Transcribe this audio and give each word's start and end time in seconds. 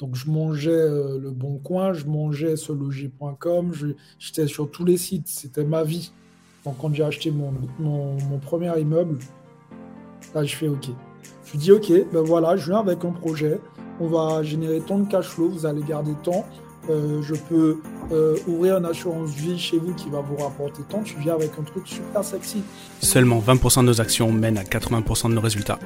Donc, 0.00 0.16
je 0.16 0.28
mangeais 0.28 0.70
euh, 0.70 1.20
le 1.20 1.30
Bon 1.30 1.58
Coin, 1.58 1.92
je 1.92 2.04
mangeais 2.06 2.56
seloger.com, 2.56 3.72
j'étais 4.18 4.48
sur 4.48 4.68
tous 4.68 4.84
les 4.84 4.96
sites, 4.96 5.28
c'était 5.28 5.62
ma 5.62 5.84
vie. 5.84 6.10
Donc, 6.64 6.76
quand 6.80 6.92
j'ai 6.92 7.04
acheté 7.04 7.30
mon, 7.30 7.52
premier 8.40 8.76
immeuble, 8.80 9.18
là, 10.34 10.42
je 10.42 10.56
fais 10.56 10.66
OK. 10.66 10.88
Je 11.44 11.56
dis 11.56 11.70
OK, 11.70 11.92
ben 12.12 12.22
voilà, 12.22 12.56
je 12.56 12.70
viens 12.70 12.80
avec 12.80 13.04
un 13.04 13.12
projet, 13.12 13.60
on 14.00 14.08
va 14.08 14.42
générer 14.42 14.80
tant 14.80 14.98
de 14.98 15.08
cash 15.08 15.26
flow, 15.26 15.48
vous 15.48 15.64
allez 15.64 15.82
garder 15.82 16.14
tant. 16.24 16.44
Euh, 16.90 17.22
je 17.22 17.34
peux 17.48 17.78
euh, 18.12 18.36
ouvrir 18.46 18.76
une 18.78 18.86
assurance 18.86 19.30
vie 19.30 19.58
chez 19.58 19.78
vous 19.78 19.94
qui 19.94 20.08
va 20.10 20.20
vous 20.20 20.36
rapporter 20.36 20.82
tant. 20.88 21.02
Tu 21.02 21.16
viens 21.18 21.34
avec 21.34 21.50
un 21.58 21.62
truc 21.62 21.86
super 21.86 22.24
sexy. 22.24 22.62
Seulement 23.00 23.40
20% 23.40 23.80
de 23.80 23.86
nos 23.86 24.00
actions 24.00 24.32
mènent 24.32 24.58
à 24.58 24.62
80% 24.62 25.30
de 25.30 25.34
nos 25.34 25.40
résultats. 25.40 25.78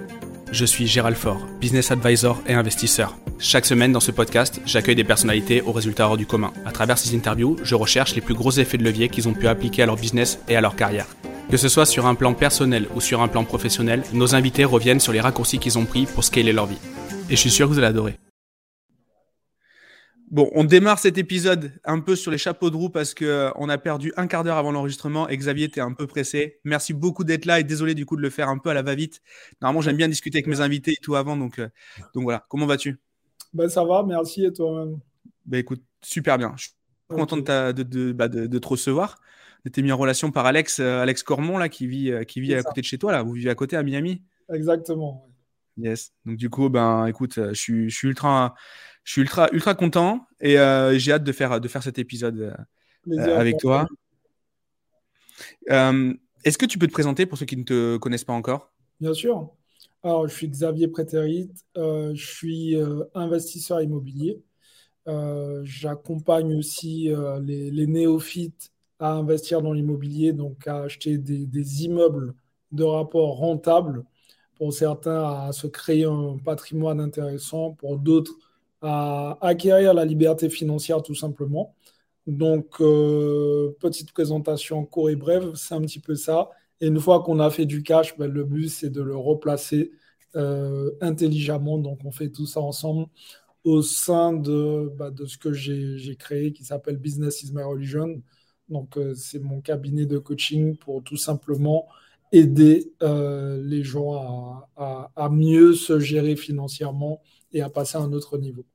Je 0.50 0.64
suis 0.64 0.86
Gérald 0.86 1.16
Faure, 1.16 1.46
business 1.60 1.90
advisor 1.90 2.40
et 2.46 2.54
investisseur. 2.54 3.16
Chaque 3.38 3.66
semaine 3.66 3.92
dans 3.92 4.00
ce 4.00 4.10
podcast, 4.10 4.60
j'accueille 4.64 4.96
des 4.96 5.04
personnalités 5.04 5.60
aux 5.62 5.72
résultats 5.72 6.08
hors 6.08 6.16
du 6.16 6.26
commun. 6.26 6.52
À 6.64 6.72
travers 6.72 6.98
ces 6.98 7.14
interviews, 7.14 7.56
je 7.62 7.74
recherche 7.74 8.14
les 8.14 8.20
plus 8.20 8.34
gros 8.34 8.50
effets 8.52 8.78
de 8.78 8.84
levier 8.84 9.08
qu'ils 9.08 9.28
ont 9.28 9.34
pu 9.34 9.46
appliquer 9.46 9.82
à 9.82 9.86
leur 9.86 9.96
business 9.96 10.38
et 10.48 10.56
à 10.56 10.60
leur 10.60 10.74
carrière. 10.74 11.06
Que 11.50 11.56
ce 11.56 11.68
soit 11.68 11.86
sur 11.86 12.06
un 12.06 12.14
plan 12.14 12.34
personnel 12.34 12.88
ou 12.94 13.00
sur 13.00 13.22
un 13.22 13.28
plan 13.28 13.44
professionnel, 13.44 14.02
nos 14.12 14.34
invités 14.34 14.64
reviennent 14.64 15.00
sur 15.00 15.12
les 15.12 15.20
raccourcis 15.20 15.58
qu'ils 15.58 15.78
ont 15.78 15.86
pris 15.86 16.06
pour 16.06 16.24
scaler 16.24 16.52
leur 16.52 16.66
vie. 16.66 16.78
Et 17.30 17.36
je 17.36 17.40
suis 17.40 17.50
sûr 17.50 17.68
que 17.68 17.72
vous 17.72 17.78
allez 17.78 17.88
adorer. 17.88 18.18
Bon, 20.30 20.50
on 20.54 20.64
démarre 20.64 20.98
cet 20.98 21.16
épisode 21.16 21.72
un 21.84 22.00
peu 22.00 22.14
sur 22.14 22.30
les 22.30 22.36
chapeaux 22.36 22.68
de 22.68 22.76
roue 22.76 22.90
parce 22.90 23.14
qu'on 23.14 23.24
euh, 23.24 23.68
a 23.68 23.78
perdu 23.78 24.12
un 24.18 24.26
quart 24.26 24.44
d'heure 24.44 24.58
avant 24.58 24.72
l'enregistrement 24.72 25.26
et 25.26 25.36
Xavier 25.36 25.64
était 25.64 25.80
un 25.80 25.94
peu 25.94 26.06
pressé. 26.06 26.60
Merci 26.64 26.92
beaucoup 26.92 27.24
d'être 27.24 27.46
là 27.46 27.60
et 27.60 27.64
désolé 27.64 27.94
du 27.94 28.04
coup 28.04 28.14
de 28.14 28.20
le 28.20 28.28
faire 28.28 28.50
un 28.50 28.58
peu 28.58 28.68
à 28.68 28.74
la 28.74 28.82
va-vite. 28.82 29.22
Normalement, 29.62 29.80
j'aime 29.80 29.96
bien 29.96 30.08
discuter 30.08 30.38
avec 30.38 30.46
mes 30.46 30.60
invités 30.60 30.92
et 30.92 30.98
tout 31.00 31.14
avant, 31.16 31.34
donc, 31.34 31.58
euh, 31.58 31.68
donc 32.14 32.24
voilà. 32.24 32.44
Comment 32.50 32.66
vas-tu? 32.66 32.98
Ben, 33.54 33.70
Ça 33.70 33.84
va, 33.84 34.02
merci 34.02 34.44
et 34.44 34.52
toi-même 34.52 34.98
ben, 35.46 35.58
Écoute, 35.58 35.82
super 36.02 36.36
bien. 36.36 36.52
Je 36.58 36.64
suis 36.64 36.72
content 37.08 37.38
de, 37.38 37.72
de, 37.72 38.12
bah, 38.12 38.28
de, 38.28 38.46
de, 38.46 38.58
te 38.58 38.68
recevoir. 38.68 39.18
Tu 39.72 39.82
mis 39.82 39.92
en 39.92 39.96
relation 39.96 40.30
par 40.30 40.44
Alex, 40.44 40.78
euh, 40.78 41.00
Alex 41.00 41.22
Cormont 41.22 41.56
là, 41.56 41.70
qui 41.70 41.86
vit, 41.86 42.12
qui 42.26 42.42
vit 42.42 42.54
à 42.54 42.62
côté 42.62 42.82
de 42.82 42.86
chez 42.86 42.98
toi. 42.98 43.12
Là. 43.12 43.22
Vous 43.22 43.32
vivez 43.32 43.48
à 43.48 43.54
côté 43.54 43.76
à 43.76 43.82
Miami? 43.82 44.22
Exactement. 44.52 45.26
Yes. 45.78 46.12
Donc 46.26 46.36
du 46.36 46.50
coup, 46.50 46.68
ben 46.68 47.06
écoute, 47.06 47.34
je 47.36 47.54
suis, 47.54 47.88
je 47.88 47.96
suis 47.96 48.08
ultra 48.08 48.54
je 49.08 49.12
suis 49.12 49.22
ultra, 49.22 49.48
ultra 49.52 49.74
content 49.74 50.26
et 50.38 50.58
euh, 50.58 50.98
j'ai 50.98 51.12
hâte 51.12 51.24
de 51.24 51.32
faire, 51.32 51.62
de 51.62 51.66
faire 51.66 51.82
cet 51.82 51.98
épisode 51.98 52.54
euh, 53.10 53.38
avec 53.38 53.56
toi. 53.56 53.86
Euh, 55.70 56.12
est-ce 56.44 56.58
que 56.58 56.66
tu 56.66 56.78
peux 56.78 56.86
te 56.86 56.92
présenter 56.92 57.24
pour 57.24 57.38
ceux 57.38 57.46
qui 57.46 57.56
ne 57.56 57.62
te 57.62 57.96
connaissent 57.96 58.26
pas 58.26 58.34
encore? 58.34 58.70
Bien 59.00 59.14
sûr. 59.14 59.48
Alors, 60.02 60.28
je 60.28 60.34
suis 60.34 60.46
Xavier 60.46 60.88
Prétérit, 60.88 61.50
je 61.74 62.12
suis 62.14 62.76
investisseur 63.14 63.80
immobilier. 63.80 64.42
J'accompagne 65.62 66.54
aussi 66.54 67.10
les, 67.40 67.86
néophytes 67.86 68.72
à 68.98 69.12
investir 69.12 69.62
dans 69.62 69.72
l'immobilier, 69.72 70.34
donc 70.34 70.68
à 70.68 70.82
acheter 70.82 71.16
des, 71.16 71.46
des, 71.46 71.84
immeubles 71.84 72.34
de 72.72 72.84
rapport 72.84 73.38
rentables. 73.38 74.04
Pour 74.56 74.74
certains, 74.74 75.46
à 75.46 75.52
se 75.52 75.66
créer 75.66 76.04
un 76.04 76.36
patrimoine 76.44 77.00
intéressant. 77.00 77.72
Pour 77.72 77.96
d'autres, 77.96 78.34
à 78.82 79.38
acquérir 79.40 79.94
la 79.94 80.04
liberté 80.04 80.48
financière 80.50 81.02
tout 81.02 81.14
simplement. 81.14 81.74
Donc, 82.28 82.80
euh, 82.80 83.74
petite 83.80 84.12
présentation 84.12 84.84
court 84.84 85.10
et 85.10 85.16
brève, 85.16 85.54
c'est 85.54 85.74
un 85.74 85.80
petit 85.80 86.00
peu 86.00 86.14
ça. 86.14 86.50
Et 86.80 86.88
une 86.88 87.00
fois 87.00 87.22
qu'on 87.22 87.40
a 87.40 87.50
fait 87.50 87.64
du 87.66 87.82
cash, 87.82 88.16
ben, 88.18 88.30
le 88.30 88.44
but, 88.44 88.68
c'est 88.68 88.90
de 88.90 89.00
le 89.02 89.16
replacer 89.16 89.92
euh, 90.36 90.90
intelligemment. 91.00 91.78
Donc, 91.78 92.00
on 92.04 92.12
fait 92.12 92.30
tout 92.30 92.46
ça 92.46 92.60
ensemble 92.60 93.06
au 93.64 93.82
sein 93.82 94.32
de, 94.34 94.92
de 95.10 95.26
ce 95.26 95.38
que 95.38 95.52
j'ai 95.52 96.16
créé 96.16 96.52
qui 96.52 96.64
s'appelle 96.64 96.98
Business 96.98 97.42
is 97.42 97.52
my 97.52 97.62
religion. 97.62 98.22
Donc, 98.68 98.98
euh, 98.98 99.14
c'est 99.14 99.40
mon 99.40 99.60
cabinet 99.62 100.06
de 100.06 100.18
coaching 100.18 100.76
pour 100.76 101.02
tout 101.02 101.16
simplement 101.16 101.86
aider 102.32 102.92
les 103.00 103.82
gens 103.84 104.62
à 104.76 105.28
mieux 105.30 105.72
se 105.74 105.98
gérer 105.98 106.36
financièrement 106.36 107.22
et 107.52 107.62
à 107.62 107.70
passer 107.70 107.96
à 107.96 108.02
un 108.02 108.12
autre 108.12 108.38
niveau. 108.38 108.66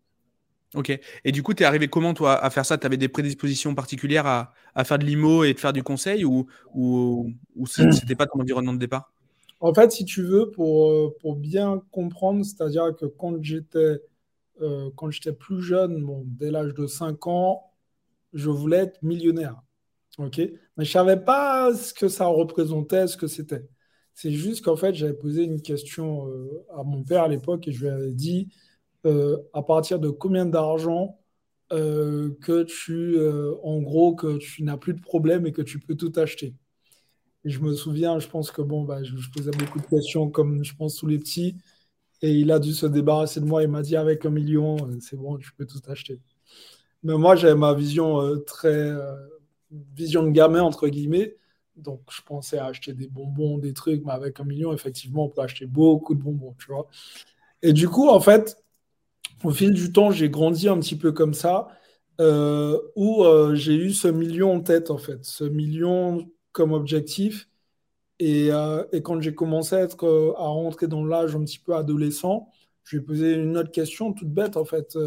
Ok. 0.75 0.99
Et 1.23 1.31
du 1.31 1.43
coup, 1.43 1.53
tu 1.53 1.63
es 1.63 1.65
arrivé 1.65 1.87
comment, 1.87 2.13
toi, 2.13 2.43
à 2.43 2.49
faire 2.49 2.65
ça? 2.65 2.77
Tu 2.77 2.85
avais 2.85 2.97
des 2.97 3.07
prédispositions 3.07 3.75
particulières 3.75 4.25
à, 4.25 4.53
à, 4.73 4.83
faire 4.83 4.97
de 4.97 5.05
l'IMO 5.05 5.43
et 5.43 5.53
de 5.53 5.59
faire 5.59 5.73
du 5.73 5.83
conseil 5.83 6.25
ou, 6.25 6.47
ou, 6.73 7.31
ou 7.55 7.67
c'était 7.67 8.15
pas 8.15 8.25
ton 8.25 8.39
environnement 8.39 8.73
de 8.73 8.79
départ? 8.79 9.11
En 9.59 9.73
fait, 9.73 9.91
si 9.91 10.03
tu 10.03 10.23
veux, 10.23 10.51
pour, 10.51 10.89
euh, 10.89 11.15
pour 11.21 11.35
bien 11.35 11.81
comprendre, 11.91 12.43
c'est-à-dire 12.43 12.95
que 12.99 13.05
quand 13.05 13.41
j'étais 13.41 14.01
euh, 14.61 14.89
quand 14.95 15.09
j'étais 15.09 15.33
plus 15.33 15.61
jeune, 15.61 16.03
bon, 16.03 16.23
dès 16.25 16.51
l'âge 16.51 16.73
de 16.73 16.87
5 16.87 17.27
ans, 17.27 17.71
je 18.33 18.49
voulais 18.49 18.77
être 18.77 19.01
millionnaire. 19.03 19.61
ok? 20.17 20.39
Mais 20.77 20.85
je 20.85 20.91
savais 20.91 21.17
pas 21.17 21.73
ce 21.75 21.93
que 21.93 22.07
ça 22.07 22.25
représentait, 22.27 23.07
ce 23.07 23.17
que 23.17 23.27
c'était. 23.27 23.67
C'est 24.13 24.31
juste 24.31 24.63
qu'en 24.63 24.75
fait, 24.75 24.93
j'avais 24.93 25.13
posé 25.13 25.43
une 25.43 25.61
question 25.61 26.27
euh, 26.27 26.65
à 26.77 26.83
mon 26.83 27.03
père 27.03 27.23
à 27.23 27.27
l'époque 27.27 27.67
et 27.67 27.71
je 27.71 27.81
lui 27.81 27.89
avais 27.89 28.11
dit 28.11 28.49
à 29.05 29.61
partir 29.63 29.99
de 29.99 30.09
combien 30.09 30.45
d'argent 30.45 31.19
euh, 31.71 32.29
que 32.41 32.63
tu, 32.63 33.17
en 33.63 33.81
gros, 33.81 34.15
que 34.15 34.37
tu 34.37 34.63
n'as 34.63 34.77
plus 34.77 34.93
de 34.93 35.01
problème 35.01 35.45
et 35.45 35.51
que 35.51 35.61
tu 35.61 35.79
peux 35.79 35.95
tout 35.95 36.11
acheter. 36.17 36.53
Et 37.45 37.49
je 37.49 37.59
me 37.59 37.73
souviens, 37.73 38.19
je 38.19 38.27
pense 38.27 38.51
que 38.51 38.61
bon, 38.61 38.83
bah, 38.83 39.03
je, 39.03 39.13
posais 39.33 39.51
beaucoup 39.51 39.79
de 39.79 39.85
questions 39.85 40.29
comme 40.29 40.63
je 40.63 40.75
pense 40.75 40.95
tous 40.95 41.07
les 41.07 41.19
petits. 41.19 41.57
Et 42.21 42.31
il 42.31 42.51
a 42.51 42.59
dû 42.59 42.73
se 42.73 42.85
débarrasser 42.85 43.41
de 43.41 43.45
moi. 43.45 43.63
Il 43.63 43.69
m'a 43.69 43.81
dit 43.81 43.97
avec 43.97 44.25
un 44.25 44.29
million, 44.29 44.77
c'est 45.01 45.17
bon, 45.17 45.37
tu 45.37 45.51
peux 45.53 45.65
tout 45.65 45.81
acheter. 45.87 46.21
Mais 47.03 47.17
moi, 47.17 47.35
j'avais 47.35 47.55
ma 47.55 47.73
vision 47.73 48.39
très 48.45 48.93
vision 49.95 50.23
de 50.23 50.29
gamin 50.29 50.61
entre 50.61 50.87
guillemets. 50.87 51.35
Donc, 51.75 52.01
je 52.11 52.21
pensais 52.21 52.59
à 52.59 52.67
acheter 52.67 52.93
des 52.93 53.07
bonbons, 53.07 53.57
des 53.57 53.73
trucs, 53.73 54.05
mais 54.05 54.11
avec 54.11 54.39
un 54.39 54.43
million, 54.43 54.73
effectivement, 54.73 55.25
on 55.25 55.29
peut 55.29 55.41
acheter 55.41 55.65
beaucoup 55.65 56.13
de 56.13 56.21
bonbons, 56.21 56.55
tu 56.59 56.67
vois. 56.67 56.87
Et 57.63 57.73
du 57.73 57.89
coup, 57.89 58.09
en 58.09 58.19
fait, 58.19 58.62
au 59.43 59.51
fil 59.51 59.73
du 59.73 59.91
temps, 59.91 60.11
j'ai 60.11 60.29
grandi 60.29 60.67
un 60.69 60.79
petit 60.79 60.97
peu 60.97 61.11
comme 61.11 61.33
ça, 61.33 61.67
euh, 62.21 62.79
où 62.95 63.23
euh, 63.23 63.55
j'ai 63.55 63.75
eu 63.75 63.91
ce 63.91 64.07
million 64.07 64.53
en 64.55 64.61
tête, 64.61 64.91
en 64.91 64.97
fait, 64.97 65.23
ce 65.25 65.43
million 65.43 66.29
comme 66.51 66.73
objectif. 66.73 67.49
Et, 68.19 68.51
euh, 68.51 68.83
quand 69.03 69.21
j'ai 69.21 69.35
commencé 69.35 69.75
à, 69.75 69.81
être, 69.81 70.07
rentrer 70.37 70.87
dans 70.87 71.05
l'âge 71.05 71.35
un 71.35 71.43
petit 71.43 71.59
peu 71.59 71.75
adolescent, 71.75 72.49
je 72.83 72.97
lui 72.97 73.03
ai 73.03 73.05
posé 73.05 73.33
une 73.33 73.57
autre 73.57 73.71
question 73.71 74.13
toute 74.13 74.29
bête, 74.29 74.57
en 74.57 74.65
fait. 74.65 74.97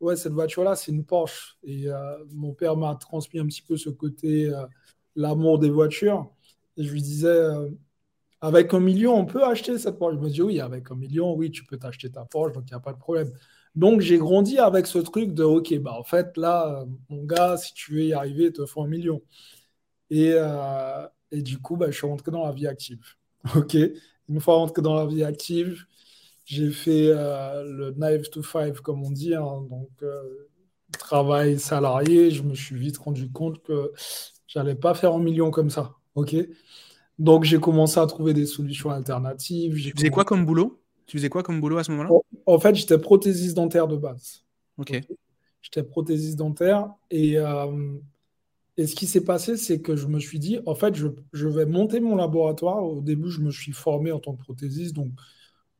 ouais, 0.00 0.16
cette 0.16 0.32
voiture-là, 0.32 0.76
c'est 0.76 0.92
une 0.92 1.04
Porsche. 1.04 1.58
Et 1.64 1.86
mon 2.32 2.54
père 2.54 2.76
m'a 2.76 2.94
transmis 2.96 3.40
un 3.40 3.46
petit 3.46 3.62
peu 3.62 3.76
ce 3.76 3.90
côté 3.90 4.50
l'amour 5.16 5.58
des 5.58 5.70
voitures. 5.70 6.30
Et 6.76 6.84
je 6.84 6.92
lui 6.92 7.02
disais, 7.02 7.50
avec 8.40 8.74
un 8.74 8.80
million, 8.80 9.14
on 9.16 9.26
peut 9.26 9.44
acheter 9.44 9.78
cette 9.78 9.98
Porsche. 9.98 10.16
Il 10.16 10.22
me 10.22 10.30
dit, 10.30 10.42
oui, 10.42 10.60
avec 10.60 10.90
un 10.90 10.94
million, 10.96 11.34
oui, 11.34 11.50
tu 11.50 11.64
peux 11.64 11.78
t'acheter 11.78 12.10
ta 12.10 12.24
Porsche, 12.24 12.52
donc 12.54 12.64
il 12.68 12.72
n'y 12.72 12.76
a 12.76 12.80
pas 12.80 12.92
de 12.92 12.98
problème. 12.98 13.32
Donc 13.74 14.00
j'ai 14.00 14.18
grandi 14.18 14.58
avec 14.58 14.86
ce 14.86 14.98
truc 14.98 15.34
de, 15.34 15.44
OK, 15.44 15.76
bah, 15.80 15.94
en 15.98 16.04
fait, 16.04 16.36
là, 16.36 16.84
mon 17.08 17.24
gars, 17.24 17.56
si 17.56 17.74
tu 17.74 17.94
veux 17.94 18.04
y 18.04 18.12
arriver, 18.12 18.44
il 18.46 18.52
te 18.52 18.66
faut 18.66 18.82
un 18.82 18.88
million. 18.88 19.22
Et, 20.10 20.32
euh, 20.34 21.06
et 21.32 21.42
du 21.42 21.58
coup, 21.58 21.76
bah, 21.76 21.90
je 21.90 21.96
suis 21.96 22.06
rentré 22.06 22.30
dans 22.30 22.44
la 22.46 22.52
vie 22.52 22.66
active. 22.66 23.00
OK 23.56 23.76
Une 24.28 24.40
fois 24.40 24.56
rentré 24.56 24.82
dans 24.82 24.94
la 24.94 25.06
vie 25.06 25.24
active, 25.24 25.86
j'ai 26.44 26.70
fait 26.70 27.08
euh, 27.08 27.64
le 27.64 27.90
9 27.92 28.30
to 28.30 28.42
5, 28.42 28.74
comme 28.80 29.04
on 29.04 29.10
dit, 29.10 29.34
hein, 29.34 29.62
donc 29.68 29.90
travail 30.98 31.58
salarié. 31.58 32.30
Je 32.30 32.42
me 32.42 32.54
suis 32.54 32.76
vite 32.76 32.98
rendu 32.98 33.30
compte 33.30 33.62
que 33.62 33.92
J'allais 34.46 34.76
pas 34.76 34.94
faire 34.94 35.12
un 35.14 35.18
million 35.18 35.50
comme 35.50 35.68
ça. 35.68 35.96
OK 36.14 36.36
Donc, 37.18 37.44
j'ai 37.44 37.60
commencé 37.60 37.98
à 37.98 38.06
trouver 38.06 38.34
des 38.34 38.46
solutions 38.46 38.90
alternatives. 38.90 39.74
Tu 39.74 39.92
faisais 39.92 40.10
quoi 40.10 40.24
comme 40.24 40.44
boulot? 40.44 40.80
Tu 41.06 41.18
faisais 41.18 41.28
quoi 41.28 41.42
comme 41.42 41.60
boulot 41.60 41.78
à 41.78 41.84
ce 41.84 41.90
moment-là? 41.92 42.10
En 42.46 42.58
fait, 42.58 42.74
j'étais 42.74 42.98
prothésiste 42.98 43.56
dentaire 43.56 43.86
de 43.86 43.96
base. 43.96 44.44
OK. 44.78 45.00
J'étais 45.62 45.82
prothésiste 45.82 46.36
dentaire 46.36 46.90
et, 47.10 47.38
euh, 47.38 47.96
et 48.76 48.86
ce 48.86 48.94
qui 48.94 49.06
s'est 49.06 49.24
passé, 49.24 49.56
c'est 49.56 49.80
que 49.80 49.96
je 49.96 50.06
me 50.06 50.18
suis 50.18 50.38
dit, 50.38 50.58
en 50.66 50.74
fait, 50.74 50.94
je, 50.94 51.06
je, 51.32 51.48
vais 51.48 51.64
monter 51.64 52.00
mon 52.00 52.16
laboratoire. 52.16 52.84
Au 52.84 53.00
début, 53.00 53.30
je 53.30 53.40
me 53.40 53.50
suis 53.50 53.72
formé 53.72 54.12
en 54.12 54.18
tant 54.18 54.34
que 54.34 54.42
prothésiste. 54.42 54.94
Donc, 54.94 55.12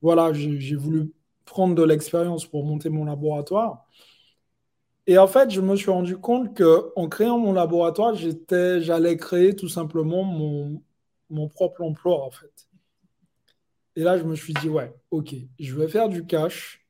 voilà, 0.00 0.32
j'ai 0.32 0.76
voulu 0.76 1.12
prendre 1.44 1.74
de 1.74 1.82
l'expérience 1.82 2.46
pour 2.46 2.64
monter 2.64 2.88
mon 2.88 3.04
laboratoire. 3.04 3.86
Et 5.06 5.18
en 5.18 5.26
fait, 5.26 5.50
je 5.50 5.60
me 5.60 5.76
suis 5.76 5.90
rendu 5.90 6.16
compte 6.16 6.56
qu'en 6.56 7.08
créant 7.08 7.38
mon 7.38 7.52
laboratoire, 7.52 8.14
j'allais 8.14 9.16
créer 9.16 9.54
tout 9.54 9.68
simplement 9.68 10.24
mon, 10.24 10.82
mon 11.30 11.48
propre 11.48 11.82
emploi, 11.82 12.22
en 12.24 12.30
fait. 12.30 12.68
Et 13.96 14.02
là, 14.02 14.18
je 14.18 14.24
me 14.24 14.34
suis 14.34 14.54
dit, 14.54 14.68
ouais, 14.68 14.92
ok, 15.10 15.34
je 15.58 15.74
vais 15.74 15.88
faire 15.88 16.08
du 16.08 16.26
cash, 16.26 16.84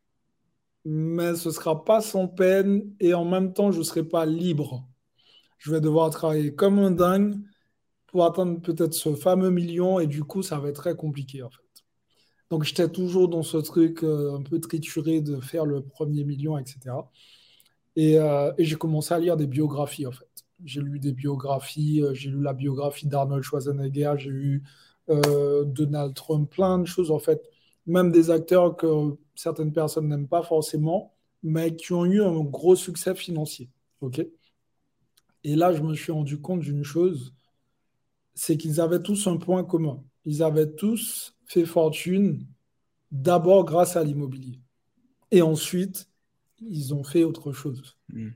mais 0.85 1.35
ce 1.35 1.49
ne 1.49 1.55
sera 1.55 1.85
pas 1.85 2.01
sans 2.01 2.29
peine 2.29 2.95
et 3.01 3.15
en 3.15 3.25
même 3.25 3.53
temps, 3.53 3.73
je 3.73 3.79
ne 3.79 3.85
serai 3.85 4.05
pas 4.05 4.27
libre. 4.27 4.87
Je 5.59 5.71
vais 5.73 5.81
devoir 5.81 6.11
travailler 6.11 6.55
comme 6.55 6.79
un 6.79 6.91
dingue 6.91 7.37
pour 8.07 8.25
atteindre 8.25 8.61
peut-être 8.61 8.95
ce 8.95 9.15
fameux 9.15 9.51
million 9.51 10.01
et 10.01 10.07
du 10.07 10.25
coup, 10.25 10.43
ça 10.43 10.59
va 10.59 10.69
être 10.71 10.77
très 10.83 10.97
compliqué, 10.97 11.43
en 11.43 11.51
fait. 11.51 11.59
Donc 12.51 12.65
j'étais 12.65 12.89
toujours 12.89 13.29
dans 13.29 13.43
ce 13.43 13.57
truc 13.59 14.03
un 14.05 14.43
peu 14.43 14.61
trituré 14.61 15.21
de 15.21 15.41
faire 15.41 15.67
le 15.67 15.83
premier 15.83 16.25
million, 16.25 16.59
etc. 16.59 17.11
Et, 17.97 18.15
et 18.15 18.65
j'ai 18.65 18.77
commencé 18.77 19.15
à 19.15 19.19
lire 19.19 19.37
des 19.37 19.47
biographies, 19.47 20.07
en 20.07 20.13
fait. 20.13 20.34
J'ai 20.63 20.81
lu 20.81 20.99
des 20.99 21.13
biographies, 21.13 22.03
j'ai 22.13 22.31
lu 22.31 22.43
la 22.43 22.53
biographie 22.53 23.07
d'Arnold 23.07 23.43
Schwarzenegger, 23.43 24.15
j'ai 24.19 24.31
lu 24.31 24.63
Donald 25.09 26.15
Trump, 26.15 26.51
plein 26.51 26.79
de 26.79 26.87
choses, 26.87 27.11
en 27.11 27.19
fait. 27.19 27.43
Même 27.87 28.13
des 28.13 28.31
acteurs 28.31 28.77
que 28.77 29.17
certaines 29.35 29.73
personnes 29.73 30.09
n'aiment 30.09 30.29
pas 30.29 30.43
forcément, 30.43 31.13
mais 31.43 31.75
qui 31.75 31.93
ont 31.93 32.07
eu 32.07 32.23
un 32.23 32.41
gros 32.41 32.77
succès 32.77 33.15
financier. 33.15 33.69
OK? 34.01 34.27
Et 35.43 35.57
là, 35.57 35.75
je 35.75 35.83
me 35.83 35.95
suis 35.95 36.13
rendu 36.13 36.41
compte 36.41 36.61
d'une 36.61 36.85
chose, 36.85 37.35
c'est 38.35 38.57
qu'ils 38.57 38.81
avaient 38.81 39.03
tous 39.03 39.27
un 39.27 39.37
point 39.37 39.65
commun. 39.65 40.03
Ils 40.25 40.43
avaient 40.43 40.73
tous 40.73 41.37
fait 41.45 41.67
fortune 41.67 42.47
d'abord 43.13 43.67
grâce 43.67 43.97
à 43.97 44.05
l'immobilier. 44.05 44.59
Et 45.31 45.43
ensuite, 45.43 46.09
ils 46.61 46.95
ont 46.95 47.05
fait 47.05 47.25
autre 47.25 47.53
chose. 47.53 47.99
Hmm. 48.09 48.31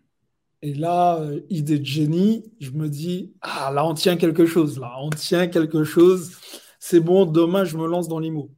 Et 0.63 0.75
là, 0.75 1.21
euh, 1.21 1.41
idée 1.51 1.79
de 1.79 1.85
génie, 1.87 2.53
je 2.61 2.71
me 2.73 2.89
dis, 2.89 3.33
ah 3.43 3.71
là, 3.73 3.87
on 3.87 3.95
tient 3.95 4.17
quelque 4.17 4.45
chose, 4.47 4.79
là, 4.79 4.95
on 5.01 5.11
tient 5.11 5.47
quelque 5.47 5.85
chose. 5.85 6.37
C'est 6.81 7.01
bon, 7.01 7.27
demain, 7.27 7.65
je 7.65 7.77
me 7.77 7.87
lance 7.87 8.09
dans 8.09 8.19
l'IMO. 8.19 8.51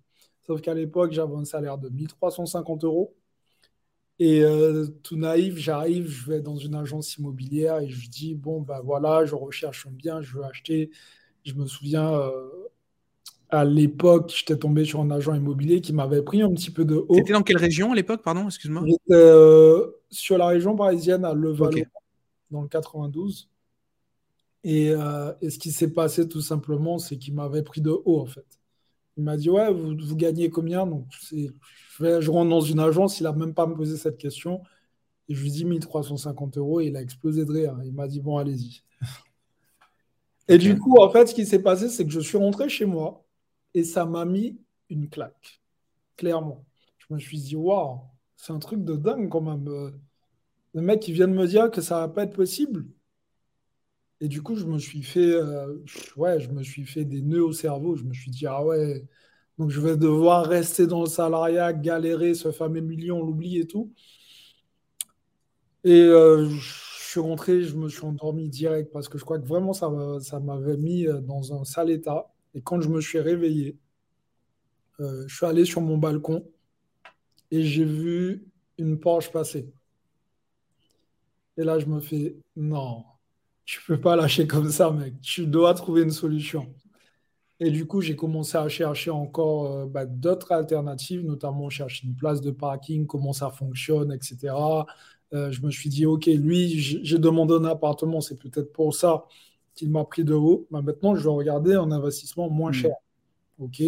Sauf 0.47 0.63
qu'à 0.63 0.75
l'époque, 0.75 1.13
j'avais 1.13 1.35
un 1.37 1.45
salaire 1.45 1.77
de 1.79 1.89
1350 1.91 2.85
euros. 2.85 3.15
Et 4.19 4.43
euh, 4.43 4.87
tout 5.03 5.17
naïf, 5.17 5.57
j'arrive, 5.57 6.07
je 6.09 6.27
vais 6.31 6.41
dans 6.43 6.57
une 6.57 6.75
agence 6.75 7.17
immobilière 7.17 7.79
et 7.81 7.89
je 7.89 8.09
dis, 8.11 8.35
bon, 8.35 8.61
ben 8.61 8.81
voilà, 8.83 9.25
je 9.25 9.35
recherche 9.35 9.87
un 9.87 9.91
bien, 9.93 10.21
je 10.21 10.35
veux 10.37 10.45
acheter. 10.45 10.91
Je 11.45 11.55
me 11.55 11.67
souviens, 11.67 12.13
euh, 12.13 12.49
à 13.51 13.65
l'époque, 13.65 14.33
j'étais 14.35 14.57
tombé 14.57 14.85
sur 14.85 15.01
un 15.01 15.11
agent 15.11 15.35
immobilier 15.35 15.81
qui 15.81 15.93
m'avait 15.93 16.23
pris 16.23 16.43
un 16.43 16.51
petit 16.51 16.71
peu 16.71 16.85
de 16.85 16.97
haut. 16.97 17.15
C'était 17.15 17.33
dans 17.33 17.43
quelle 17.43 17.59
région 17.59 17.93
à 17.93 17.95
l'époque, 17.95 18.23
pardon, 18.23 18.47
excuse-moi? 18.47 18.85
Euh, 19.11 19.91
sur 20.11 20.39
la 20.39 20.47
région 20.47 20.77
parisienne, 20.77 21.25
à 21.25 21.35
Levallois, 21.35 21.87
dans 22.51 22.63
le 22.63 22.69
92. 22.69 23.49
Et, 24.63 24.89
et 25.41 25.51
ce 25.51 25.59
qui 25.59 25.73
s'est 25.73 25.93
passé 25.93 26.29
tout 26.29 26.43
simplement, 26.43 26.99
c'est 26.99 27.17
qu'il 27.17 27.35
m'avait 27.35 27.63
pris 27.63 27.81
de 27.81 27.91
haut, 27.91 28.21
en 28.21 28.27
fait. 28.27 28.47
Il 29.17 29.25
m'a 29.25 29.37
dit, 29.37 29.51
ouais, 29.51 29.73
vous, 29.73 29.95
vous 29.97 30.17
gagnez 30.17 30.49
combien? 30.49 30.87
Donc, 30.87 31.07
je, 31.31 31.49
vais, 32.01 32.23
je 32.23 32.31
rentre 32.31 32.51
dans 32.51 32.61
une 32.61 32.81
agence, 32.81 33.21
il 33.21 33.25
n'a 33.25 33.33
même 33.33 33.55
pas 33.55 33.67
me 33.67 33.75
posé 33.75 33.97
cette 33.97 34.17
question. 34.17 34.63
Et 35.29 35.35
je 35.35 35.43
lui 35.43 35.51
dis 35.51 35.65
1350 35.65 36.57
euros 36.57 36.81
et 36.81 36.87
il 36.87 36.97
a 36.97 37.03
explosé 37.03 37.45
de 37.45 37.53
rire. 37.53 37.79
Il 37.85 37.93
m'a 37.93 38.09
dit, 38.09 38.21
bon, 38.21 38.39
allez-y. 38.39 38.83
Et 40.49 40.59
du 40.59 40.79
coup, 40.79 40.97
en 41.01 41.11
fait, 41.11 41.27
ce 41.27 41.35
qui 41.35 41.47
s'est 41.47 41.63
passé, 41.63 41.89
c'est 41.89 42.05
que 42.05 42.11
je 42.11 42.21
suis 42.21 42.39
rentré 42.39 42.69
chez 42.69 42.87
moi 42.87 43.25
et 43.75 43.85
ça 43.85 44.07
m'a 44.07 44.25
mis 44.25 44.59
une 44.89 45.09
claque, 45.09 45.61
clairement. 46.17 46.65
Je 46.99 47.15
me 47.15 47.19
suis 47.19 47.39
dit, 47.39 47.57
waouh, 47.57 48.01
c'est 48.37 48.53
un 48.53 48.59
truc 48.59 48.85
de 48.85 48.97
dingue 48.97 49.29
quand 49.29 49.41
même. 49.41 49.93
Le 50.75 50.83
mec 50.83 51.01
qui 51.01 51.13
vient 51.13 51.29
de 51.29 51.35
me 51.35 51.47
dire 51.47 51.71
que 51.71 51.81
ça 51.81 52.01
va 52.01 52.09
pas 52.09 52.25
être 52.25 52.35
possible. 52.35 52.87
Et 54.21 54.29
du 54.29 54.43
coup, 54.43 54.55
je 54.55 54.67
me 54.67 54.79
suis 54.79 55.03
fait, 55.03 55.33
euh, 55.33 55.79
ouais, 56.17 56.41
je 56.41 56.51
me 56.51 56.63
suis 56.63 56.85
fait 56.85 57.05
des 57.05 57.23
nœuds 57.23 57.45
au 57.45 57.53
cerveau. 57.53 57.97
Je 57.97 58.05
me 58.05 58.13
suis 58.13 58.31
dit, 58.31 58.47
ah 58.47 58.65
ouais, 58.65 59.07
donc 59.59 59.71
je 59.71 59.81
vais 59.81 59.97
devoir 59.97 60.47
rester 60.47 60.87
dans 60.87 61.01
le 61.03 61.09
salariat, 61.09 61.73
galérer 61.73 62.35
ce 62.35 62.53
fameux 62.53 62.81
million, 62.81 63.19
on 63.21 63.25
l'oublie 63.25 63.59
et 63.59 63.67
tout. 63.67 63.93
Et 65.85 66.01
euh, 66.03 66.49
je 66.49 67.09
suis 67.11 67.21
rentré, 67.21 67.63
je 67.63 67.77
me 67.77 67.89
suis 67.89 68.05
endormi 68.05 68.49
direct 68.49 68.93
parce 68.93 69.09
que 69.09 69.19
je 69.19 69.25
crois 69.25 69.39
que 69.39 69.47
vraiment 69.47 69.73
ça, 69.73 69.91
ça 70.21 70.41
m'avait 70.41 70.77
mis 70.77 71.07
euh, 71.07 71.21
dans 71.21 71.55
un 71.59 71.65
sale 71.65 71.91
état. 71.91 72.30
Et 72.55 72.63
quand 72.63 72.81
je 72.81 72.89
me 72.89 73.01
suis 73.01 73.21
réveillé, 73.21 73.77
je 74.99 75.35
suis 75.35 75.47
allé 75.47 75.65
sur 75.65 75.81
mon 75.81 75.97
balcon 75.97 76.45
et 77.51 77.63
j'ai 77.63 77.85
vu 77.85 78.45
une 78.79 78.99
Porsche 78.99 79.31
passer. 79.31 79.73
Et 81.57 81.65
là, 81.65 81.79
je 81.79 81.87
me 81.87 82.01
fais, 82.01 82.37
non, 82.57 83.05
tu 83.65 83.81
peux 83.87 84.01
pas 84.01 84.17
lâcher 84.17 84.47
comme 84.47 84.71
ça, 84.71 84.91
mec. 84.91 85.21
Tu 85.21 85.47
dois 85.47 85.75
trouver 85.75 86.03
une 86.03 86.11
solution. 86.11 86.75
Et 87.61 87.71
du 87.71 87.87
coup, 87.87 88.01
j'ai 88.01 88.17
commencé 88.17 88.57
à 88.57 88.69
chercher 88.69 89.11
encore 89.11 89.67
euh, 89.67 89.87
bah, 89.87 90.07
d'autres 90.07 90.51
alternatives, 90.53 91.23
notamment 91.25 91.69
chercher 91.69 92.07
une 92.07 92.17
place 92.17 92.41
de 92.41 92.51
parking, 92.51 93.07
comment 93.07 93.35
ça 93.35 93.51
fonctionne, 93.51 94.13
etc. 94.13 94.55
Euh, 95.35 95.53
je 95.53 95.63
me 95.63 95.71
suis 95.71 95.91
dit, 95.91 96.07
OK, 96.07 96.27
lui, 96.27 96.81
j'ai 96.81 97.19
demandé 97.19 97.55
un 97.55 97.65
appartement, 97.67 98.21
c'est 98.21 98.39
peut-être 98.39 98.73
pour 98.73 98.95
ça 98.95 99.27
qu'il 99.75 99.91
m'a 99.91 100.05
pris 100.05 100.25
de 100.25 100.35
haut. 100.35 100.67
Bah, 100.71 100.83
maintenant, 100.83 101.15
je 101.15 101.23
vais 101.23 101.35
regarder 101.35 101.75
un 101.75 101.91
investissement 101.91 102.49
moins 102.51 102.71
hmm. 102.71 102.75
cher. 102.75 102.95
OK. 103.59 103.83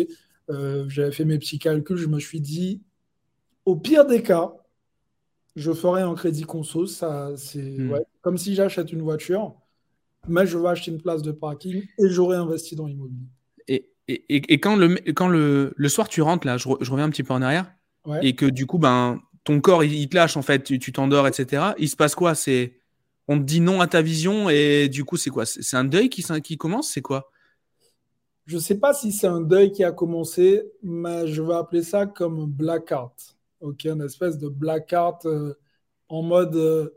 Euh, 0.51 0.89
j'avais 0.89 1.13
fait 1.13 1.25
mes 1.25 1.39
petits 1.39 1.59
calculs, 1.59 1.97
je 1.97 2.09
me 2.09 2.19
suis 2.19 2.41
dit, 2.41 2.83
au 3.65 3.77
pire 3.77 4.07
des 4.07 4.23
cas, 4.23 4.55
je 5.55 5.73
ferai 5.73 6.03
un 6.03 6.15
crédit 6.15 6.43
conso. 6.43 6.87
Ça, 6.87 7.33
c'est 7.37 7.79
hmm. 7.79 8.01
comme 8.21 8.39
si 8.39 8.55
j'achète 8.55 8.93
une 8.93 9.03
voiture 9.03 9.57
mais 10.29 10.47
je 10.47 10.59
vais 10.59 10.69
acheter 10.69 10.91
une 10.91 11.01
place 11.01 11.23
de 11.23 11.33
parking 11.33 11.83
et 11.99 12.09
j'aurai 12.09 12.37
investi 12.37 12.77
dans 12.77 12.87
l'immobilier. 12.87 13.27
Et, 13.69 13.93
et, 14.09 14.25
et, 14.29 14.61
quand, 14.61 14.77
le, 14.77 14.97
quand 15.13 15.29
le, 15.29 15.73
le, 15.77 15.89
soir 15.89 16.09
tu 16.09 16.23
rentres, 16.23 16.47
là, 16.47 16.57
je, 16.57 16.69
reviens 16.69 17.05
un 17.05 17.11
petit 17.11 17.23
peu 17.23 17.35
en 17.35 17.43
arrière, 17.43 17.73
et 18.21 18.35
que 18.35 18.47
du 18.47 18.67
coup, 18.67 18.79
ben, 18.79 19.21
ton 19.45 19.61
corps, 19.61 19.85
il, 19.85 20.09
te 20.09 20.17
lâche, 20.17 20.37
en 20.37 20.43
fait, 20.43 20.63
tu 20.63 20.93
t'endors, 20.93 21.27
etc. 21.29 21.73
Il 21.79 21.89
se 21.89 21.97
passe 21.97 22.15
quoi? 22.15 22.35
C'est 22.35 22.81
On 23.29 23.39
te 23.39 23.45
dit 23.45 23.61
non 23.61 23.81
à 23.81 23.87
ta 23.87 24.03
vision, 24.03 24.51
et 24.51 24.89
du 24.89 25.05
coup, 25.05 25.17
c'est 25.17 25.31
quoi? 25.31 25.47
C'est 25.47 25.77
un 25.77 25.85
deuil 25.85 26.09
qui, 26.11 26.25
qui 26.43 26.57
commence? 26.57 26.91
C'est 26.91 27.03
quoi? 27.03 27.31
Je 28.47 28.57
ne 28.57 28.61
sais 28.61 28.79
pas 28.79 28.93
si 28.93 29.13
c'est 29.13 29.27
un 29.29 29.41
deuil 29.41 29.71
qui 29.73 29.85
a 29.85 29.93
commencé, 29.93 30.63
mais 30.83 31.27
je 31.29 31.43
vais 31.43 31.55
appeler 31.55 31.83
ça 31.83 32.07
comme 32.07 32.41
un 32.41 32.47
blackout. 32.47 33.37
Ok, 33.61 33.85
une 33.85 34.03
espèce 34.03 34.39
de 34.39 34.49
blackout 34.49 35.25
euh, 35.27 35.55
en 36.09 36.23
mode. 36.23 36.57
Euh, 36.57 36.91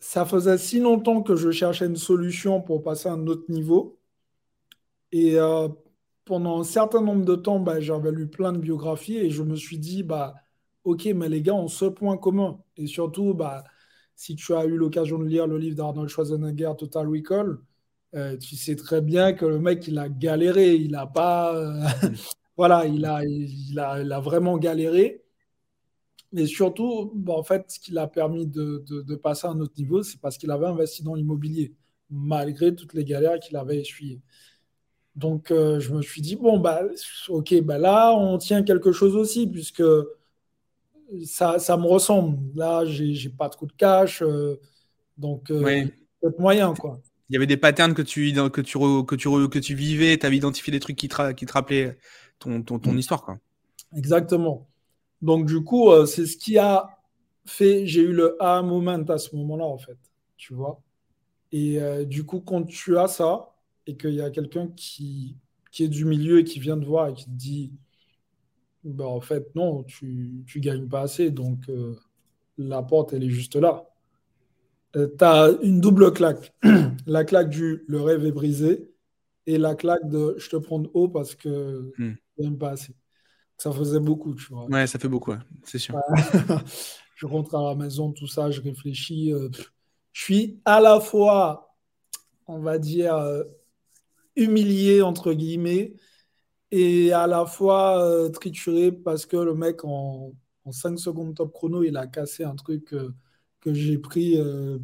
ça 0.00 0.24
faisait 0.24 0.56
si 0.56 0.80
longtemps 0.80 1.22
que 1.22 1.36
je 1.36 1.50
cherchais 1.50 1.84
une 1.86 1.96
solution 1.96 2.62
pour 2.62 2.82
passer 2.82 3.08
à 3.10 3.12
un 3.12 3.26
autre 3.26 3.44
niveau. 3.50 3.98
Et 5.12 5.38
euh, 5.38 5.68
pendant 6.24 6.60
un 6.60 6.64
certain 6.64 7.00
nombre 7.00 7.24
de 7.24 7.36
temps, 7.36 7.60
bah, 7.60 7.80
j'avais 7.80 8.10
lu 8.12 8.28
plein 8.28 8.52
de 8.52 8.58
biographies 8.58 9.16
et 9.18 9.30
je 9.30 9.42
me 9.42 9.56
suis 9.56 9.78
dit, 9.78 10.02
bah, 10.02 10.34
ok, 10.84 11.06
mais 11.14 11.28
les 11.28 11.42
gars 11.42 11.54
ont 11.54 11.68
ce 11.68 11.86
point 11.86 12.16
commun. 12.18 12.60
Et 12.76 12.86
surtout, 12.86 13.34
bah, 13.34 13.64
si 14.16 14.34
tu 14.34 14.54
as 14.54 14.64
eu 14.64 14.76
l'occasion 14.76 15.18
de 15.18 15.26
lire 15.26 15.46
le 15.46 15.58
livre 15.58 15.76
d'Arnold 15.76 16.08
Schwarzenegger, 16.08 16.72
Total 16.78 17.06
Recall, 17.06 17.58
euh, 18.14 18.36
tu 18.38 18.56
sais 18.56 18.76
très 18.76 19.02
bien 19.02 19.34
que 19.34 19.44
le 19.44 19.58
mec, 19.58 19.86
il 19.88 19.98
a 19.98 20.08
galéré. 20.08 20.74
Il 20.74 20.92
n'a 20.92 21.06
pas. 21.06 21.54
Euh, 21.54 21.86
voilà, 22.56 22.86
il 22.86 23.04
a, 23.04 23.22
il, 23.24 23.78
a, 23.78 24.00
il 24.02 24.12
a 24.12 24.20
vraiment 24.20 24.56
galéré. 24.58 25.22
Mais 26.32 26.46
surtout, 26.46 27.12
bah, 27.14 27.34
en 27.34 27.42
fait, 27.42 27.70
ce 27.70 27.78
qui 27.80 27.92
l'a 27.92 28.06
permis 28.08 28.46
de, 28.46 29.14
passer 29.22 29.46
à 29.46 29.50
un 29.50 29.60
autre 29.60 29.74
niveau, 29.78 30.02
c'est 30.02 30.20
parce 30.20 30.36
qu'il 30.38 30.50
avait 30.50 30.66
investi 30.66 31.02
dans 31.02 31.14
l'immobilier, 31.14 31.74
malgré 32.10 32.74
toutes 32.74 32.94
les 32.94 33.04
galères 33.04 33.38
qu'il 33.40 33.56
avait 33.56 33.78
essuyées. 33.80 34.20
Donc, 35.14 35.50
euh, 35.50 35.80
je 35.80 35.94
me 35.94 36.02
suis 36.02 36.20
dit, 36.22 36.36
bon, 36.36 36.58
bah, 36.58 36.82
ok, 37.28 37.62
bah 37.62 37.78
là, 37.78 38.14
on 38.14 38.38
tient 38.38 38.62
quelque 38.62 38.92
chose 38.92 39.16
aussi, 39.16 39.46
puisque 39.46 39.82
ça, 41.24 41.58
ça 41.58 41.76
me 41.76 41.86
ressemble. 41.86 42.38
Là, 42.54 42.84
j'ai 42.84 43.30
pas 43.30 43.48
trop 43.48 43.66
de 43.66 43.72
cash, 43.72 44.22
euh, 44.22 44.60
donc 45.16 45.50
euh, 45.50 45.86
peut-être 46.20 46.38
moyen, 46.38 46.74
quoi. 46.74 47.00
Il 47.28 47.32
y 47.32 47.36
avait 47.36 47.46
des 47.46 47.56
patterns 47.56 47.94
que 47.94 48.02
tu, 48.02 48.32
que 48.32 48.60
tu, 48.60 48.78
que 48.78 49.14
tu, 49.16 49.48
que 49.48 49.58
tu 49.58 49.74
vivais, 49.74 50.16
tu 50.16 50.26
avais 50.26 50.36
identifié 50.36 50.70
des 50.70 50.78
trucs 50.78 50.96
qui 50.96 51.08
te, 51.08 51.32
qui 51.32 51.44
te 51.44 51.52
rappelaient 51.52 51.98
ton, 52.38 52.62
ton, 52.62 52.78
ton 52.78 52.92
mm. 52.92 52.98
histoire, 52.98 53.24
quoi. 53.24 53.38
Exactement. 53.96 54.68
Donc, 55.22 55.46
du 55.46 55.62
coup, 55.62 55.90
euh, 55.90 56.06
c'est 56.06 56.26
ce 56.26 56.36
qui 56.36 56.58
a 56.58 56.88
fait, 57.44 57.86
j'ai 57.86 58.02
eu 58.02 58.12
le 58.12 58.36
A 58.42 58.62
moment 58.62 59.02
à 59.08 59.18
ce 59.18 59.34
moment-là, 59.34 59.64
en 59.64 59.78
fait, 59.78 59.98
tu 60.36 60.54
vois. 60.54 60.80
Et 61.52 61.80
euh, 61.80 62.04
du 62.04 62.24
coup, 62.24 62.40
quand 62.40 62.64
tu 62.64 62.98
as 62.98 63.08
ça 63.08 63.54
et 63.86 63.96
qu'il 63.96 64.14
y 64.14 64.20
a 64.20 64.30
quelqu'un 64.30 64.68
qui, 64.76 65.36
qui 65.70 65.84
est 65.84 65.88
du 65.88 66.04
milieu 66.04 66.40
et 66.40 66.44
qui 66.44 66.60
vient 66.60 66.78
te 66.78 66.84
voir 66.84 67.08
et 67.08 67.14
qui 67.14 67.24
te 67.24 67.30
dit, 67.30 67.72
bah, 68.86 69.06
en 69.06 69.20
fait, 69.20 69.54
non, 69.54 69.82
tu 69.82 70.44
ne 70.54 70.60
gagnes 70.60 70.88
pas 70.88 71.02
assez, 71.02 71.30
donc 71.30 71.68
euh, 71.68 71.96
la 72.56 72.82
porte, 72.82 73.12
elle 73.12 73.24
est 73.24 73.30
juste 73.30 73.56
là. 73.56 73.84
tu 74.94 75.08
as 75.20 75.50
une 75.62 75.80
double 75.80 76.12
claque. 76.12 76.54
la 77.06 77.24
claque 77.24 77.50
du 77.50 77.84
le 77.88 78.00
rêve 78.00 78.24
est 78.24 78.32
brisé 78.32 78.90
et 79.46 79.58
la 79.58 79.74
claque 79.74 80.08
de 80.08 80.34
je 80.38 80.48
te 80.48 80.56
prends 80.56 80.78
de 80.78 80.88
haut 80.94 81.08
parce 81.08 81.34
que 81.34 81.92
hmm. 81.98 82.14
tu 82.14 82.42
gagnes 82.42 82.58
pas 82.58 82.70
assez. 82.70 82.94
Ça 83.58 83.72
faisait 83.72 84.00
beaucoup, 84.00 84.34
tu 84.34 84.52
vois. 84.52 84.66
Ouais, 84.66 84.86
ça 84.86 84.98
fait 84.98 85.08
beaucoup, 85.08 85.32
c'est 85.64 85.78
sûr. 85.78 85.98
je 87.16 87.26
rentre 87.26 87.54
à 87.54 87.62
la 87.62 87.74
maison, 87.74 88.12
tout 88.12 88.26
ça, 88.26 88.50
je 88.50 88.60
réfléchis. 88.60 89.32
Euh, 89.32 89.48
je 90.12 90.22
suis 90.22 90.60
à 90.64 90.80
la 90.80 91.00
fois, 91.00 91.74
on 92.46 92.58
va 92.58 92.78
dire, 92.78 93.16
euh, 93.16 93.42
humilié, 94.36 95.02
entre 95.02 95.32
guillemets, 95.32 95.94
et 96.70 97.12
à 97.12 97.26
la 97.26 97.46
fois 97.46 98.02
euh, 98.04 98.28
trituré 98.28 98.92
parce 98.92 99.26
que 99.26 99.36
le 99.36 99.54
mec, 99.54 99.84
en, 99.84 100.32
en 100.64 100.72
5 100.72 100.98
secondes 100.98 101.34
top 101.34 101.52
chrono, 101.52 101.82
il 101.82 101.96
a 101.96 102.06
cassé 102.06 102.44
un 102.44 102.54
truc 102.54 102.94
que 103.60 103.74
j'ai 103.74 103.98
pris 103.98 104.38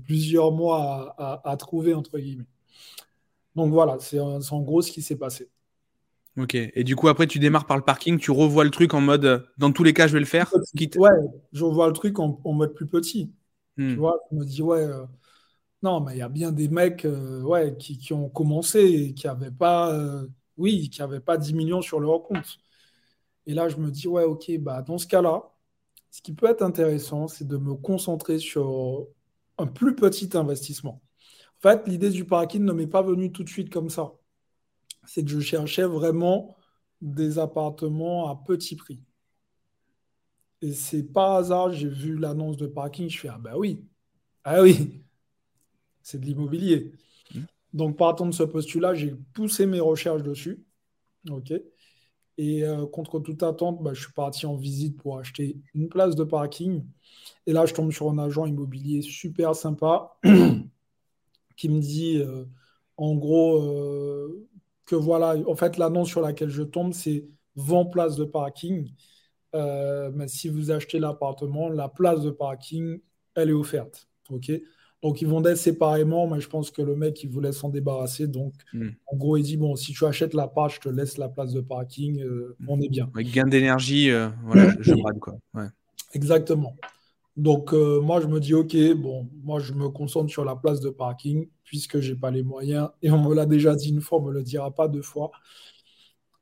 plusieurs 0.04 0.52
mois 0.52 1.14
à, 1.18 1.48
à, 1.48 1.56
trouver, 1.56 1.94
entre 1.94 2.18
guillemets. 2.18 2.46
Donc 3.54 3.72
voilà, 3.72 3.98
c'est 4.00 4.18
en 4.18 4.60
gros 4.62 4.82
ce 4.82 4.90
qui 4.90 5.02
s'est 5.02 5.18
passé. 5.18 5.50
Ok. 6.38 6.54
Et 6.54 6.84
du 6.84 6.96
coup, 6.96 7.08
après, 7.08 7.26
tu 7.26 7.38
démarres 7.38 7.66
par 7.66 7.76
le 7.76 7.82
parking, 7.82 8.18
tu 8.18 8.30
revois 8.30 8.64
le 8.64 8.70
truc 8.70 8.94
en 8.94 9.00
mode 9.00 9.46
dans 9.58 9.72
tous 9.72 9.84
les 9.84 9.92
cas, 9.92 10.06
je 10.06 10.14
vais 10.14 10.20
le 10.20 10.26
faire. 10.26 10.52
Ouais, 10.96 11.10
je 11.52 11.64
revois 11.64 11.86
le 11.86 11.92
truc 11.92 12.18
en, 12.18 12.40
mode 12.44 12.74
plus 12.74 12.86
petit. 12.86 13.32
Tu 13.76 13.84
hmm. 13.84 13.96
vois, 13.96 14.18
je 14.30 14.36
me 14.36 14.44
dis, 14.44 14.62
ouais, 14.62 14.82
euh, 14.82 15.04
non, 15.82 16.00
mais 16.00 16.14
il 16.14 16.18
y 16.18 16.22
a 16.22 16.28
bien 16.28 16.52
des 16.52 16.68
mecs 16.68 17.04
euh, 17.04 17.42
ouais, 17.42 17.76
qui, 17.78 18.12
ont 18.12 18.28
commencé 18.28 18.80
et 18.80 19.14
qui 19.14 19.26
n'avaient 19.26 19.50
pas, 19.50 19.92
euh, 19.92 20.26
oui, 20.56 20.90
qui 20.90 21.02
avaient 21.02 21.20
pas 21.20 21.38
10 21.38 21.54
millions 21.54 21.82
sur 21.82 22.00
leur 22.00 22.22
compte. 22.22 22.58
Et 23.46 23.54
là, 23.54 23.68
je 23.68 23.76
me 23.76 23.90
dis, 23.90 24.08
ouais, 24.08 24.24
ok, 24.24 24.50
bah, 24.60 24.82
dans 24.82 24.98
ce 24.98 25.06
cas-là, 25.06 25.52
ce 26.10 26.22
qui 26.22 26.32
peut 26.34 26.46
être 26.48 26.62
intéressant, 26.62 27.28
c'est 27.28 27.46
de 27.46 27.56
me 27.56 27.74
concentrer 27.74 28.38
sur 28.38 29.08
un 29.58 29.66
plus 29.66 29.94
petit 29.96 30.30
investissement. 30.36 31.02
En 31.58 31.62
fait, 31.70 31.88
l'idée 31.88 32.10
du 32.10 32.24
parking 32.26 32.64
ne 32.64 32.72
m'est 32.72 32.86
pas 32.86 33.02
venue 33.02 33.32
tout 33.32 33.44
de 33.44 33.48
suite 33.48 33.70
comme 33.70 33.90
ça. 33.90 34.12
C'est 35.06 35.24
que 35.24 35.30
je 35.30 35.40
cherchais 35.40 35.84
vraiment 35.84 36.56
des 37.00 37.38
appartements 37.38 38.28
à 38.30 38.36
petit 38.36 38.76
prix. 38.76 39.00
Et 40.62 40.72
c'est 40.72 41.02
par 41.02 41.32
hasard, 41.32 41.72
j'ai 41.72 41.88
vu 41.88 42.16
l'annonce 42.16 42.56
de 42.56 42.66
parking, 42.66 43.08
je 43.10 43.18
fais 43.18 43.28
Ah 43.28 43.38
bah 43.38 43.54
oui, 43.56 43.84
ah 44.44 44.62
oui, 44.62 45.04
c'est 46.02 46.20
de 46.20 46.26
l'immobilier. 46.26 46.92
Donc 47.72 47.96
partant 47.96 48.26
de 48.26 48.32
ce 48.32 48.42
postulat, 48.42 48.94
j'ai 48.94 49.14
poussé 49.34 49.66
mes 49.66 49.80
recherches 49.80 50.22
dessus. 50.22 50.64
OK. 51.30 51.52
Et 52.38 52.64
euh, 52.64 52.86
contre 52.86 53.20
toute 53.20 53.42
attente, 53.42 53.82
bah, 53.82 53.92
je 53.94 54.02
suis 54.02 54.12
parti 54.12 54.46
en 54.46 54.56
visite 54.56 54.96
pour 54.96 55.18
acheter 55.18 55.58
une 55.74 55.88
place 55.88 56.16
de 56.16 56.24
parking. 56.24 56.84
Et 57.46 57.52
là, 57.52 57.66
je 57.66 57.74
tombe 57.74 57.92
sur 57.92 58.10
un 58.10 58.18
agent 58.18 58.46
immobilier 58.46 59.02
super 59.02 59.54
sympa 59.54 60.18
qui 61.56 61.68
me 61.68 61.80
dit, 61.80 62.18
euh, 62.18 62.44
en 62.96 63.14
gros, 63.16 63.62
euh, 63.62 64.48
que 64.86 64.96
voilà, 64.96 65.36
en 65.46 65.54
fait, 65.54 65.76
l'annonce 65.78 66.08
sur 66.08 66.20
laquelle 66.20 66.48
je 66.50 66.62
tombe, 66.62 66.92
c'est 66.92 67.26
20 67.56 67.86
places 67.86 68.16
de 68.16 68.24
parking. 68.24 68.90
mais 69.54 70.28
si 70.28 70.48
vous 70.48 70.70
achetez 70.70 70.98
l'appartement, 70.98 71.68
la 71.68 71.88
place 71.88 72.22
de 72.22 72.30
parking, 72.30 73.00
elle 73.34 73.50
est 73.50 73.52
offerte. 73.52 74.08
OK 74.30 74.50
donc, 75.02 75.20
ils 75.20 75.26
vendaient 75.26 75.56
séparément, 75.56 76.28
mais 76.28 76.40
je 76.40 76.48
pense 76.48 76.70
que 76.70 76.80
le 76.80 76.94
mec, 76.94 77.24
il 77.24 77.28
voulait 77.28 77.50
s'en 77.50 77.68
débarrasser. 77.68 78.28
Donc, 78.28 78.54
hmm. 78.72 78.90
en 79.08 79.16
gros, 79.16 79.36
il 79.36 79.42
dit 79.42 79.56
Bon, 79.56 79.74
si 79.74 79.92
tu 79.92 80.06
achètes 80.06 80.32
la 80.32 80.46
part, 80.46 80.68
je 80.68 80.80
te 80.80 80.88
laisse 80.88 81.18
la 81.18 81.28
place 81.28 81.52
de 81.52 81.60
parking, 81.60 82.22
euh, 82.22 82.56
on 82.68 82.80
est 82.80 82.88
bien. 82.88 83.10
Avec 83.12 83.32
gain 83.32 83.46
d'énergie, 83.46 84.10
euh, 84.10 84.28
voilà, 84.44 84.72
je, 84.78 84.94
brade, 85.02 85.18
quoi. 85.18 85.34
Exactement. 86.14 86.76
Donc, 87.36 87.74
euh, 87.74 88.00
moi, 88.00 88.20
je 88.20 88.28
me 88.28 88.38
dis 88.38 88.54
Ok, 88.54 88.76
bon, 88.94 89.28
moi, 89.42 89.58
je 89.58 89.72
me 89.72 89.88
concentre 89.88 90.30
sur 90.30 90.44
la 90.44 90.54
place 90.54 90.80
de 90.80 90.90
parking, 90.90 91.48
puisque 91.64 91.98
je 91.98 92.12
n'ai 92.12 92.18
pas 92.18 92.30
les 92.30 92.44
moyens. 92.44 92.90
Et 93.02 93.10
on 93.10 93.20
me 93.20 93.34
l'a 93.34 93.46
déjà 93.46 93.74
dit 93.74 93.90
une 93.90 94.00
fois, 94.00 94.18
on 94.18 94.22
ne 94.22 94.28
me 94.28 94.32
le 94.34 94.44
dira 94.44 94.70
pas 94.72 94.86
deux 94.86 95.02
fois. 95.02 95.32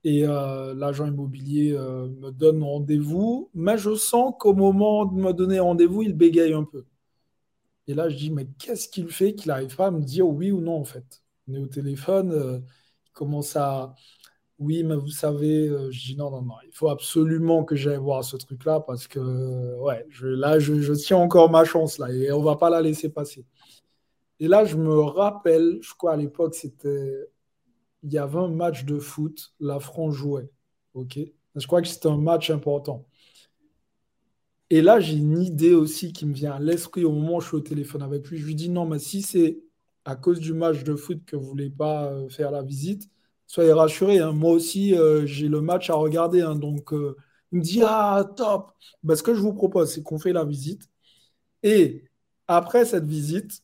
Et 0.05 0.23
l'agent 0.23 1.07
immobilier 1.07 1.73
me 1.73 2.31
donne 2.31 2.63
rendez-vous, 2.63 3.51
mais 3.55 3.77
je 3.77 3.95
sens 3.95 4.33
qu'au 4.39 4.55
moment 4.55 5.05
de 5.05 5.21
me 5.21 5.33
donner 5.33 5.61
rendez-vous, 5.61 6.03
il 6.03 6.15
bégaye 6.15 6.55
un 6.55 6.65
peu. 6.65 6.85
Et 7.91 7.95
là, 7.95 8.09
je 8.09 8.17
dis, 8.17 8.31
mais 8.31 8.47
qu'est-ce 8.59 8.89
qu'il 8.89 9.09
fait 9.09 9.35
qu'il 9.35 9.49
n'arrive 9.49 9.75
pas 9.75 9.89
à 9.89 9.91
me 9.91 10.01
dire 10.03 10.29
oui 10.29 10.53
ou 10.53 10.61
non, 10.61 10.77
en 10.77 10.85
fait? 10.85 11.23
On 11.49 11.55
est 11.55 11.59
au 11.59 11.67
téléphone, 11.67 12.31
euh, 12.33 12.61
il 13.05 13.11
commence 13.13 13.57
à. 13.57 13.97
Oui, 14.61 14.85
mais 14.85 14.95
vous 14.95 15.11
savez, 15.11 15.69
euh, 15.69 15.91
je 15.91 16.01
dis 16.01 16.17
non, 16.17 16.31
non, 16.31 16.43
non, 16.43 16.55
il 16.65 16.73
faut 16.73 16.89
absolument 16.89 17.65
que 17.65 17.75
j'aille 17.77 17.97
voir 17.99 18.23
ce 18.25 18.37
truc-là 18.37 18.81
parce 18.81 19.09
que, 19.09 19.77
ouais, 19.81 20.07
là, 20.23 20.61
je, 20.61 20.93
tiens 20.95 21.17
encore 21.17 21.51
ma 21.51 21.65
chance, 21.65 21.99
là, 21.99 22.13
et 22.13 22.31
on 22.31 22.43
va 22.43 22.57
pas 22.57 22.71
la 22.71 22.81
laisser 22.81 23.09
passer. 23.09 23.45
Et 24.41 24.49
là, 24.49 24.65
je 24.65 24.77
me 24.77 25.01
rappelle, 25.01 25.79
je 25.83 25.95
crois 25.95 26.13
à 26.15 26.17
l'époque, 26.17 26.55
c'était. 26.55 27.29
Il 28.03 28.13
y 28.13 28.19
avait 28.19 28.39
un 28.39 28.49
match 28.49 28.85
de 28.85 28.99
foot, 29.01 29.53
la 29.61 29.81
France 29.81 30.15
jouait. 30.15 30.51
OK? 30.95 31.19
Je 31.57 31.67
crois 31.67 31.83
que 31.83 31.89
c'était 31.89 32.09
un 32.09 32.19
match 32.19 32.51
important. 32.51 33.07
Et 34.71 34.83
là, 34.83 35.01
j'ai 35.01 35.17
une 35.17 35.43
idée 35.43 35.75
aussi 35.75 36.13
qui 36.13 36.27
me 36.27 36.33
vient 36.33 36.53
à 36.53 36.61
l'esprit 36.61 37.05
au 37.05 37.11
moment 37.13 37.37
où 37.37 37.41
je 37.41 37.49
suis 37.49 37.57
au 37.57 37.61
téléphone 37.61 38.03
avec 38.03 38.29
lui. 38.29 38.39
Je 38.39 38.47
lui 38.47 38.55
dis 38.55 38.69
non, 38.69 38.87
mais 38.87 39.01
si 39.01 39.21
c'est 39.23 39.59
à 40.05 40.17
cause 40.17 40.41
du 40.41 40.55
match 40.55 40.85
de 40.85 40.95
foot 40.95 41.25
que 41.27 41.37
vous 41.37 41.47
voulez 41.47 41.71
pas 41.71 42.07
euh, 42.13 42.29
faire 42.29 42.53
la 42.53 42.63
visite, 42.63 43.11
soyez 43.47 43.73
rassurés. 43.73 44.21
Hein. 44.21 44.33
Moi 44.33 44.53
aussi, 44.53 44.95
euh, 44.95 45.27
j'ai 45.27 45.49
le 45.49 45.61
match 45.61 45.91
à 45.91 45.95
regarder. 45.95 46.43
Hein. 46.43 46.55
donc, 46.55 46.93
euh, 46.93 47.17
il 47.53 47.59
me 47.59 47.65
dit 47.65 47.83
ah, 47.85 48.25
top. 48.37 48.73
Ben, 49.03 49.17
ce 49.17 49.23
que 49.25 49.35
je 49.35 49.41
vous 49.41 49.55
propose, 49.55 49.93
c'est 49.93 50.03
qu'on 50.03 50.19
fait 50.19 50.33
la 50.33 50.45
visite. 50.45 50.89
Et 51.63 52.05
après 52.49 52.85
cette 52.85 53.07
visite, 53.07 53.63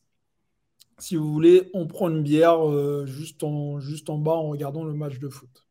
si 0.99 1.15
vous 1.15 1.31
voulez, 1.31 1.69
on 1.73 1.87
prend 1.87 2.09
une 2.09 2.23
bière 2.23 3.05
juste, 3.05 3.43
en, 3.43 3.79
juste 3.79 4.09
en 4.09 4.17
bas 4.17 4.33
en 4.33 4.49
regardant 4.49 4.83
le 4.83 4.93
match 4.93 5.19
de 5.19 5.29
foot. 5.29 5.67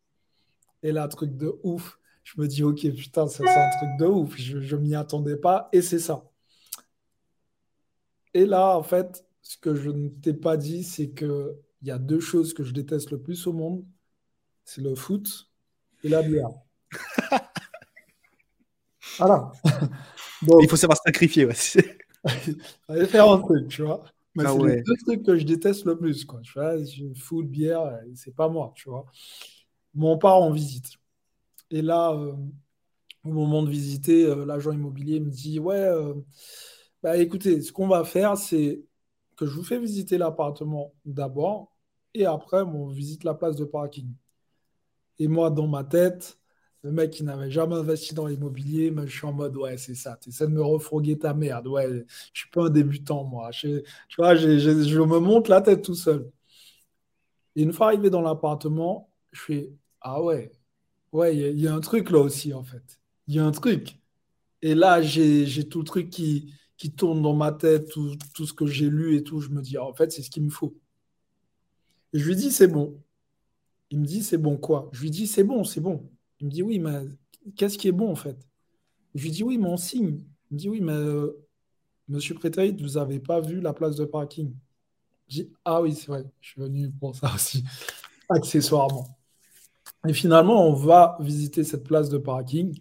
Et 0.83 0.93
là, 0.93 1.09
truc 1.09 1.37
de 1.37 1.59
ouf 1.63 1.99
je 2.27 2.41
me 2.41 2.49
dis, 2.49 2.65
ok, 2.65 2.81
putain, 2.93 3.29
c'est 3.29 3.49
un 3.49 3.71
truc 3.71 3.89
de 4.01 4.07
ouf, 4.07 4.37
je 4.37 4.75
ne 4.75 4.81
m'y 4.81 4.97
attendais 4.97 5.37
pas, 5.37 5.69
et 5.73 5.81
c'est 5.81 6.01
ça. 6.01 6.29
Et 8.35 8.45
là, 8.45 8.77
en 8.77 8.83
fait, 8.83 9.25
ce 9.43 9.57
que 9.57 9.77
je 9.77 9.91
ne 9.91 10.09
t'ai 10.09 10.35
pas 10.35 10.57
dit, 10.57 10.83
c'est 10.83 11.11
qu'il 11.11 11.55
y 11.83 11.93
a 11.93 11.99
deux 11.99 12.19
choses 12.19 12.53
que 12.53 12.65
je 12.65 12.73
déteste 12.73 13.13
le 13.13 13.23
plus 13.23 13.47
au 13.47 13.53
monde, 13.53 13.85
c'est 14.65 14.81
le 14.81 14.97
foot 14.97 15.49
et 16.03 16.09
la 16.09 16.23
bière. 16.23 16.49
voilà. 19.19 19.53
Il 20.61 20.69
faut 20.69 20.75
savoir 20.75 20.99
sacrifier. 20.99 21.45
Ouais. 21.45 21.55
Allez 22.89 23.07
faire 23.07 23.31
un 23.31 23.39
truc, 23.39 23.69
tu 23.69 23.83
vois. 23.83 24.03
Mais 24.35 24.43
ah 24.45 24.53
c'est 24.53 24.67
les 24.67 24.83
deux 24.83 24.97
trucs 24.97 25.23
que 25.23 25.39
je 25.39 25.45
déteste 25.45 25.85
le 25.85 25.97
plus. 25.97 26.25
Quoi. 26.25 26.41
Tu 26.41 26.55
vois, 26.55 26.75
foot, 27.15 27.47
bière, 27.47 28.01
c'est 28.17 28.35
pas 28.35 28.49
moi, 28.49 28.73
tu 28.75 28.91
vois. 28.91 29.07
Mais 29.95 30.07
on 30.07 30.19
part 30.19 30.43
en 30.43 30.51
visite. 30.51 30.99
Et 31.71 31.83
là, 31.83 32.13
euh, 32.13 32.33
au 33.25 33.31
moment 33.33 33.63
de 33.63 33.71
visiter, 33.71 34.27
euh, 34.27 34.45
l'agent 34.47 34.73
immobilier 34.73 35.21
me 35.21 35.31
dit 35.31 35.59
Ouais, 35.61 35.77
euh, 35.77 36.15
bah, 37.03 37.17
écoutez, 37.19 37.63
ce 37.63 37.73
qu'on 37.73 37.89
va 37.89 38.05
faire, 38.05 38.37
c'est 38.39 38.85
que 39.37 39.47
je 39.47 39.55
vous 39.55 39.65
fais 39.65 39.79
visiter 39.79 40.19
l'appartement 40.19 40.95
d'abord 41.05 41.73
et 42.15 42.27
après, 42.27 42.63
on 42.63 42.89
visite 42.89 43.25
la 43.25 43.35
place 43.35 43.57
de 43.57 43.65
parking. 43.65 44.09
Et 45.19 45.29
moi, 45.29 45.51
dans 45.51 45.67
ma 45.67 45.85
tête, 45.85 46.39
le 46.83 46.93
mec 46.93 47.11
qui 47.11 47.25
n'avait 47.25 47.51
jamais 47.51 47.75
investi 47.77 48.15
dans 48.15 48.27
l'immobilier, 48.27 48.93
je 49.07 49.17
suis 49.17 49.27
en 49.27 49.33
mode 49.33 49.57
ouais, 49.57 49.77
c'est 49.79 49.95
ça, 49.95 50.17
tu 50.21 50.29
essaies 50.31 50.47
de 50.47 50.53
me 50.53 50.63
refroguer 50.63 51.19
ta 51.19 51.35
merde. 51.35 51.67
Ouais, 51.69 51.89
je 52.33 52.41
suis 52.41 52.51
pas 52.51 52.67
un 52.67 52.71
débutant, 52.71 53.25
moi. 53.25 53.51
tu 53.53 53.83
vois, 54.19 54.35
je 54.37 55.01
me 55.01 55.19
monte 55.19 55.49
la 55.49 55.61
tête 55.61 55.83
tout 55.83 55.95
seul. 55.95 56.31
Et 57.57 57.63
une 57.63 57.73
fois 57.73 57.87
arrivé 57.89 58.11
dans 58.11 58.23
l'appartement, 58.23 59.11
je 59.33 59.41
fais 59.41 59.73
ah 60.01 60.23
ouais, 60.23 60.53
Ouais, 61.13 61.37
il 61.37 61.59
y, 61.61 61.69
a 61.69 61.75
un 61.75 61.81
truc 61.81 62.11
là 62.11 62.19
aussi, 62.19 62.53
en 62.53 62.63
fait. 62.63 63.01
Il 63.29 63.35
y 63.35 63.39
a 63.39 63.45
un 63.45 63.53
truc. 63.53 63.99
Et 64.63 64.75
là, 64.75 65.03
j'ai 65.03 65.69
tout 65.69 65.81
le 65.81 65.85
truc 65.85 66.11
qui, 66.11 66.53
tourne 66.97 67.23
dans 67.23 67.35
ma 67.35 67.53
tête, 67.53 67.89
tout, 67.89 68.47
ce 68.47 68.53
que 68.53 68.67
j'ai 68.67 68.91
lu 68.91 69.17
et 69.17 69.23
tout. 69.23 69.41
Je 69.41 69.51
me 69.51 69.63
dis, 69.63 69.79
en 69.79 69.95
fait, 69.95 70.13
c'est 70.13 70.23
ce 70.23 70.31
qu'il 70.31 70.45
me 70.45 70.51
faut. 70.51 70.77
Et 72.13 72.19
je 72.19 72.27
lui 72.27 72.37
dis, 72.37 72.51
c'est 72.51 72.69
bon. 72.69 73.01
Il 73.91 74.01
me 74.01 74.07
dit, 74.07 74.23
c'est 74.23 74.39
bon 74.39 74.57
quoi? 74.57 74.91
Je 74.93 75.03
lui 75.03 75.11
dis, 75.11 75.27
c'est 75.27 75.45
bon, 75.45 75.65
c'est 75.65 75.81
bon. 75.81 76.11
Il 76.41 76.47
me 76.47 76.53
dit, 76.53 76.63
oui, 76.63 76.79
mais 76.79 77.03
qu'est-ce 77.57 77.79
qui 77.79 77.89
est 77.89 77.93
bon 77.93 78.11
en 78.11 78.17
fait? 78.17 78.37
Je 79.15 79.23
lui 79.23 79.31
dis, 79.31 79.43
oui, 79.43 79.59
mais 79.59 79.69
on 79.69 79.77
signe. 79.77 80.21
Il 80.51 80.55
me 80.55 80.59
dit, 80.59 80.69
oui, 80.69 80.81
mais 80.81 80.93
euh, 80.93 81.47
monsieur 82.09 82.35
Prétaïd, 82.35 82.81
vous 82.81 82.99
n'avez 82.99 83.21
pas 83.21 83.41
vu 83.41 83.61
la 83.61 83.73
place 83.73 83.97
de 83.97 84.05
parking 84.05 84.55
Je 85.29 85.43
dis, 85.43 85.53
ah 85.65 85.81
oui, 85.81 85.95
c'est 85.95 86.09
vrai, 86.09 86.25
je 86.41 86.51
suis 86.51 86.61
venu 86.61 86.91
pour 86.91 87.15
ça 87.15 87.33
aussi, 87.35 87.65
accessoirement. 88.29 89.16
Et 90.09 90.13
finalement, 90.13 90.69
on 90.69 90.73
va 90.75 91.17
visiter 91.21 91.65
cette 91.65 91.85
place 91.85 92.09
de 92.09 92.19
parking. 92.19 92.79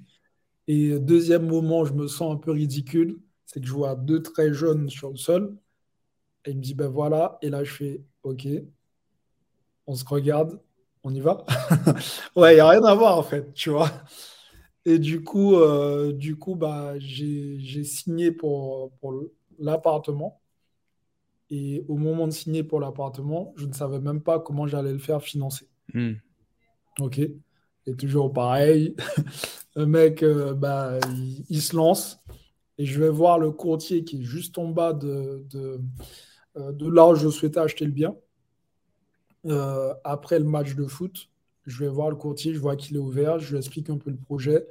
Et 0.68 1.00
deuxième 1.00 1.48
moment, 1.48 1.86
je 1.86 1.94
me 1.94 2.08
sens 2.08 2.34
un 2.34 2.38
peu 2.38 2.52
ridicule, 2.52 3.20
c'est 3.46 3.62
que 3.62 3.68
je 3.68 3.74
vois 3.74 3.96
deux 3.96 4.22
très 4.22 4.54
jeunes 4.54 4.90
sur 4.90 5.10
le 5.10 5.18
sol. 5.18 5.58
Et 6.46 6.52
il 6.52 6.58
me 6.58 6.62
dit, 6.62 6.74
ben 6.74 6.88
voilà. 6.88 7.38
Et 7.42 7.50
là, 7.50 7.64
je 7.64 7.72
fais, 7.72 8.02
OK, 8.24 8.48
on 9.88 9.96
se 9.96 10.06
regarde, 10.06 10.60
on 11.04 11.14
y 11.14 11.20
va. 11.20 11.46
ouais, 12.36 12.54
il 12.54 12.56
n'y 12.56 12.62
a 12.62 12.70
rien 12.70 12.84
à 12.84 12.96
voir 12.96 13.18
en 13.18 13.24
fait, 13.24 13.54
tu 13.54 13.70
vois. 13.70 13.90
Et 14.86 15.00
du 15.00 15.24
coup, 15.24 15.56
euh, 15.56 16.14
du 16.14 16.38
coup 16.38 16.56
bah, 16.56 16.94
j'ai 17.00 17.84
signé 17.84 18.32
pour, 18.32 18.92
l'appartement. 19.60 20.42
Et 21.52 21.86
au 21.88 21.98
moment 21.98 22.28
de 22.28 22.34
signer 22.34 22.64
pour 22.64 22.80
l'appartement, 22.80 23.54
je 23.56 23.68
ne 23.68 23.74
savais 23.74 24.00
même 24.00 24.22
pas 24.22 24.40
comment 24.40 24.66
j'allais 24.66 24.92
le 24.92 24.98
faire 25.00 25.22
financer. 25.22 25.70
Hmm. 25.94 26.14
Ok. 27.00 27.20
Et 27.20 27.96
toujours 27.96 28.34
pareil. 28.34 28.96
le 29.76 29.86
mec, 29.86 30.24
euh, 30.24 30.54
bah, 30.54 31.00
il, 31.50 31.62
se 31.62 31.76
lance. 31.76 32.20
Et 32.78 32.86
je 32.86 33.00
vais 33.00 33.10
voir 33.10 33.40
le 33.40 33.52
courtier 33.52 34.04
qui 34.04 34.22
est 34.22 34.24
juste 34.24 34.58
en 34.58 34.70
bas 34.70 34.94
de, 34.94 35.46
de, 35.50 35.80
euh, 36.58 36.72
de 36.72 36.90
là 36.90 37.08
où 37.08 37.16
je 37.16 37.30
souhaitais 37.30 37.60
acheter 37.60 37.86
le 37.86 37.92
bien. 37.92 38.16
Euh, 39.46 39.94
après 40.04 40.40
le 40.40 40.46
match 40.46 40.76
de 40.76 40.86
foot, 40.88 41.30
je 41.66 41.84
vais 41.84 41.90
voir 41.90 42.10
le 42.10 42.16
courtier, 42.16 42.54
je 42.54 42.60
vois 42.60 42.76
qu'il 42.76 42.96
est 42.96 43.00
ouvert, 43.00 43.40
je 43.40 43.52
lui 43.52 43.58
explique 43.58 43.90
un 43.90 43.98
peu 43.98 44.10
le 44.10 44.18
projet. 44.18 44.66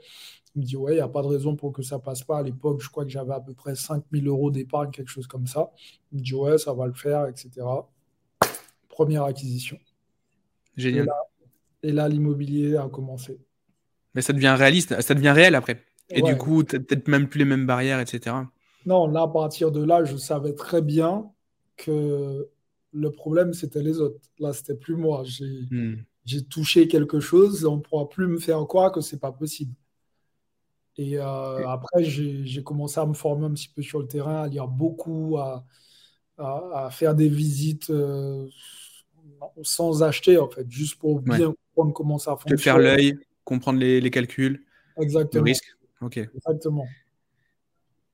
Il 0.54 0.62
me 0.62 0.66
dit, 0.66 0.76
ouais, 0.76 0.92
il 0.92 0.96
n'y 0.96 1.00
a 1.00 1.08
pas 1.08 1.22
de 1.22 1.28
raison 1.28 1.56
pour 1.56 1.72
que 1.72 1.82
ça 1.82 1.98
passe 1.98 2.22
pas. 2.22 2.38
À 2.38 2.42
l'époque, 2.42 2.80
je 2.80 2.88
crois 2.88 3.04
que 3.04 3.10
j'avais 3.10 3.32
à 3.32 3.40
peu 3.40 3.54
près 3.54 3.74
5000 3.74 4.26
euros 4.28 4.50
d'épargne, 4.50 4.90
quelque 4.90 5.08
chose 5.08 5.26
comme 5.26 5.46
ça. 5.46 5.70
Il 6.12 6.18
me 6.18 6.24
dit, 6.24 6.34
ouais, 6.34 6.58
ça 6.58 6.72
va 6.72 6.86
le 6.86 6.92
faire, 6.92 7.26
etc. 7.26 7.50
Première 8.88 9.24
acquisition. 9.24 9.78
Génial. 10.76 11.04
Et 11.04 11.06
là, 11.06 11.16
l'immobilier 11.92 12.76
a 12.76 12.88
commencé. 12.88 13.38
Mais 14.14 14.22
ça 14.22 14.32
devient 14.32 14.54
réaliste, 14.56 15.00
ça 15.00 15.14
devient 15.14 15.30
réel 15.30 15.54
après. 15.54 15.84
Et 16.10 16.22
du 16.22 16.36
coup, 16.36 16.64
peut-être 16.64 17.08
même 17.08 17.28
plus 17.28 17.38
les 17.38 17.44
mêmes 17.44 17.66
barrières, 17.66 18.00
etc. 18.00 18.36
Non, 18.86 19.06
là, 19.08 19.22
à 19.22 19.28
partir 19.28 19.72
de 19.72 19.82
là, 19.82 20.04
je 20.04 20.16
savais 20.16 20.54
très 20.54 20.82
bien 20.82 21.30
que 21.76 22.48
le 22.92 23.10
problème, 23.10 23.54
c'était 23.54 23.82
les 23.82 24.00
autres. 24.00 24.20
Là, 24.38 24.52
c'était 24.52 24.74
plus 24.74 24.96
moi. 24.96 25.22
J'ai 25.24 25.66
hmm. 25.70 26.42
touché 26.50 26.88
quelque 26.88 27.20
chose, 27.20 27.64
on 27.64 27.76
ne 27.76 27.80
pourra 27.80 28.08
plus 28.08 28.26
me 28.26 28.38
faire 28.38 28.64
croire 28.66 28.92
que 28.92 29.00
c'est 29.00 29.20
pas 29.20 29.32
possible. 29.32 29.74
Et 30.96 31.18
euh, 31.18 31.68
après, 31.68 32.04
j'ai 32.04 32.62
commencé 32.62 33.00
à 33.00 33.06
me 33.06 33.14
former 33.14 33.46
un 33.46 33.52
petit 33.52 33.68
peu 33.68 33.82
sur 33.82 33.98
le 33.98 34.06
terrain, 34.06 34.42
à 34.42 34.48
lire 34.48 34.68
beaucoup, 34.68 35.38
à, 35.38 35.64
à, 36.38 36.88
faire 36.92 37.16
des 37.16 37.28
visites 37.28 37.90
euh, 37.90 38.46
sans 39.62 40.04
acheter, 40.04 40.38
en 40.38 40.48
fait, 40.48 40.70
juste 40.70 40.96
pour 41.00 41.20
bien 41.20 41.52
comprendre 41.74 41.92
comment 41.92 42.18
ça 42.18 42.32
fonctionne. 42.32 42.58
faire 42.58 42.78
l'œil, 42.78 43.18
comprendre 43.44 43.78
les, 43.78 44.00
les, 44.00 44.10
calculs, 44.10 44.64
Exactement. 45.00 45.44
le 45.44 45.50
risque. 45.50 45.76
Ok. 46.00 46.18
Exactement. 46.18 46.86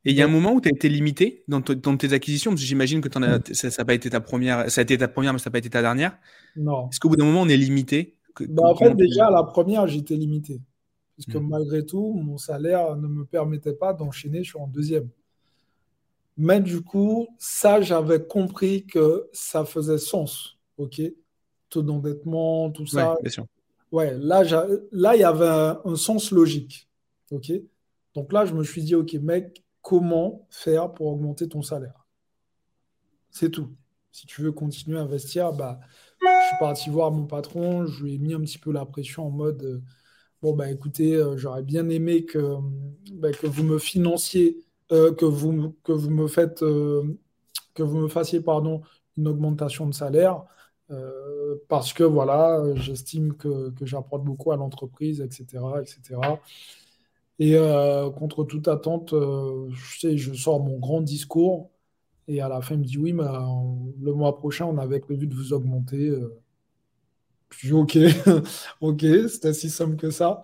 Et 0.06 0.12
il 0.12 0.16
y 0.16 0.22
a 0.22 0.24
un 0.24 0.28
moment 0.28 0.54
où 0.54 0.60
tu 0.62 0.68
as 0.68 0.72
été 0.72 0.88
limité 0.88 1.44
dans, 1.46 1.60
dans 1.60 1.96
tes 1.96 2.14
acquisitions, 2.14 2.52
parce 2.52 2.62
que 2.62 2.66
j'imagine 2.66 3.02
que 3.02 3.08
as, 3.18 3.54
ça 3.54 3.68
n'a 3.68 3.84
pas 3.84 3.92
été 3.92 4.08
ta 4.08 4.20
première, 4.20 4.70
ça 4.70 4.80
a 4.80 4.82
été 4.82 4.96
ta 4.96 5.08
première, 5.08 5.34
mais 5.34 5.38
ça 5.38 5.50
n'a 5.50 5.52
pas 5.52 5.58
été 5.58 5.68
ta 5.68 5.82
dernière. 5.82 6.16
Non. 6.56 6.88
Est-ce 6.88 7.00
qu'au 7.00 7.10
bout 7.10 7.16
d'un 7.16 7.26
moment, 7.26 7.42
on 7.42 7.48
est 7.48 7.56
limité 7.56 8.16
bah, 8.40 8.62
En 8.64 8.76
fait, 8.76 8.94
déjà, 8.94 9.30
la 9.30 9.42
première, 9.42 9.86
j'étais 9.86 10.16
limité. 10.16 10.62
Parce 11.16 11.26
que 11.26 11.38
hmm. 11.38 11.48
malgré 11.48 11.84
tout, 11.84 12.14
mon 12.14 12.38
salaire 12.38 12.96
ne 12.96 13.06
me 13.06 13.26
permettait 13.26 13.74
pas 13.74 13.92
d'enchaîner 13.92 14.42
sur 14.42 14.62
un 14.62 14.68
deuxième. 14.68 15.10
Mais 16.38 16.60
du 16.60 16.80
coup, 16.80 17.28
ça, 17.36 17.82
j'avais 17.82 18.24
compris 18.24 18.86
que 18.86 19.28
ça 19.34 19.66
faisait 19.66 19.98
sens. 19.98 20.58
OK? 20.78 21.02
Taux 21.70 21.82
d'endettement, 21.82 22.70
tout 22.70 22.86
ça. 22.86 23.16
bien 23.22 23.30
sûr. 23.30 23.46
Ouais, 23.92 24.16
là, 24.18 24.42
là, 24.92 25.16
il 25.16 25.20
y 25.20 25.24
avait 25.24 25.78
un, 25.84 25.96
sens 25.96 26.30
logique. 26.30 26.88
OK? 27.30 27.52
Donc 28.14 28.32
là, 28.32 28.44
je 28.44 28.54
me 28.54 28.62
suis 28.62 28.82
dit, 28.82 28.94
OK, 28.94 29.14
mec, 29.14 29.64
comment 29.82 30.46
faire 30.50 30.92
pour 30.92 31.06
augmenter 31.06 31.48
ton 31.48 31.62
salaire? 31.62 32.06
C'est 33.30 33.50
tout. 33.50 33.70
Si 34.12 34.26
tu 34.26 34.42
veux 34.42 34.52
continuer 34.52 34.98
à 34.98 35.02
investir, 35.02 35.52
bah, 35.52 35.80
je 36.20 36.26
suis 36.26 36.56
parti 36.58 36.90
voir 36.90 37.10
mon 37.12 37.26
patron, 37.26 37.86
je 37.86 38.04
lui 38.04 38.14
ai 38.14 38.18
mis 38.18 38.34
un 38.34 38.40
petit 38.40 38.58
peu 38.58 38.72
la 38.72 38.84
pression 38.84 39.26
en 39.26 39.30
mode 39.30 39.62
euh, 39.62 39.82
bon, 40.42 40.54
bah 40.54 40.70
écoutez, 40.70 41.14
euh, 41.14 41.36
j'aurais 41.36 41.62
bien 41.62 41.88
aimé 41.88 42.24
que, 42.24 42.56
bah, 43.12 43.32
que 43.32 43.46
vous 43.46 43.64
me 43.64 43.78
financiez, 43.78 44.64
euh, 44.92 45.12
que, 45.14 45.24
vous, 45.24 45.74
que 45.84 45.92
vous 45.92 46.10
me 46.10 46.26
faites, 46.28 46.62
euh, 46.62 47.02
que 47.74 47.82
vous 47.82 47.98
me 47.98 48.08
fassiez 48.08 48.40
pardon, 48.40 48.82
une 49.16 49.28
augmentation 49.28 49.86
de 49.86 49.94
salaire. 49.94 50.44
Parce 51.68 51.92
que 51.92 52.04
voilà, 52.04 52.62
j'estime 52.75 53.35
que, 53.35 53.70
que 53.70 53.87
j'apporte 53.87 54.25
beaucoup 54.25 54.52
à 54.52 54.56
l'entreprise, 54.56 55.20
etc., 55.20 55.44
etc. 55.80 56.20
Et 57.38 57.56
contre 58.16 58.44
toute 58.44 58.68
attente, 58.68 59.14
je, 59.14 59.99
sais, 59.99 60.16
je 60.16 60.35
sors 60.35 60.61
mon 60.61 60.78
grand 60.78 61.00
discours 61.00 61.70
et 62.28 62.40
à 62.40 62.49
la 62.49 62.61
fin, 62.61 62.75
il 62.75 62.80
me 62.80 62.85
dit 62.85 62.99
oui, 62.99 63.12
mais 63.12 63.25
le 64.02 64.12
mois 64.12 64.37
prochain, 64.37 64.66
on 64.66 64.78
avait 64.78 65.00
prévu 65.00 65.26
de 65.26 65.35
vous 65.35 65.52
augmenter. 65.52 66.12
Je 67.50 67.66
dis 67.68 67.73
OK, 67.73 67.99
OK, 68.80 69.04
c'était 69.28 69.52
si 69.52 69.70
simple 69.70 69.97
que 69.97 70.11
ça. 70.11 70.42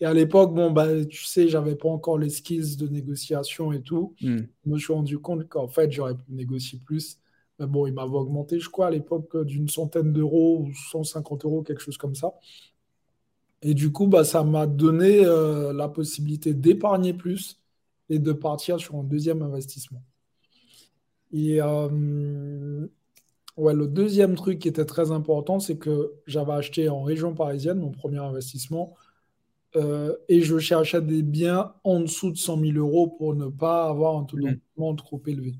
Et 0.00 0.04
à 0.04 0.12
l'époque, 0.12 0.54
bon, 0.54 0.70
bah, 0.70 1.04
tu 1.06 1.24
sais, 1.24 1.48
j'avais 1.48 1.74
pas 1.74 1.88
encore 1.88 2.18
les 2.18 2.28
skills 2.28 2.76
de 2.76 2.86
négociation 2.88 3.72
et 3.72 3.80
tout. 3.80 4.14
Hmm. 4.20 4.42
Je 4.64 4.70
me 4.70 4.78
suis 4.78 4.92
rendu 4.92 5.18
compte 5.18 5.48
qu'en 5.48 5.68
fait, 5.68 5.90
j'aurais 5.90 6.14
pu 6.14 6.32
négocier 6.32 6.80
plus. 6.84 7.18
Mais 7.58 7.66
bon, 7.66 7.86
il 7.86 7.94
m'avait 7.94 8.16
augmenté, 8.16 8.60
je 8.60 8.68
crois, 8.68 8.88
à 8.88 8.90
l'époque, 8.90 9.36
d'une 9.44 9.68
centaine 9.68 10.12
d'euros 10.12 10.66
ou 10.66 10.74
150 10.74 11.44
euros, 11.44 11.62
quelque 11.62 11.80
chose 11.80 11.96
comme 11.96 12.14
ça. 12.14 12.34
Et 13.62 13.74
du 13.74 13.90
coup, 13.92 14.06
bah, 14.06 14.24
ça 14.24 14.44
m'a 14.44 14.66
donné 14.66 15.24
euh, 15.24 15.72
la 15.72 15.88
possibilité 15.88 16.54
d'épargner 16.54 17.14
plus 17.14 17.60
et 18.08 18.18
de 18.18 18.32
partir 18.32 18.78
sur 18.78 18.96
un 18.96 19.04
deuxième 19.04 19.42
investissement. 19.42 20.02
Et 21.32 21.60
euh, 21.60 22.86
Ouais, 23.56 23.72
le 23.72 23.86
deuxième 23.86 24.34
truc 24.34 24.58
qui 24.58 24.68
était 24.68 24.84
très 24.84 25.12
important, 25.12 25.60
c'est 25.60 25.78
que 25.78 26.12
j'avais 26.26 26.52
acheté 26.52 26.90
en 26.90 27.02
région 27.02 27.34
parisienne 27.34 27.78
mon 27.78 27.90
premier 27.90 28.18
investissement 28.18 28.94
euh, 29.76 30.14
et 30.28 30.42
je 30.42 30.58
cherchais 30.58 31.00
des 31.00 31.22
biens 31.22 31.72
en 31.82 32.00
dessous 32.00 32.30
de 32.30 32.36
100 32.36 32.60
000 32.60 32.72
euros 32.76 33.08
pour 33.08 33.34
ne 33.34 33.46
pas 33.46 33.88
avoir 33.88 34.18
un 34.18 34.24
taux 34.24 34.36
mmh. 34.36 34.40
d'endettement 34.40 34.94
trop 34.94 35.22
élevé. 35.26 35.54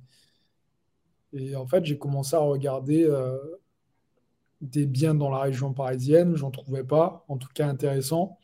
Et 1.36 1.54
en 1.56 1.66
fait, 1.66 1.84
j'ai 1.84 1.98
commencé 1.98 2.34
à 2.34 2.40
regarder 2.40 3.04
euh, 3.04 3.36
des 4.60 4.86
biens 4.86 5.14
dans 5.14 5.30
la 5.30 5.40
région 5.40 5.72
parisienne, 5.72 6.34
j'en 6.36 6.50
trouvais 6.50 6.84
pas, 6.84 7.24
en 7.28 7.36
tout 7.36 7.48
cas 7.54 7.68
intéressant. 7.68 8.38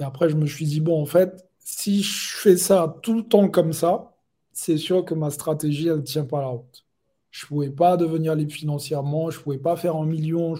Et 0.00 0.04
après, 0.04 0.28
je 0.28 0.36
me 0.36 0.46
suis 0.46 0.66
dit, 0.66 0.80
bon, 0.80 1.00
en 1.00 1.06
fait, 1.06 1.48
si 1.58 2.02
je 2.02 2.36
fais 2.36 2.56
ça 2.56 2.98
tout 3.02 3.14
le 3.14 3.22
temps 3.22 3.48
comme 3.48 3.72
ça, 3.72 4.16
c'est 4.52 4.78
sûr 4.78 5.04
que 5.04 5.14
ma 5.14 5.30
stratégie, 5.30 5.88
elle 5.88 5.98
ne 5.98 6.02
tient 6.02 6.24
pas 6.24 6.40
la 6.40 6.48
route. 6.48 6.84
Je 7.30 7.44
ne 7.44 7.48
pouvais 7.48 7.70
pas 7.70 7.96
devenir 7.96 8.34
libre 8.34 8.52
financièrement, 8.52 9.30
je 9.30 9.38
ne 9.38 9.42
pouvais 9.42 9.58
pas 9.58 9.76
faire 9.76 9.96
un 9.96 10.06
million. 10.06 10.54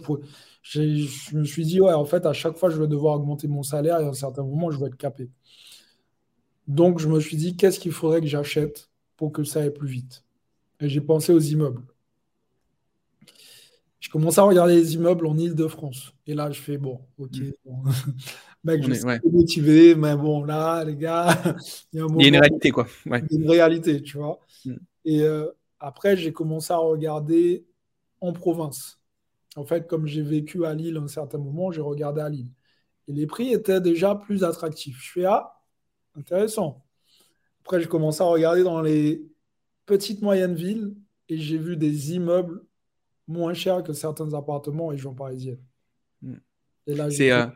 Je, 0.63 1.37
me 1.37 1.45
suis 1.45 1.65
dit, 1.65 1.81
ouais, 1.81 1.93
en 1.95 2.05
fait, 2.05 2.27
à 2.27 2.33
chaque 2.33 2.57
fois, 2.59 2.71
je 2.71 2.81
vais 2.81 2.89
devoir 2.89 3.17
augmenter 3.17 3.49
mon 3.49 3.63
salaire 3.63 4.01
et 4.01 4.05
à 4.05 4.09
un 4.09 4.15
certain 4.15 4.43
moment, 4.43 4.71
je 4.71 4.79
vais 4.79 4.87
être 4.87 4.97
capé. 4.97 5.31
Donc, 6.69 6.99
je 6.99 7.09
me 7.09 7.21
suis 7.21 7.37
dit, 7.37 7.57
qu'est-ce 7.57 7.81
qu'il 7.81 7.93
faudrait 7.93 8.21
que 8.21 8.27
j'achète 8.27 8.91
pour 9.17 9.33
que 9.33 9.45
ça 9.45 9.61
aille 9.61 9.73
plus 9.73 9.89
vite? 9.89 10.26
Et 10.81 10.89
j'ai 10.89 11.01
pensé 11.01 11.33
aux 11.33 11.41
immeubles. 11.41 11.83
Je 14.07 14.11
commence 14.11 14.39
à 14.39 14.43
regarder 14.43 14.77
les 14.77 14.95
immeubles 14.95 15.27
en 15.27 15.37
Ile-de-France. 15.37 16.13
Et 16.27 16.35
là, 16.35 16.51
je 16.51 16.61
fais, 16.61 16.79
bon, 16.79 17.01
ok. 17.19 17.39
Mm. 17.65 17.91
Mec, 18.65 18.83
je 18.83 18.93
suis 18.95 19.31
motivé, 19.33 19.95
mais 19.95 20.17
bon, 20.17 20.45
là, 20.45 20.85
les 20.85 20.97
gars, 20.97 21.29
il 21.93 21.99
y 21.99 22.03
a, 22.03 22.29
une 22.29 22.37
réalité, 22.37 22.71
quoi. 22.71 22.87
Il 23.05 23.13
y 23.13 23.15
a 23.15 23.21
une 23.31 23.51
réalité, 23.51 24.03
tu 24.03 24.19
vois. 24.19 24.39
Mm. 24.65 24.75
Et 25.07 25.23
euh, 25.23 25.47
après, 25.81 26.17
j'ai 26.17 26.33
commencé 26.33 26.73
à 26.73 26.79
regarder 26.79 27.67
en 28.21 28.33
province. 28.33 29.01
En 29.57 29.65
fait, 29.65 29.87
comme 29.87 30.07
j'ai 30.07 30.23
vécu 30.23 30.65
à 30.67 30.75
Lille 30.75 30.99
un 30.99 31.09
certain 31.09 31.39
moment, 31.39 31.73
j'ai 31.73 31.81
regardé 31.81 32.21
à 32.21 32.29
Lille. 32.29 32.51
Et 33.09 33.13
les 33.13 33.27
prix 33.27 33.53
étaient 33.53 33.81
déjà 33.81 34.15
plus 34.15 34.45
attractifs. 34.45 34.99
Je 35.01 35.13
fais 35.13 35.25
Ah, 35.25 35.63
intéressant. 36.17 36.85
Après, 37.63 37.81
j'ai 37.81 37.89
commencé 37.89 38.23
à 38.23 38.27
regarder 38.27 38.63
dans 38.63 38.81
les 38.83 39.23
petites 39.87 40.23
moyennes 40.23 40.55
villes 40.55 40.95
et 41.29 41.39
j'ai 41.39 41.59
vu 41.59 41.77
des 41.77 42.15
immeubles 42.15 42.63
moins 43.29 43.55
chers 43.55 43.83
que 43.83 43.93
certains 43.93 44.33
appartements 44.35 44.87
en 44.87 44.89
région 44.89 45.15
parisienne. 45.15 45.59
Hmm. 46.23 46.37
Et 46.87 46.95
là, 46.95 47.11
c'est, 47.11 47.33
euh, 47.33 47.47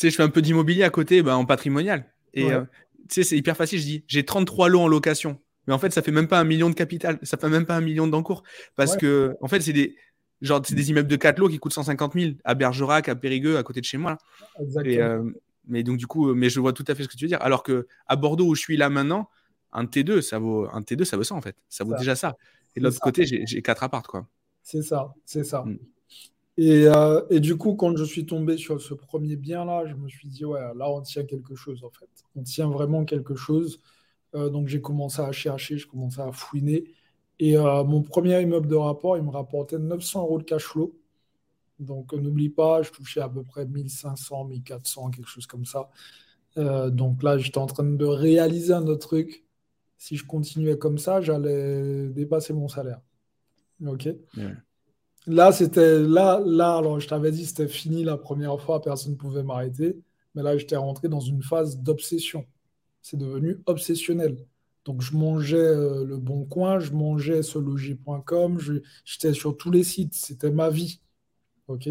je 0.00 0.10
fais 0.10 0.22
un 0.22 0.28
peu 0.28 0.42
d'immobilier 0.42 0.82
à 0.82 0.90
côté 0.90 1.22
ben, 1.22 1.34
en 1.34 1.44
patrimonial. 1.44 2.06
Et 2.34 2.52
euh, 2.52 2.64
c'est 3.08 3.36
hyper 3.36 3.56
facile. 3.56 3.78
Je 3.78 3.84
dis 3.84 4.04
J'ai 4.06 4.24
33 4.24 4.68
lots 4.68 4.80
en 4.80 4.88
location. 4.88 5.38
Mais 5.66 5.74
en 5.74 5.78
fait, 5.78 5.90
ça 5.90 6.02
fait 6.02 6.12
même 6.12 6.28
pas 6.28 6.38
un 6.38 6.44
million 6.44 6.70
de 6.70 6.74
capital, 6.74 7.18
ça 7.22 7.36
fait 7.36 7.48
même 7.48 7.66
pas 7.66 7.76
un 7.76 7.80
million 7.80 8.06
d'encours. 8.06 8.44
Parce 8.76 8.96
que, 8.96 9.34
en 9.40 9.48
fait, 9.48 9.60
c'est 9.60 9.72
des, 9.72 9.96
genre, 10.40 10.62
c'est 10.64 10.76
des 10.76 10.90
immeubles 10.90 11.08
de 11.08 11.16
4 11.16 11.38
lots 11.38 11.48
qui 11.48 11.58
coûtent 11.58 11.72
150 11.72 12.12
000 12.14 12.32
à 12.44 12.54
Bergerac, 12.54 13.08
à 13.08 13.16
Périgueux, 13.16 13.58
à 13.58 13.64
côté 13.64 13.80
de 13.80 13.84
chez 13.84 13.98
moi. 13.98 14.16
Exactement. 14.60 15.04
Euh, 15.04 15.22
mais 15.66 15.82
donc, 15.82 15.96
du 15.96 16.06
coup, 16.06 16.32
mais 16.34 16.50
je 16.50 16.60
vois 16.60 16.72
tout 16.72 16.84
à 16.86 16.94
fait 16.94 17.02
ce 17.02 17.08
que 17.08 17.16
tu 17.16 17.24
veux 17.24 17.28
dire. 17.28 17.42
Alors 17.42 17.64
que 17.64 17.88
à 18.06 18.14
Bordeaux, 18.14 18.46
où 18.46 18.54
je 18.54 18.60
suis 18.60 18.76
là 18.76 18.88
maintenant, 18.90 19.28
un 19.76 19.84
T2, 19.84 20.20
ça 20.22 20.38
vaut, 20.38 20.66
un 20.72 20.80
T2, 20.80 21.04
ça 21.04 21.16
vaut 21.16 21.24
ça, 21.24 21.34
en 21.34 21.40
fait. 21.40 21.56
Ça 21.68 21.84
vaut 21.84 21.94
déjà 21.96 22.16
ça. 22.16 22.36
Et 22.74 22.80
de 22.80 22.84
l'autre 22.84 23.00
côté, 23.00 23.24
j'ai 23.24 23.62
4 23.62 23.84
apparts, 23.84 24.08
quoi. 24.08 24.26
C'est 24.62 24.82
ça, 24.82 25.14
c'est 25.24 25.44
ça. 25.44 25.62
Mm. 25.62 25.78
Et, 26.58 26.86
euh, 26.86 27.22
et, 27.30 27.38
du 27.38 27.56
coup, 27.56 27.74
quand 27.74 27.96
je 27.96 28.04
suis 28.04 28.24
tombé 28.24 28.56
sur 28.56 28.80
ce 28.80 28.94
premier 28.94 29.36
bien-là, 29.36 29.84
je 29.86 29.94
me 29.94 30.08
suis 30.08 30.28
dit, 30.28 30.44
ouais, 30.44 30.60
là, 30.74 30.90
on 30.90 31.02
tient 31.02 31.24
quelque 31.24 31.54
chose, 31.54 31.84
en 31.84 31.90
fait. 31.90 32.08
On 32.34 32.42
tient 32.42 32.68
vraiment 32.68 33.04
quelque 33.04 33.34
chose. 33.34 33.80
Euh, 34.34 34.50
donc 34.50 34.68
j'ai 34.68 34.80
commencé 34.80 35.20
à 35.22 35.30
chercher, 35.32 35.78
je 35.78 35.86
commençais 35.86 36.20
à 36.22 36.32
fouiner. 36.32 36.84
Et 37.38 37.56
euh, 37.56 37.84
mon 37.84 38.02
premier 38.02 38.40
immeuble 38.42 38.66
de 38.66 38.74
rapport, 38.74 39.16
il 39.16 39.22
me 39.22 39.30
rapportait 39.30 39.78
900 39.78 40.22
euros 40.22 40.38
de 40.38 40.44
cash 40.44 40.64
flow. 40.64 40.94
Donc 41.78 42.12
n'oublie 42.14 42.48
pas, 42.48 42.82
je 42.82 42.90
touchais 42.90 43.20
à 43.20 43.28
peu 43.28 43.42
près 43.42 43.66
1500, 43.66 44.46
1400, 44.46 45.10
quelque 45.10 45.28
chose 45.28 45.46
comme 45.46 45.66
ça. 45.66 45.90
Donc 46.56 47.22
là, 47.22 47.36
j'étais 47.38 47.58
en 47.58 47.66
train 47.66 47.84
de 47.84 48.04
réaliser 48.06 48.72
un 48.72 48.86
autre 48.86 49.06
truc. 49.08 49.45
Si 49.98 50.16
je 50.16 50.26
continuais 50.26 50.78
comme 50.78 50.98
ça, 50.98 51.20
j'allais 51.20 52.08
dépasser 52.08 52.52
mon 52.52 52.68
salaire. 52.68 53.00
Ok. 53.84 54.08
Là, 55.26 55.52
c'était 55.52 55.98
là, 56.00 56.40
là. 56.44 56.76
Alors, 56.76 57.00
je 57.00 57.08
t'avais 57.08 57.32
dit, 57.32 57.46
c'était 57.46 57.68
fini 57.68 58.04
la 58.04 58.16
première 58.16 58.60
fois, 58.60 58.80
personne 58.80 59.12
ne 59.12 59.16
pouvait 59.16 59.42
m'arrêter. 59.42 59.98
Mais 60.34 60.42
là, 60.42 60.56
j'étais 60.56 60.76
rentré 60.76 61.08
dans 61.08 61.20
une 61.20 61.42
phase 61.42 61.78
d'obsession 61.78 62.44
c'est 63.06 63.16
devenu 63.16 63.62
obsessionnel. 63.66 64.36
Donc, 64.84 65.00
je 65.00 65.16
mangeais 65.16 65.56
euh, 65.56 66.04
le 66.04 66.16
bon 66.16 66.44
coin, 66.44 66.80
je 66.80 66.90
mangeais 66.90 67.42
seloger.com, 67.42 68.58
j'étais 69.04 69.32
sur 69.32 69.56
tous 69.56 69.70
les 69.70 69.84
sites, 69.84 70.14
c'était 70.14 70.50
ma 70.50 70.70
vie. 70.70 71.00
OK 71.68 71.88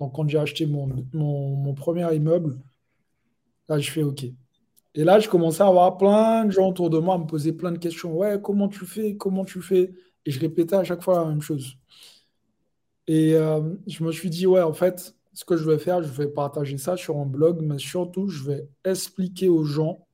Donc, 0.00 0.16
quand 0.16 0.26
j'ai 0.28 0.38
acheté 0.38 0.66
mon, 0.66 0.88
mon, 1.12 1.74
premier 1.74 2.12
immeuble, 2.12 2.58
là, 3.68 3.78
je 3.78 3.88
fais 3.88 4.02
OK. 4.02 4.24
Et 4.98 5.04
là, 5.04 5.20
je 5.20 5.28
commençais 5.28 5.62
à 5.62 5.68
avoir 5.68 5.96
plein 5.96 6.44
de 6.44 6.50
gens 6.50 6.70
autour 6.70 6.90
de 6.90 6.98
moi 6.98 7.14
à 7.14 7.18
me 7.18 7.24
poser 7.24 7.52
plein 7.52 7.70
de 7.70 7.78
questions. 7.78 8.12
Ouais, 8.16 8.40
comment 8.42 8.66
tu 8.66 8.84
fais? 8.84 9.16
Comment 9.16 9.44
tu 9.44 9.62
fais? 9.62 9.94
Et 10.26 10.32
je 10.32 10.40
répétais 10.40 10.74
à 10.74 10.82
chaque 10.82 11.04
fois 11.04 11.20
la 11.20 11.26
même 11.26 11.40
chose. 11.40 11.76
Et 13.06 13.34
euh, 13.34 13.60
je 13.86 14.02
me 14.02 14.10
suis 14.10 14.28
dit, 14.28 14.48
ouais, 14.48 14.60
en 14.60 14.72
fait, 14.72 15.14
ce 15.34 15.44
que 15.44 15.56
je 15.56 15.70
vais 15.70 15.78
faire, 15.78 16.02
je 16.02 16.08
vais 16.08 16.26
partager 16.26 16.78
ça 16.78 16.96
sur 16.96 17.16
un 17.16 17.26
blog, 17.26 17.60
mais 17.62 17.78
surtout, 17.78 18.26
je 18.28 18.42
vais 18.42 18.68
expliquer 18.84 19.48
aux 19.48 19.62
gens 19.62 20.04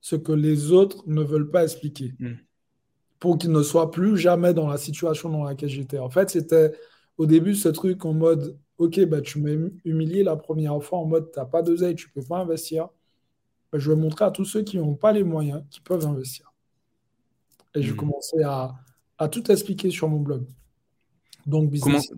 ce 0.00 0.16
que 0.16 0.32
les 0.32 0.72
autres 0.72 1.04
ne 1.06 1.22
veulent 1.22 1.50
pas 1.50 1.64
expliquer. 1.64 2.14
Hmm. 2.18 2.36
Pour 3.18 3.36
qu'ils 3.36 3.52
ne 3.52 3.62
soient 3.62 3.90
plus 3.90 4.16
jamais 4.16 4.54
dans 4.54 4.68
la 4.68 4.78
situation 4.78 5.28
dans 5.28 5.44
laquelle 5.44 5.68
j'étais. 5.68 5.98
En 5.98 6.08
fait, 6.08 6.30
c'était 6.30 6.72
au 7.18 7.26
début 7.26 7.54
ce 7.54 7.68
truc 7.68 8.06
en 8.06 8.14
mode 8.14 8.58
Ok, 8.78 9.04
bah, 9.04 9.20
tu 9.20 9.38
m'as 9.38 9.68
humilié 9.84 10.22
la 10.22 10.36
première 10.36 10.82
fois 10.82 11.00
en 11.00 11.04
mode 11.04 11.30
Tu 11.30 11.38
n'as 11.38 11.44
pas 11.44 11.60
d'oseille, 11.60 11.94
tu 11.94 12.08
ne 12.08 12.18
peux 12.18 12.26
pas 12.26 12.38
investir. 12.38 12.88
Bah, 13.72 13.78
je 13.78 13.90
vais 13.90 13.96
montrer 13.96 14.24
à 14.24 14.30
tous 14.30 14.44
ceux 14.44 14.62
qui 14.62 14.78
n'ont 14.78 14.94
pas 14.94 15.12
les 15.12 15.24
moyens 15.24 15.62
qui 15.70 15.80
peuvent 15.80 16.06
investir. 16.06 16.52
Et 17.74 17.82
je 17.82 17.92
hmm. 17.92 17.96
commençais 17.96 18.42
à, 18.42 18.74
à 19.18 19.28
tout 19.28 19.50
expliquer 19.50 19.90
sur 19.90 20.08
mon 20.08 20.20
blog. 20.20 20.44
Donc, 21.46 21.70
business 21.70 22.10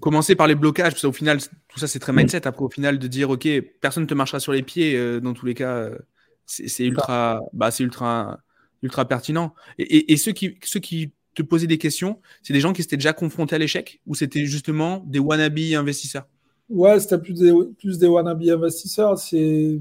Commencer 0.00 0.34
par 0.34 0.46
les 0.46 0.54
blocages, 0.54 0.92
parce 0.92 1.02
qu'au 1.02 1.12
final, 1.12 1.38
tout 1.68 1.78
ça, 1.78 1.86
c'est 1.86 1.98
très 1.98 2.12
mindset. 2.12 2.46
Après, 2.46 2.64
au 2.64 2.70
final, 2.70 2.98
de 2.98 3.06
dire, 3.06 3.30
OK, 3.30 3.48
personne 3.80 4.04
ne 4.04 4.08
te 4.08 4.14
marchera 4.14 4.40
sur 4.40 4.52
les 4.52 4.62
pieds, 4.62 4.96
euh, 4.96 5.20
dans 5.20 5.32
tous 5.32 5.46
les 5.46 5.54
cas, 5.54 5.74
euh, 5.74 5.98
c'est 6.46 6.84
ultra, 6.84 7.40
bah, 7.52 7.70
ultra, 7.78 8.38
ultra 8.82 9.06
pertinent. 9.06 9.54
Et, 9.78 10.16
ceux, 10.16 10.32
qui, 10.32 10.58
ceux 10.64 10.80
qui 10.80 11.12
te 11.34 11.42
posaient 11.42 11.66
des 11.66 11.78
questions, 11.78 12.20
c'est 12.42 12.52
des 12.52 12.60
gens 12.60 12.72
qui 12.72 12.82
s'étaient 12.82 12.96
déjà 12.96 13.12
confrontés 13.12 13.54
à 13.54 13.58
l'échec 13.58 14.00
ou 14.06 14.14
c'était 14.14 14.44
justement 14.46 15.04
des 15.06 15.20
wannabe 15.20 15.58
investisseurs? 15.58 16.26
Ouais, 16.68 16.98
c'était 17.00 17.18
plus 17.18 17.34
des, 17.34 17.52
plus 17.78 17.98
des 17.98 18.06
wannabe 18.06 18.42
investisseurs. 18.42 19.18
C'est 19.18 19.80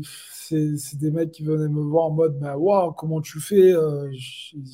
des 0.55 1.11
mecs 1.11 1.31
qui 1.31 1.43
venaient 1.43 1.69
me 1.69 1.81
voir 1.81 2.05
en 2.05 2.11
mode, 2.11 2.39
bah, 2.39 2.57
waouh, 2.57 2.91
comment 2.93 3.21
tu 3.21 3.39
fais 3.39 3.73
euh, 3.73 4.09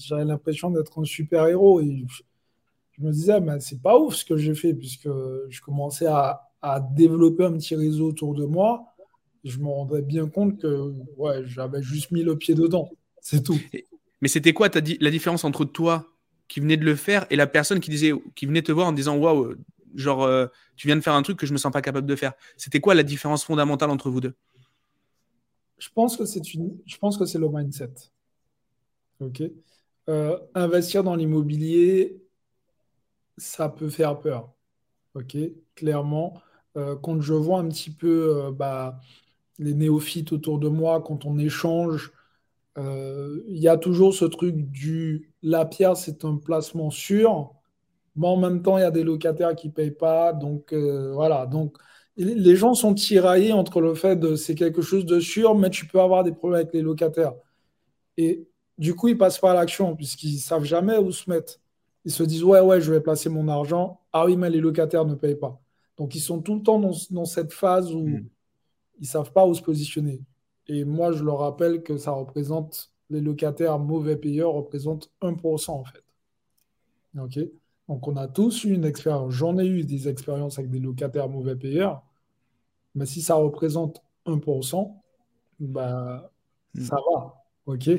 J'avais 0.08 0.26
l'impression 0.26 0.70
d'être 0.70 1.00
un 1.00 1.04
super 1.04 1.48
héros. 1.48 1.82
Et 1.82 2.06
je 2.92 3.02
me 3.04 3.12
disais, 3.12 3.40
mais 3.42 3.60
c'est 3.60 3.82
pas 3.82 3.98
ouf 3.98 4.16
ce 4.16 4.26
que 4.26 4.38
j'ai 4.38 4.56
fait, 4.56 4.74
puisque 4.74 5.10
je 5.50 5.62
commençais 5.62 6.08
à, 6.08 6.42
développer 6.96 7.46
un 7.46 7.54
petit 7.54 7.76
réseau 7.76 8.08
autour 8.08 8.34
de 8.34 8.44
moi. 8.44 8.96
je 9.44 9.60
me 9.60 9.68
rendais 9.68 10.02
bien 10.02 10.28
compte 10.28 10.60
que 10.60 10.94
ouais, 11.16 11.44
j'avais 11.46 11.84
juste 11.84 12.10
mis 12.10 12.24
le 12.24 12.36
pied 12.36 12.56
dedans. 12.56 12.90
C'est 13.22 13.44
tout. 13.44 13.60
Mais 14.22 14.28
c'était 14.28 14.54
quoi 14.54 14.70
la 14.74 15.12
différence 15.12 15.44
entre 15.44 15.64
toi 15.64 16.08
qui 16.48 16.60
venais 16.60 16.78
de 16.78 16.86
le 16.86 16.96
faire 16.96 17.28
et 17.30 17.36
la 17.36 17.46
personne 17.46 17.80
qui, 17.80 17.92
disait, 17.92 18.14
qui 18.34 18.48
venait 18.48 18.64
te 18.64 18.72
voir 18.72 18.88
en 18.88 18.94
disant 18.94 19.16
Waouh, 19.16 19.54
genre, 19.96 20.24
euh, 20.24 20.48
tu 20.76 20.88
viens 20.88 20.96
de 20.96 21.02
faire 21.02 21.14
un 21.14 21.22
truc 21.22 21.38
que 21.38 21.46
je 21.46 21.54
me 21.54 21.58
sens 21.58 21.72
pas 21.72 21.82
capable 21.82 22.08
de 22.08 22.16
faire? 22.16 22.34
C'était 22.58 22.80
quoi 22.80 22.96
la 22.96 23.04
différence 23.04 23.44
fondamentale 23.44 23.90
entre 23.90 24.10
vous 24.10 24.22
deux? 24.22 24.34
Je 25.78 25.90
pense 25.94 26.18
que 26.18 26.26
c'est 26.26 26.54
une... 26.54 26.78
je 26.86 26.98
pense 26.98 27.18
que 27.18 27.26
c'est 27.26 27.40
le 27.40 27.50
mindset. 27.50 27.94
Ok. 29.20 29.44
Euh, 30.10 30.38
investir 30.54 31.04
dans 31.04 31.16
l'immobilier, 31.16 32.22
ça 33.38 33.70
peut 33.70 33.90
faire 33.90 34.20
peur. 34.20 34.54
Ok, 35.16 35.38
clairement. 35.76 36.42
Euh, 36.78 36.96
quand 36.98 37.22
je 37.22 37.34
vois 37.34 37.60
un 37.60 37.70
petit 37.70 37.92
peu 37.92 38.48
euh, 38.48 38.52
bah, 38.52 39.00
les 39.60 39.74
néophytes 39.74 40.34
autour 40.34 40.60
de 40.60 40.70
moi, 40.70 41.02
quand 41.02 41.26
on 41.26 41.38
échange, 41.38 42.12
il 42.78 43.58
y 43.58 43.70
a 43.70 43.78
toujours 43.78 44.14
ce 44.14 44.26
truc 44.26 44.56
du 44.72 45.34
la 45.42 45.66
pierre, 45.66 45.96
c'est 45.96 46.26
un 46.26 46.38
placement 46.38 46.92
sûr, 46.92 47.54
mais 48.18 48.28
en 48.28 48.38
même 48.38 48.62
temps, 48.64 48.78
il 48.78 48.82
y 48.82 48.84
a 48.84 48.92
des 48.92 49.04
locataires 49.04 49.56
qui 49.56 49.70
ne 49.70 49.74
payent 49.74 49.92
pas. 49.92 50.34
Donc 50.34 50.74
voilà. 50.74 51.46
Donc 51.46 51.78
les 52.18 52.56
gens 52.56 52.74
sont 52.74 52.94
tiraillés 52.94 53.52
entre 53.52 53.82
le 53.82 53.94
fait 53.94 54.16
de 54.16 54.36
c'est 54.36 54.56
quelque 54.56 54.82
chose 54.82 55.06
de 55.06 55.20
sûr, 55.20 55.56
mais 55.56 55.70
tu 55.70 55.86
peux 55.86 56.00
avoir 56.00 56.24
des 56.24 56.32
problèmes 56.32 56.62
avec 56.62 56.74
les 56.74 56.82
locataires. 56.82 57.34
Et 58.18 58.48
du 58.78 58.96
coup, 58.96 59.10
ils 59.10 59.18
passent 59.18 59.40
pas 59.40 59.52
à 59.52 59.54
l'action 59.54 59.96
puisqu'ils 59.96 60.40
savent 60.40 60.64
jamais 60.64 60.98
où 60.98 61.12
se 61.12 61.30
mettre 61.30 61.60
ils 62.06 62.12
se 62.12 62.24
disent 62.24 62.44
ouais, 62.44 62.62
ouais, 62.62 62.80
je 62.80 62.94
vais 62.94 63.02
placer 63.02 63.30
mon 63.30 63.48
argent. 63.48 64.00
Ah 64.14 64.26
oui, 64.26 64.38
mais 64.38 64.50
les 64.50 64.62
locataires 64.62 65.06
ne 65.06 65.16
payent 65.16 65.36
pas. 65.36 65.60
Donc 65.98 66.16
ils 66.16 66.22
sont 66.22 66.40
tout 66.40 66.56
le 66.56 66.62
temps 66.62 66.80
dans, 66.80 67.26
cette 67.26 67.52
phase 67.52 67.94
où 67.94 68.08
hmm. 68.08 68.28
ils 69.00 69.02
ne 69.02 69.08
savent 69.08 69.32
pas 69.32 69.46
où 69.46 69.54
se 69.54 69.62
positionner. 69.62 70.22
Et 70.68 70.86
moi, 70.86 71.12
je 71.12 71.24
leur 71.24 71.40
rappelle 71.40 71.84
que 71.84 71.98
ça 71.98 72.12
représente, 72.12 72.92
les 73.10 73.22
locataires 73.22 73.80
mauvais 73.80 74.16
payeurs 74.16 74.54
représentent 74.54 75.12
1% 75.22 75.72
en 75.72 75.84
fait. 75.84 76.04
OK? 77.20 77.40
Donc 77.88 78.08
on 78.08 78.16
a 78.18 78.28
tous 78.28 78.64
eu 78.66 78.74
une 78.74 78.86
expérience. 78.86 79.32
J'en 79.34 79.58
ai 79.58 79.66
eu 79.66 79.84
des 79.84 80.08
expériences 80.08 80.60
avec 80.60 80.70
des 80.70 80.80
locataires 80.80 81.30
mauvais 81.30 81.56
payeurs. 81.56 82.04
Mais 82.96 83.06
si 83.06 83.22
ça 83.22 83.36
représente 83.36 84.02
1%, 84.26 84.96
bah, 85.60 86.32
hmm. 86.74 86.82
ça 86.82 86.96
va. 86.96 87.36
OK? 87.66 87.90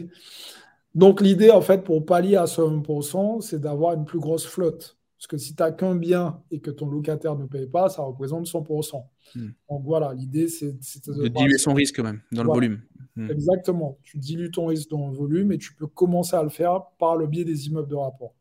Donc 0.95 1.21
l'idée, 1.21 1.51
en 1.51 1.61
fait, 1.61 1.85
pour 1.85 2.05
pallier 2.05 2.37
à 2.37 2.47
ce 2.47 2.63
1%, 2.63 3.41
c'est 3.43 3.61
d'avoir 3.61 3.95
une 3.95 4.05
plus 4.05 4.19
grosse 4.19 4.47
flotte. 4.47 4.97
Parce 5.19 5.27
que 5.29 5.39
si 5.39 5.55
tu 5.55 5.63
n'as 5.63 5.73
qu'un 5.73 5.95
bien 5.95 6.43
et 6.51 6.61
que 6.61 6.71
ton 6.71 6.89
locataire 6.89 7.37
ne 7.37 7.47
paye 7.47 7.67
pas, 7.67 7.89
ça 7.89 8.03
représente 8.03 8.47
100%. 8.47 9.05
Hmm. 9.35 9.49
Donc 9.71 9.83
voilà, 9.85 10.15
l'idée, 10.15 10.49
c'est 10.49 10.73
de, 10.73 11.29
diluer 11.29 11.59
son 11.59 11.75
risque 11.75 12.01
même, 12.01 12.21
dans 12.33 12.45
le 12.45 12.49
volume. 12.49 12.83
Hmm. 13.17 13.31
Exactement. 13.31 13.99
Tu 14.03 14.19
dilues 14.19 14.51
ton 14.51 14.67
risque 14.67 14.91
dans 14.91 15.09
le 15.09 15.17
volume 15.17 15.53
et 15.53 15.59
tu 15.59 15.75
peux 15.75 15.87
commencer 15.87 16.37
à 16.37 16.43
le 16.43 16.49
faire 16.49 16.83
par 16.99 17.17
le 17.17 17.27
biais 17.27 17.45
des 17.45 17.67
immeubles 17.67 17.89
de 17.89 17.97
rapport. 17.97 18.35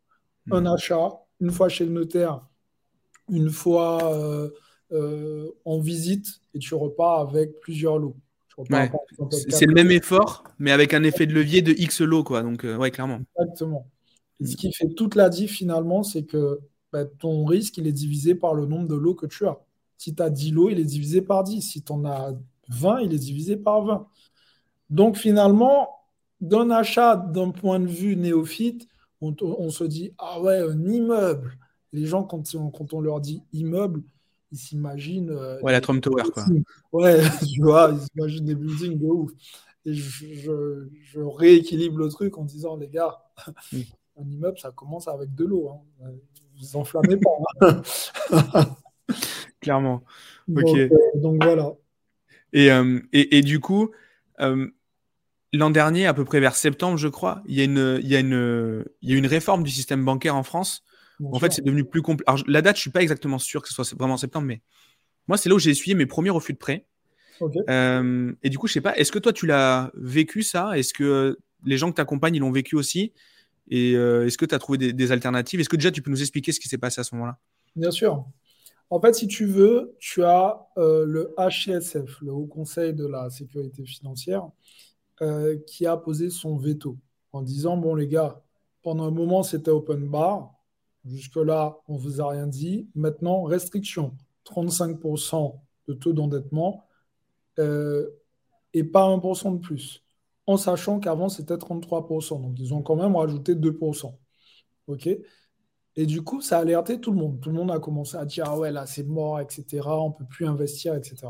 Un 0.52 0.66
achat, 0.68 1.12
une 1.40 1.50
fois 1.50 1.70
chez 1.70 1.86
le 1.86 1.92
notaire, 1.92 2.46
une 3.30 3.50
fois 3.50 4.14
euh, 4.14 4.50
en 5.66 5.80
visite, 5.80 6.42
et 6.54 6.60
tu 6.60 6.76
repars 6.76 7.20
avec 7.20 7.60
plusieurs 7.60 7.98
lots. 7.98 8.16
C'est 9.32 9.66
le 9.66 9.74
même 9.74 9.92
effort, 9.92 10.44
mais 10.60 10.72
avec 10.72 10.94
un 10.94 11.04
effet 11.04 11.26
de 11.26 11.34
levier 11.34 11.62
de 11.62 11.74
X 11.74 12.02
lots, 12.02 12.24
quoi. 12.24 12.42
Donc, 12.42 12.64
euh, 12.64 12.78
ouais, 12.78 12.92
clairement. 12.92 13.20
Exactement. 13.40 13.88
Et 14.40 14.46
ce 14.46 14.56
qui 14.56 14.72
fait 14.72 14.90
toute 14.90 15.16
la 15.16 15.30
diff, 15.30 15.52
finalement, 15.52 16.04
c'est 16.04 16.24
que 16.24 16.60
bah, 16.92 17.06
ton 17.06 17.46
risque, 17.46 17.78
il 17.78 17.88
est 17.88 17.92
divisé 17.94 18.36
par 18.36 18.54
le 18.54 18.66
nombre 18.66 18.88
de 18.88 18.96
lots 18.96 19.16
que 19.16 19.26
tu 19.26 19.46
as. 19.46 19.60
Si 19.98 20.16
tu 20.16 20.24
as 20.24 20.30
10 20.30 20.52
lots, 20.52 20.70
il 20.70 20.80
est 20.80 20.86
divisé 20.86 21.22
par 21.22 21.44
10. 21.44 21.62
Si 21.62 21.82
tu 21.82 21.92
en 21.92 22.06
as 22.06 22.34
20, 22.70 23.02
il 23.02 23.14
est 23.14 23.20
divisé 23.20 23.58
par 23.58 23.84
20. 23.84 24.08
Donc, 24.90 25.18
finalement, 25.18 25.90
d'un 26.42 26.70
achat 26.70 27.18
d'un 27.18 27.52
point 27.52 27.80
de 27.80 27.88
vue 27.88 28.16
néophyte, 28.16 28.88
on, 29.22 29.70
se 29.70 29.84
dit, 29.84 30.12
ah 30.18 30.40
ouais, 30.42 30.60
un 30.60 30.86
immeuble. 30.86 31.58
Les 31.94 32.06
gens, 32.06 32.24
quand 32.24 32.44
quand 32.74 32.94
on 32.94 33.02
leur 33.02 33.22
dit 33.22 33.42
immeuble, 33.54 34.04
ils 34.56 34.58
s'imaginent. 34.58 35.32
Euh, 35.32 35.60
ouais, 35.62 35.74
la 35.74 35.82
Trump 35.82 36.02
Tower, 36.02 36.24
quoi. 36.34 36.46
Ouais, 36.94 37.20
tu 37.54 37.62
vois, 37.62 37.92
ils 37.94 38.00
s'imaginent 38.00 38.46
des 38.46 38.56
buildings 38.56 38.98
de 38.98 39.06
ouf. 39.06 39.32
Et 39.86 39.94
je, 39.94 40.88
je, 41.04 41.20
rééquilibre 41.20 42.00
le 42.00 42.10
truc 42.10 42.38
en 42.38 42.44
disant, 42.44 42.78
les 42.78 42.88
gars, 42.88 43.22
mm. 43.72 43.80
un 44.22 44.30
immeuble, 44.30 44.58
ça 44.58 44.72
commence 44.72 45.08
avec 45.08 45.36
de 45.36 45.46
l'eau. 45.46 45.70
Hein. 45.70 46.12
Vous 46.58 46.78
enflammez 46.78 47.18
pas. 47.18 47.82
Hein. 48.32 48.66
Clairement. 49.62 50.04
Donc, 50.48 50.70
ok. 50.70 50.78
Euh, 50.78 50.90
donc 51.16 51.44
voilà. 51.44 51.74
Et, 52.54 52.72
euh, 52.72 53.00
et, 53.12 53.38
et, 53.38 53.42
du 53.42 53.60
coup, 53.60 53.92
l'an 54.40 55.70
dernier, 55.70 56.06
à 56.06 56.14
peu 56.14 56.24
près 56.24 56.40
vers 56.40 56.56
septembre, 56.56 56.98
je 56.98 57.10
crois, 57.10 57.42
il 57.46 57.56
y, 57.56 57.62
a 57.62 57.66
une, 57.66 58.00
il, 58.02 58.08
y 58.08 58.16
a 58.16 58.20
une, 58.20 58.86
il 59.02 59.12
y 59.12 59.14
a 59.14 59.18
une 59.18 59.28
réforme 59.28 59.64
du 59.64 59.72
système 59.72 60.06
bancaire 60.06 60.36
en 60.36 60.44
France 60.44 60.86
en 61.24 61.40
fait, 61.40 61.54
c'est 61.54 61.64
devenu 61.64 61.86
plus 61.86 62.02
compliqué. 62.02 62.32
la 62.48 62.62
date, 62.62 62.76
je 62.76 62.82
suis 62.82 62.90
pas 62.90 63.02
exactement 63.02 63.40
sûr 63.40 63.62
que 63.62 63.70
ce 63.70 63.74
soit 63.74 63.98
vraiment 63.98 64.16
en 64.16 64.18
septembre, 64.18 64.48
mais 64.48 64.62
moi, 65.28 65.38
c'est 65.38 65.50
là 65.50 65.56
où 65.56 65.60
j'ai 65.60 65.72
essuyé 65.72 65.96
mes 65.96 66.06
premiers 66.06 66.30
refus 66.30 66.54
de 66.54 66.58
prêt. 66.58 66.86
Euh, 67.70 68.34
et 68.44 68.50
du 68.50 68.58
coup, 68.58 68.68
je 68.68 68.74
sais 68.74 68.82
pas, 68.82 68.96
est-ce 68.98 69.12
que 69.12 69.20
toi, 69.20 69.34
tu 69.34 69.46
l'as 69.46 69.92
vécu 69.96 70.44
ça? 70.44 70.78
Est-ce 70.78 70.94
que 70.94 71.38
les 71.66 71.78
gens 71.78 71.90
que 71.90 71.96
tu 71.96 72.02
accompagnes, 72.02 72.36
ils 72.36 72.40
l'ont 72.40 72.52
vécu 72.52 72.76
aussi? 72.76 73.12
Et 73.70 73.96
euh, 73.96 74.28
est-ce 74.28 74.38
que 74.38 74.46
tu 74.46 74.56
as 74.56 74.60
trouvé 74.60 74.94
des, 74.94 75.12
alternatives? 75.12 75.60
Est-ce 75.60 75.70
que 75.70 75.76
déjà, 75.76 75.92
tu 75.92 76.02
peux 76.02 76.12
nous 76.12 76.22
expliquer 76.22 76.52
ce 76.52 76.60
qui 76.60 76.70
s'est 76.70 76.78
passé 76.78 77.02
à 77.02 77.04
ce 77.04 77.16
moment-là? 77.16 77.38
Bien 77.76 77.92
sûr. 77.92 78.26
En 78.90 79.02
fait, 79.02 79.16
si 79.16 79.28
tu 79.28 79.46
veux, 79.46 79.96
tu 80.00 80.24
as 80.24 80.68
euh, 80.78 81.06
le 81.06 81.34
HCSF, 81.38 82.22
le 82.22 82.32
Haut 82.32 82.46
Conseil 82.46 82.94
de 82.94 83.06
la 83.06 83.30
Sécurité 83.30 83.84
Financière, 83.86 84.48
qui 85.66 85.86
a 85.86 85.96
posé 85.96 86.30
son 86.30 86.58
veto 86.58 86.98
en 87.32 87.42
disant, 87.42 87.78
bon 87.78 87.96
les 87.96 88.08
gars, 88.08 88.42
pendant 88.84 89.06
un 89.06 89.12
moment, 89.12 89.44
c'était 89.44 89.72
open 89.72 90.08
bar. 90.10 90.55
Jusque-là, 91.06 91.78
on 91.88 91.96
ne 91.96 92.00
vous 92.00 92.22
a 92.22 92.30
rien 92.30 92.48
dit. 92.48 92.90
Maintenant, 92.96 93.44
restriction, 93.44 94.16
35% 94.46 95.60
de 95.88 95.94
taux 95.94 96.14
d'endettement 96.14 96.86
euh, 97.60 98.10
et 98.74 98.84
pas 98.84 99.08
1% 99.08 99.54
de 99.54 99.60
plus. 99.60 100.04
En 100.48 100.58
sachant 100.58 101.00
qu'avant, 101.00 101.30
c'était 101.30 101.56
33%. 101.56 102.42
Donc, 102.42 102.60
ils 102.60 102.74
ont 102.74 102.82
quand 102.82 102.96
même 102.96 103.16
rajouté 103.16 103.56
2%. 103.56 104.16
OK? 104.88 105.10
Et 105.98 106.06
du 106.06 106.22
coup, 106.24 106.42
ça 106.42 106.58
a 106.58 106.62
alerté 106.62 107.00
tout 107.00 107.12
le 107.12 107.18
monde. 107.18 107.40
Tout 107.40 107.50
le 107.50 107.56
monde 107.56 107.72
a 107.72 107.80
commencé 107.80 108.18
à 108.18 108.26
dire, 108.26 108.46
ah 108.48 108.58
ouais, 108.58 108.72
là, 108.72 108.86
c'est 108.86 109.04
mort, 109.04 109.40
etc. 109.40 109.82
On 109.88 110.10
ne 110.10 110.14
peut 110.14 110.26
plus 110.26 110.46
investir, 110.46 110.94
etc. 110.94 111.28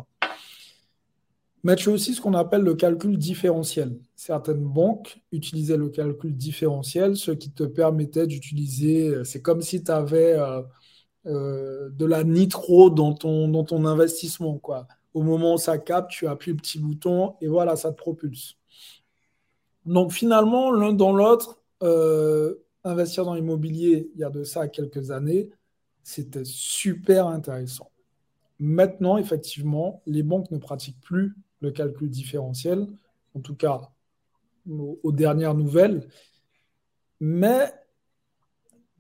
Mais 1.65 1.75
tu 1.75 1.89
as 1.89 1.93
aussi 1.93 2.13
ce 2.13 2.21
qu'on 2.21 2.35
appelle 2.35 2.61
le 2.61 2.75
calcul 2.75 3.17
différentiel. 3.17 3.97
Certaines 4.15 4.63
banques 4.63 5.19
utilisaient 5.31 5.77
le 5.77 5.89
calcul 5.89 6.37
différentiel, 6.37 7.17
ce 7.17 7.31
qui 7.31 7.49
te 7.49 7.63
permettait 7.63 8.27
d'utiliser, 8.27 9.07
euh, 9.07 9.23
c'est 9.23 9.41
comme 9.41 9.63
si 9.63 9.83
tu 9.83 9.89
avais 9.89 10.33
euh, 10.33 10.61
euh, 11.25 11.89
de 11.89 12.05
la 12.05 12.23
nitro 12.23 12.91
dans 12.91 13.15
ton, 13.15 13.47
dans 13.47 13.63
ton 13.63 13.83
investissement. 13.87 14.59
Quoi. 14.59 14.87
Au 15.15 15.23
moment 15.23 15.55
où 15.55 15.57
ça 15.57 15.79
capte, 15.79 16.11
tu 16.11 16.27
appuies 16.27 16.51
le 16.51 16.57
petit 16.57 16.77
bouton 16.77 17.33
et 17.41 17.47
voilà, 17.47 17.75
ça 17.75 17.91
te 17.91 17.97
propulse. 17.97 18.57
Donc 19.87 20.11
finalement, 20.11 20.71
l'un 20.71 20.93
dans 20.93 21.13
l'autre, 21.13 21.63
investir 22.83 23.25
dans 23.25 23.33
l'immobilier, 23.33 24.11
il 24.13 24.21
y 24.21 24.23
a 24.23 24.29
de 24.29 24.43
ça 24.43 24.67
quelques 24.67 25.09
années, 25.09 25.49
c'était 26.03 26.45
super 26.45 27.25
intéressant. 27.25 27.89
maintenant, 28.59 29.17
effectivement, 29.17 30.03
les 30.05 30.21
banques 30.21 30.51
ne 30.51 30.59
pratiquent 30.59 31.01
plus 31.01 31.33
le 31.61 31.71
calcul 31.71 32.09
différentiel, 32.09 32.87
en 33.33 33.39
tout 33.39 33.55
cas 33.55 33.91
aux, 34.69 35.11
dernières 35.11 35.53
nouvelles. 35.53 36.07
Mais 37.19 37.71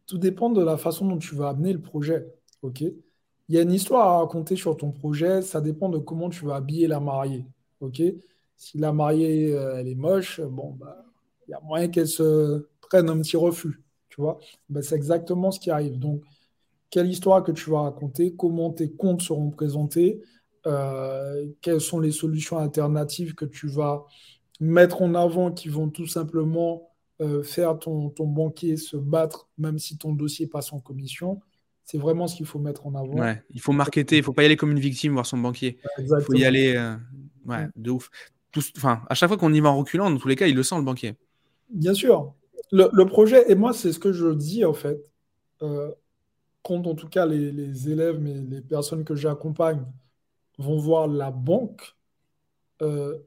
tout 0.05 0.17
dépend 0.17 0.49
de 0.49 0.63
la 0.63 0.77
façon 0.77 1.07
dont 1.07 1.17
tu 1.17 1.35
vas 1.35 1.49
amener 1.49 1.73
le 1.73 1.81
projet. 1.81 2.33
ok? 2.61 2.81
Il 2.81 3.55
y 3.55 3.59
a 3.59 3.61
une 3.61 3.71
histoire 3.71 4.07
à 4.07 4.19
raconter 4.19 4.55
sur 4.55 4.75
ton 4.77 4.91
projet, 4.91 5.41
ça 5.41 5.61
dépend 5.61 5.89
de 5.89 5.99
comment 5.99 6.29
tu 6.29 6.45
vas 6.45 6.55
habiller 6.55 6.87
la 6.87 6.99
mariée. 6.99 7.45
ok? 7.81 8.01
Si 8.57 8.77
la 8.77 8.93
mariée, 8.93 9.53
euh, 9.53 9.77
elle 9.77 9.87
est 9.87 9.95
moche, 9.95 10.39
bon, 10.41 10.71
bah, 10.71 11.05
il 11.47 11.51
y 11.51 11.53
a 11.53 11.59
moyen 11.61 11.89
qu'elle 11.89 12.07
se 12.07 12.67
prenne 12.81 13.09
un 13.09 13.19
petit 13.19 13.37
refus. 13.37 13.83
Tu 14.09 14.21
vois? 14.21 14.39
Bah, 14.69 14.81
C'est 14.81 14.95
exactement 14.95 15.51
ce 15.51 15.59
qui 15.59 15.69
arrive. 15.69 15.99
Donc, 15.99 16.21
quelle 16.89 17.09
histoire 17.09 17.43
que 17.43 17.51
tu 17.51 17.69
vas 17.69 17.81
raconter, 17.81 18.35
comment 18.35 18.71
tes 18.71 18.91
comptes 18.91 19.21
seront 19.21 19.49
présentés, 19.49 20.21
euh, 20.65 21.47
quelles 21.61 21.81
sont 21.81 21.99
les 21.99 22.11
solutions 22.11 22.57
alternatives 22.57 23.35
que 23.35 23.45
tu 23.45 23.67
vas 23.67 24.05
mettre 24.59 25.01
en 25.01 25.15
avant 25.15 25.51
qui 25.51 25.69
vont 25.69 25.89
tout 25.89 26.07
simplement 26.07 26.91
euh, 27.21 27.43
faire 27.43 27.77
ton, 27.77 28.09
ton, 28.09 28.25
banquier 28.25 28.77
se 28.77 28.97
battre, 28.97 29.47
même 29.57 29.79
si 29.79 29.97
ton 29.97 30.13
dossier 30.13 30.47
passe 30.47 30.73
en 30.73 30.79
commission? 30.79 31.41
C'est 31.83 31.99
vraiment 31.99 32.27
ce 32.27 32.35
qu'il 32.35 32.47
faut 32.47 32.59
mettre 32.59 32.87
en 32.87 32.95
avant. 32.95 33.13
Ouais, 33.13 33.43
il 33.51 33.61
faut 33.61 33.71
marketer, 33.71 34.15
il 34.15 34.19
ne 34.19 34.23
faut 34.23 34.33
pas 34.33 34.41
y 34.41 34.45
aller 34.45 34.57
comme 34.57 34.71
une 34.71 34.79
victime 34.79 35.13
voir 35.13 35.25
son 35.25 35.37
banquier. 35.37 35.77
Il 35.99 36.07
faut 36.21 36.33
y 36.33 36.43
aller 36.43 36.75
ouais, 37.45 37.67
de 37.75 37.91
ouf 37.91 38.09
enfin, 38.77 39.01
à 39.09 39.15
chaque 39.15 39.29
fois 39.29 39.37
qu'on 39.37 39.53
y 39.53 39.59
va 39.59 39.69
en 39.69 39.77
reculant, 39.77 40.09
dans 40.09 40.17
tous 40.17 40.27
les 40.27 40.35
cas, 40.35 40.47
il 40.47 40.55
le 40.55 40.63
sent, 40.63 40.77
le 40.77 40.83
banquier. 40.83 41.15
Bien 41.69 41.93
sûr. 41.93 42.33
Le, 42.71 43.03
projet, 43.05 43.49
et 43.51 43.55
moi, 43.55 43.73
c'est 43.73 43.93
ce 43.93 43.99
que 43.99 44.11
je 44.11 44.27
dis, 44.33 44.65
en 44.65 44.73
fait, 44.73 44.99
euh, 45.61 45.91
quand 46.63 46.87
en 46.87 46.95
tout 46.95 47.07
cas 47.07 47.25
les, 47.25 47.89
élèves, 47.89 48.19
mais 48.19 48.33
les 48.33 48.61
personnes 48.61 49.03
que 49.03 49.15
j'accompagne 49.15 49.85
vont 50.57 50.77
voir 50.77 51.07
la 51.07 51.31
banque, 51.31 51.95
euh, 52.81 53.17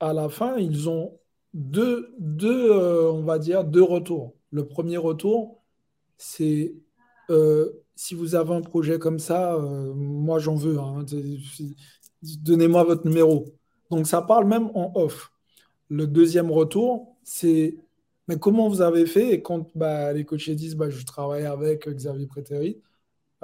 à 0.00 0.12
la 0.12 0.28
fin, 0.28 0.56
ils 0.56 0.88
ont 0.88 1.18
deux, 1.54 2.14
deux 2.18 2.70
euh, 2.72 3.10
on 3.12 3.22
va 3.22 3.38
dire, 3.38 3.64
deux 3.64 3.82
retours. 3.82 4.34
Le 4.50 4.66
premier 4.66 4.96
retour, 4.96 5.62
c'est 6.18 6.74
si 7.96 8.14
vous 8.14 8.34
avez 8.36 8.54
un 8.54 8.60
projet 8.60 8.98
comme 8.98 9.18
ça, 9.18 9.58
moi 9.58 10.38
j'en 10.38 10.54
veux. 10.54 10.78
Hein. 10.78 11.04
Donnez-moi 12.22 12.84
votre 12.84 13.06
numéro. 13.06 13.46
Donc 13.90 14.06
ça 14.06 14.22
parle 14.22 14.46
même 14.46 14.70
en 14.74 14.92
off. 14.94 15.32
Le 15.88 16.06
deuxième 16.06 16.50
retour, 16.50 17.16
c'est 17.24 17.76
mais 18.28 18.38
comment 18.38 18.68
vous 18.68 18.82
avez 18.82 19.06
fait? 19.06 19.30
Et 19.32 19.42
quand 19.42 19.70
bah, 19.76 20.12
les 20.12 20.24
coachs 20.24 20.50
disent 20.50 20.76
bah, 20.76 20.90
je 20.90 21.04
travaille 21.04 21.44
avec 21.46 21.88
Xavier 21.88 22.26
Prétéry, 22.26 22.82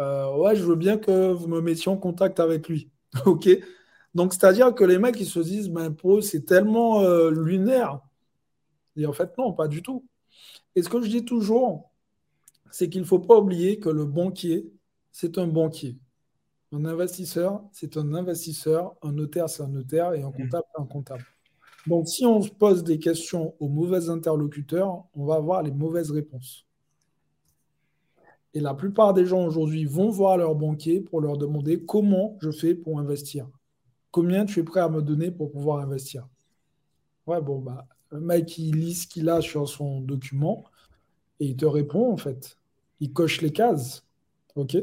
euh, 0.01 0.37
ouais, 0.37 0.57
je 0.57 0.65
veux 0.65 0.77
bien 0.77 0.99
que 0.99 1.33
vous 1.33 1.49
me 1.49 1.61
mettiez 1.61 1.91
en 1.93 1.97
contact 1.97 2.41
avec 2.41 2.69
lui. 2.69 2.91
ok 3.27 3.49
Donc 4.15 4.33
c'est-à-dire 4.33 4.75
que 4.75 4.85
les 4.85 4.99
mecs 4.99 5.21
ils 5.21 5.27
se 5.27 5.41
disent 5.41 5.69
ben, 5.69 5.91
pour 5.91 6.19
eux 6.19 6.21
c'est 6.23 6.45
tellement 6.47 7.03
euh, 7.03 7.31
lunaire. 7.31 8.01
Et 8.97 9.07
en 9.07 9.13
fait, 9.13 9.37
non, 9.39 9.53
pas 9.53 9.69
du 9.69 9.83
tout. 9.83 10.05
Et 10.75 10.83
ce 10.83 10.89
que 10.89 11.01
je 11.01 11.09
dis 11.09 11.25
toujours, 11.25 11.91
c'est 12.71 12.89
qu'il 12.89 13.01
ne 13.01 13.07
faut 13.07 13.19
pas 13.19 13.37
oublier 13.37 13.79
que 13.79 13.89
le 13.89 14.05
banquier, 14.05 14.71
c'est 15.11 15.39
un 15.39 15.47
banquier. 15.47 15.99
Un 16.73 16.85
investisseur, 16.87 17.63
c'est 17.73 17.97
un 17.97 18.15
investisseur, 18.15 18.95
un 19.03 19.13
notaire, 19.13 19.49
c'est 19.49 19.63
un 19.63 19.69
notaire, 19.69 20.15
et 20.15 20.23
un 20.23 20.33
comptable, 20.33 20.65
c'est 20.75 20.83
un 20.83 20.87
comptable. 20.87 21.25
Donc, 21.87 22.09
si 22.09 22.25
on 22.25 22.41
se 22.41 22.51
pose 22.51 22.85
des 22.85 22.99
questions 22.99 23.55
aux 23.61 23.69
mauvais 23.69 24.09
interlocuteurs, 24.09 25.05
on 25.15 25.27
va 25.27 25.35
avoir 25.35 25.63
les 25.63 25.73
mauvaises 25.73 26.11
réponses. 26.11 26.67
Et 28.55 28.61
la 28.61 28.75
plupart 28.75 29.15
des 29.15 29.25
gens 29.25 29.45
aujourd'hui 29.45 29.85
vont 29.85 30.11
voir 30.11 30.37
leur 30.37 30.55
banquier 30.55 31.01
pour 31.01 31.21
leur 31.21 31.39
demander 31.39 31.85
comment 31.85 32.37
je 32.41 32.51
fais 32.51 32.75
pour 32.75 32.99
investir. 32.99 33.49
Combien 34.11 34.45
tu 34.45 34.61
es 34.61 34.63
prêt 34.63 34.81
à 34.81 34.89
me 34.89 35.01
donner 35.01 35.31
pour 35.31 35.51
pouvoir 35.51 35.79
investir? 35.79 36.29
Ouais, 37.27 37.41
bon, 37.41 37.61
bah, 37.61 37.87
le 38.11 38.21
mec, 38.21 38.59
il 38.59 38.77
lit 38.77 38.95
ce 38.95 39.07
qu'il 39.07 39.29
a 39.31 39.41
sur 39.41 39.69
son 39.69 40.01
document 40.01 40.65
et 41.41 41.47
il 41.47 41.57
te 41.57 41.65
répond, 41.65 42.13
en 42.13 42.17
fait. 42.17 42.59
Il 43.01 43.13
coche 43.13 43.41
les 43.41 43.53
cases. 43.53 44.05
OK? 44.55 44.77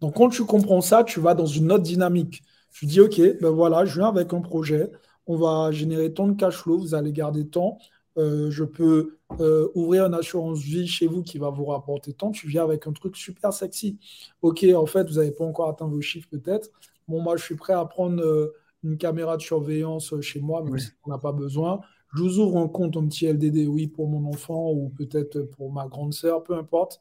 Donc, 0.00 0.16
quand 0.16 0.30
tu 0.30 0.44
comprends 0.44 0.80
ça, 0.80 1.04
tu 1.04 1.20
vas 1.20 1.34
dans 1.34 1.46
une 1.46 1.70
autre 1.70 1.82
dynamique. 1.82 2.42
Tu 2.72 2.86
dis, 2.86 3.00
OK, 3.00 3.20
ben 3.40 3.50
voilà, 3.50 3.84
je 3.84 4.00
viens 4.00 4.08
avec 4.08 4.32
un 4.32 4.40
projet, 4.40 4.90
on 5.26 5.36
va 5.36 5.70
générer 5.70 6.12
tant 6.12 6.26
de 6.26 6.34
cash 6.34 6.56
flow, 6.56 6.78
vous 6.78 6.94
allez 6.94 7.12
garder 7.12 7.46
tant. 7.46 7.78
Euh, 8.18 8.50
je 8.50 8.64
peux 8.64 9.18
euh, 9.40 9.68
ouvrir 9.74 10.04
une 10.04 10.14
assurance 10.14 10.60
vie 10.60 10.86
chez 10.86 11.06
vous 11.06 11.22
qui 11.22 11.38
va 11.38 11.50
vous 11.50 11.64
rapporter 11.64 12.12
tant. 12.12 12.30
Tu 12.30 12.46
viens 12.48 12.64
avec 12.64 12.86
un 12.86 12.92
truc 12.92 13.16
super 13.16 13.52
sexy. 13.52 13.98
OK, 14.42 14.64
en 14.74 14.86
fait, 14.86 15.08
vous 15.08 15.16
n'avez 15.16 15.32
pas 15.32 15.44
encore 15.44 15.68
atteint 15.68 15.86
vos 15.86 16.00
chiffres 16.00 16.28
peut-être. 16.30 16.70
Bon, 17.08 17.20
moi, 17.20 17.36
je 17.36 17.44
suis 17.44 17.56
prêt 17.56 17.72
à 17.72 17.84
prendre 17.84 18.22
euh, 18.22 18.54
une 18.82 18.98
caméra 18.98 19.36
de 19.36 19.42
surveillance 19.42 20.14
chez 20.20 20.40
moi, 20.40 20.62
mais 20.64 20.80
on 21.04 21.10
n'a 21.10 21.18
pas 21.18 21.32
besoin. 21.32 21.80
Je 22.14 22.22
vous 22.22 22.38
ouvre 22.38 22.58
un 22.58 22.68
compte, 22.68 22.96
un 22.96 23.06
petit 23.06 23.26
LDD, 23.26 23.66
oui, 23.66 23.86
pour 23.86 24.08
mon 24.08 24.28
enfant 24.28 24.70
ou 24.70 24.90
peut-être 24.90 25.40
pour 25.42 25.72
ma 25.72 25.86
grande 25.86 26.12
sœur, 26.12 26.44
peu 26.44 26.54
importe. 26.54 27.00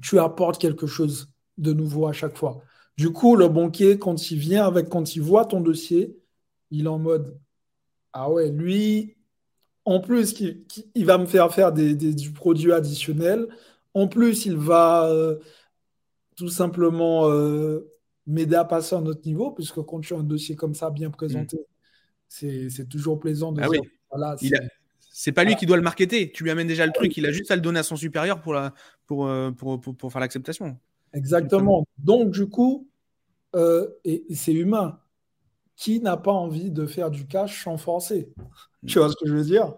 Tu 0.00 0.18
apportes 0.18 0.60
quelque 0.60 0.86
chose 0.86 1.30
de 1.58 1.72
nouveau 1.72 2.06
à 2.06 2.12
chaque 2.12 2.36
fois. 2.36 2.62
Du 2.96 3.10
coup, 3.12 3.36
le 3.36 3.48
banquier, 3.48 3.98
quand 3.98 4.30
il 4.30 4.38
vient 4.38 4.66
avec, 4.66 4.88
quand 4.88 5.14
il 5.14 5.22
voit 5.22 5.44
ton 5.44 5.60
dossier, 5.60 6.18
il 6.70 6.86
est 6.86 6.88
en 6.88 6.98
mode 6.98 7.38
Ah 8.12 8.30
ouais, 8.30 8.50
lui, 8.50 9.16
en 9.84 10.00
plus, 10.00 10.34
il, 10.94 11.04
va 11.04 11.18
me 11.18 11.26
faire 11.26 11.52
faire 11.52 11.72
des, 11.72 11.94
du 11.94 12.32
produit 12.32 12.72
additionnel. 12.72 13.48
En 13.94 14.08
plus, 14.08 14.46
il 14.46 14.56
va 14.56 15.08
euh, 15.10 15.38
tout 16.36 16.48
simplement 16.48 17.28
euh, 17.28 17.90
m'aider 18.26 18.56
à 18.56 18.64
passer 18.64 18.94
à 18.94 18.98
un 18.98 19.06
autre 19.06 19.22
niveau, 19.26 19.50
puisque 19.50 19.82
quand 19.82 20.00
tu 20.00 20.14
as 20.14 20.18
un 20.18 20.22
dossier 20.22 20.54
comme 20.56 20.74
ça 20.74 20.90
bien 20.90 21.10
présenté, 21.10 21.58
mm. 22.42 22.68
c'est 22.68 22.88
toujours 22.88 23.18
plaisant 23.18 23.52
de 23.52 23.60
ah 23.62 23.68
dire 23.68 23.82
voilà, 24.10 24.36
c'est 25.14 25.32
pas 25.32 25.44
lui 25.44 25.56
qui 25.56 25.66
doit 25.66 25.76
le 25.76 25.82
marketer. 25.82 26.32
Tu 26.32 26.42
lui 26.42 26.50
amènes 26.50 26.66
déjà 26.66 26.86
le 26.86 26.92
truc. 26.92 27.16
Il 27.16 27.26
a 27.26 27.32
juste 27.32 27.50
à 27.50 27.54
le 27.54 27.60
donner 27.60 27.80
à 27.80 27.82
son 27.82 27.96
supérieur 27.96 28.40
pour, 28.40 28.54
la, 28.54 28.72
pour, 29.06 29.26
euh, 29.26 29.50
pour, 29.50 29.78
pour 29.78 30.10
faire 30.10 30.20
l'acceptation. 30.20 30.78
Exactement. 31.12 31.86
Donc, 31.98 32.30
du 32.30 32.48
coup, 32.48 32.88
euh, 33.54 33.88
et, 34.04 34.24
c'est 34.34 34.54
humain. 34.54 34.98
Qui 35.76 36.00
n'a 36.00 36.16
pas 36.16 36.32
envie 36.32 36.70
de 36.70 36.86
faire 36.86 37.10
du 37.10 37.26
cash 37.26 37.64
sans 37.64 37.76
forcer? 37.76 38.32
Tu 38.86 38.98
vois 38.98 39.08
ce 39.08 39.16
que 39.16 39.28
je 39.28 39.34
veux 39.34 39.44
dire? 39.44 39.74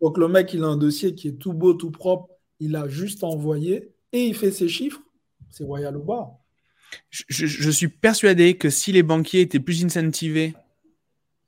Donc, 0.00 0.18
le 0.18 0.28
mec, 0.28 0.52
il 0.52 0.64
a 0.64 0.66
un 0.66 0.76
dossier 0.76 1.14
qui 1.14 1.28
est 1.28 1.38
tout 1.38 1.52
beau, 1.52 1.74
tout 1.74 1.90
propre. 1.90 2.28
Il 2.58 2.74
a 2.76 2.88
juste 2.88 3.24
envoyé 3.24 3.92
et 4.12 4.26
il 4.26 4.34
fait 4.34 4.50
ses 4.50 4.68
chiffres. 4.68 5.00
C'est 5.50 5.64
royal 5.64 5.96
ou 5.96 6.02
bas. 6.02 6.38
Je, 7.10 7.70
suis 7.70 7.88
persuadé 7.88 8.56
que 8.56 8.70
si 8.70 8.92
les 8.92 9.02
banquiers 9.02 9.40
étaient 9.40 9.60
plus 9.60 9.84
incentivés 9.84 10.54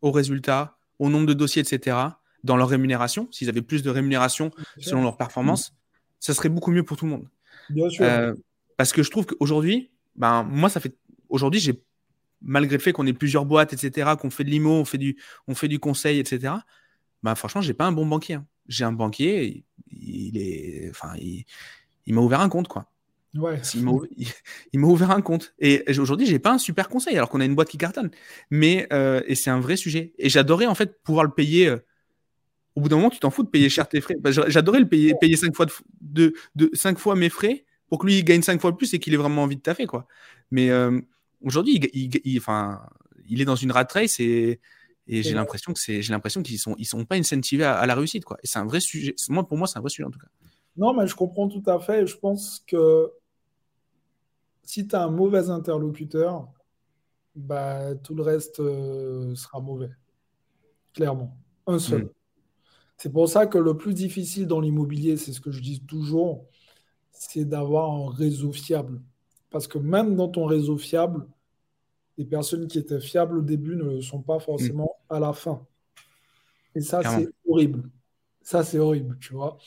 aux 0.02 0.10
résultats, 0.10 0.78
au 0.98 1.10
nombre 1.10 1.26
de 1.26 1.34
dossiers, 1.34 1.62
etc., 1.62 1.96
dans 2.44 2.56
leur 2.56 2.68
rémunération, 2.68 3.28
s'ils 3.30 3.48
avaient 3.48 3.62
plus 3.62 3.82
de 3.82 3.90
rémunération 3.90 4.50
selon 4.78 5.02
leur 5.02 5.16
performance, 5.16 5.74
ça 6.20 6.34
serait 6.34 6.48
beaucoup 6.48 6.70
mieux 6.70 6.82
pour 6.82 6.96
tout 6.96 7.06
le 7.06 7.10
monde. 7.10 7.28
Bien 7.70 7.88
sûr. 7.88 8.04
Euh, 8.04 8.34
parce 8.76 8.92
que 8.92 9.02
je 9.02 9.10
trouve 9.10 9.26
qu'aujourd'hui, 9.26 9.90
ben, 10.16 10.42
moi, 10.44 10.68
ça 10.68 10.80
fait. 10.80 10.96
Aujourd'hui, 11.28 11.60
j'ai 11.60 11.82
malgré 12.42 12.76
le 12.76 12.82
fait 12.82 12.92
qu'on 12.92 13.06
ait 13.06 13.14
plusieurs 13.14 13.46
boîtes, 13.46 13.72
etc., 13.72 14.12
qu'on 14.20 14.30
fait 14.30 14.44
de 14.44 14.50
l'IMO, 14.50 14.70
on 14.70 14.84
fait 14.84 14.98
du, 14.98 15.16
on 15.48 15.54
fait 15.54 15.68
du 15.68 15.78
conseil, 15.78 16.18
etc., 16.18 16.54
ben, 17.24 17.34
franchement, 17.34 17.62
j'ai 17.62 17.72
pas 17.72 17.86
un 17.86 17.92
bon 17.92 18.04
banquier. 18.04 18.34
Hein. 18.34 18.46
J'ai 18.68 18.84
un 18.84 18.92
banquier, 18.92 19.64
il, 19.90 20.36
est, 20.36 20.90
enfin, 20.90 21.14
il, 21.16 22.14
m'a 22.14 22.20
ouvert 22.20 22.40
un 22.40 22.50
compte, 22.50 22.68
quoi. 22.68 22.86
Ouais. 23.34 23.60
Il 24.72 24.80
m'a 24.80 24.86
ouvert 24.86 25.10
un 25.10 25.22
compte. 25.22 25.54
Et 25.58 25.82
aujourd'hui, 25.98 26.26
j'ai 26.26 26.38
pas 26.38 26.52
un 26.52 26.58
super 26.58 26.90
conseil, 26.90 27.16
alors 27.16 27.30
qu'on 27.30 27.40
a 27.40 27.46
une 27.46 27.54
boîte 27.54 27.70
qui 27.70 27.78
cartonne. 27.78 28.10
Mais, 28.50 28.86
euh, 28.92 29.22
et 29.26 29.34
c'est 29.34 29.48
un 29.48 29.58
vrai 29.58 29.76
sujet. 29.76 30.12
Et 30.18 30.28
j'adorais, 30.28 30.66
en 30.66 30.74
fait, 30.74 31.02
pouvoir 31.02 31.24
le 31.24 31.30
payer. 31.30 31.68
Euh, 31.68 31.78
au 32.76 32.82
bout 32.82 32.90
d'un 32.90 32.96
moment, 32.96 33.10
tu 33.10 33.20
t'en 33.20 33.30
fous 33.30 33.42
de 33.42 33.48
payer 33.48 33.70
cher 33.70 33.88
tes 33.88 34.02
frais. 34.02 34.16
Ben, 34.20 34.30
j'adorais 34.30 34.80
le 34.80 34.88
payer, 34.88 35.14
payer 35.18 35.36
cinq 35.36 35.56
fois, 35.56 35.64
de, 36.02 36.34
de, 36.56 36.70
cinq 36.74 36.98
fois 36.98 37.16
mes 37.16 37.30
frais 37.30 37.64
pour 37.88 38.00
que 38.00 38.06
lui 38.06 38.18
il 38.18 38.24
gagne 38.24 38.42
cinq 38.42 38.60
fois 38.60 38.76
plus 38.76 38.92
et 38.94 38.98
qu'il 38.98 39.14
ait 39.14 39.18
vraiment 39.18 39.44
envie 39.44 39.56
de 39.56 39.60
taffer 39.60 39.86
quoi. 39.86 40.08
Mais 40.50 40.70
euh, 40.70 41.00
aujourd'hui, 41.40 41.80
il, 41.92 42.38
enfin, 42.38 42.80
il 43.28 43.40
est 43.40 43.44
dans 43.44 43.54
une 43.54 43.70
rat 43.70 43.86
race 43.90 44.18
et, 44.18 44.60
et 45.06 45.22
j'ai 45.22 45.34
l'impression 45.34 45.72
que 45.72 45.78
c'est, 45.78 46.00
j'ai 46.00 46.12
l'impression 46.12 46.42
qu'ils 46.42 46.58
sont, 46.58 46.74
ils 46.78 46.86
sont 46.86 47.04
pas 47.04 47.16
incentivés 47.16 47.64
à, 47.64 47.84
la 47.84 47.94
réussite 47.94 48.24
quoi. 48.24 48.38
Et 48.42 48.46
c'est 48.46 48.58
un 48.58 48.66
vrai 48.66 48.80
sujet. 48.80 49.14
Moi, 49.28 49.46
pour 49.46 49.58
moi, 49.58 49.66
c'est 49.66 49.78
un 49.78 49.82
vrai 49.82 49.90
sujet 49.90 50.06
en 50.06 50.10
tout 50.10 50.18
cas. 50.18 50.28
Non, 50.76 50.94
mais 50.94 51.06
je 51.06 51.14
comprends 51.14 51.48
tout 51.48 51.62
à 51.66 51.78
fait. 51.78 52.06
Je 52.06 52.16
pense 52.16 52.64
que 52.66 53.12
si 54.62 54.88
tu 54.88 54.96
as 54.96 55.04
un 55.04 55.10
mauvais 55.10 55.50
interlocuteur, 55.50 56.48
bah, 57.34 57.94
tout 57.96 58.14
le 58.14 58.22
reste 58.22 58.60
euh, 58.60 59.34
sera 59.34 59.60
mauvais. 59.60 59.90
Clairement. 60.94 61.36
Un 61.66 61.78
seul. 61.78 62.04
Mm. 62.04 62.10
C'est 62.96 63.12
pour 63.12 63.28
ça 63.28 63.46
que 63.46 63.58
le 63.58 63.76
plus 63.76 63.92
difficile 63.92 64.46
dans 64.46 64.60
l'immobilier, 64.60 65.16
c'est 65.16 65.32
ce 65.32 65.40
que 65.40 65.50
je 65.50 65.60
dis 65.60 65.84
toujours, 65.84 66.46
c'est 67.10 67.44
d'avoir 67.44 67.90
un 67.90 68.10
réseau 68.10 68.52
fiable. 68.52 69.02
Parce 69.50 69.66
que 69.66 69.78
même 69.78 70.16
dans 70.16 70.28
ton 70.28 70.46
réseau 70.46 70.78
fiable, 70.78 71.26
les 72.16 72.24
personnes 72.24 72.66
qui 72.66 72.78
étaient 72.78 73.00
fiables 73.00 73.38
au 73.38 73.42
début 73.42 73.76
ne 73.76 73.84
le 73.84 74.00
sont 74.00 74.22
pas 74.22 74.38
forcément 74.38 74.93
à 75.08 75.20
la 75.20 75.32
fin. 75.32 75.66
Et 76.74 76.80
ça, 76.80 77.00
c'est 77.02 77.28
horrible. 77.46 77.90
Ça, 78.42 78.62
c'est 78.62 78.78
horrible, 78.78 79.16
tu 79.20 79.32
vois. 79.32 79.58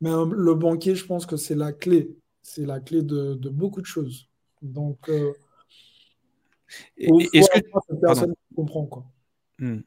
Mais 0.00 0.10
le 0.10 0.54
banquier, 0.54 0.94
je 0.94 1.06
pense 1.06 1.26
que 1.26 1.36
c'est 1.36 1.54
la 1.54 1.72
clé. 1.72 2.16
C'est 2.42 2.66
la 2.66 2.80
clé 2.80 3.02
de, 3.02 3.34
beaucoup 3.48 3.80
de 3.80 3.86
choses. 3.86 4.28
Donc, 4.60 5.08
euh, 5.08 5.32
Est-ce 6.96 7.48
que 7.50 7.94
personne 8.00 8.34
comprend 8.54 8.86
quoi 8.86 9.04
hmm. 9.58 9.80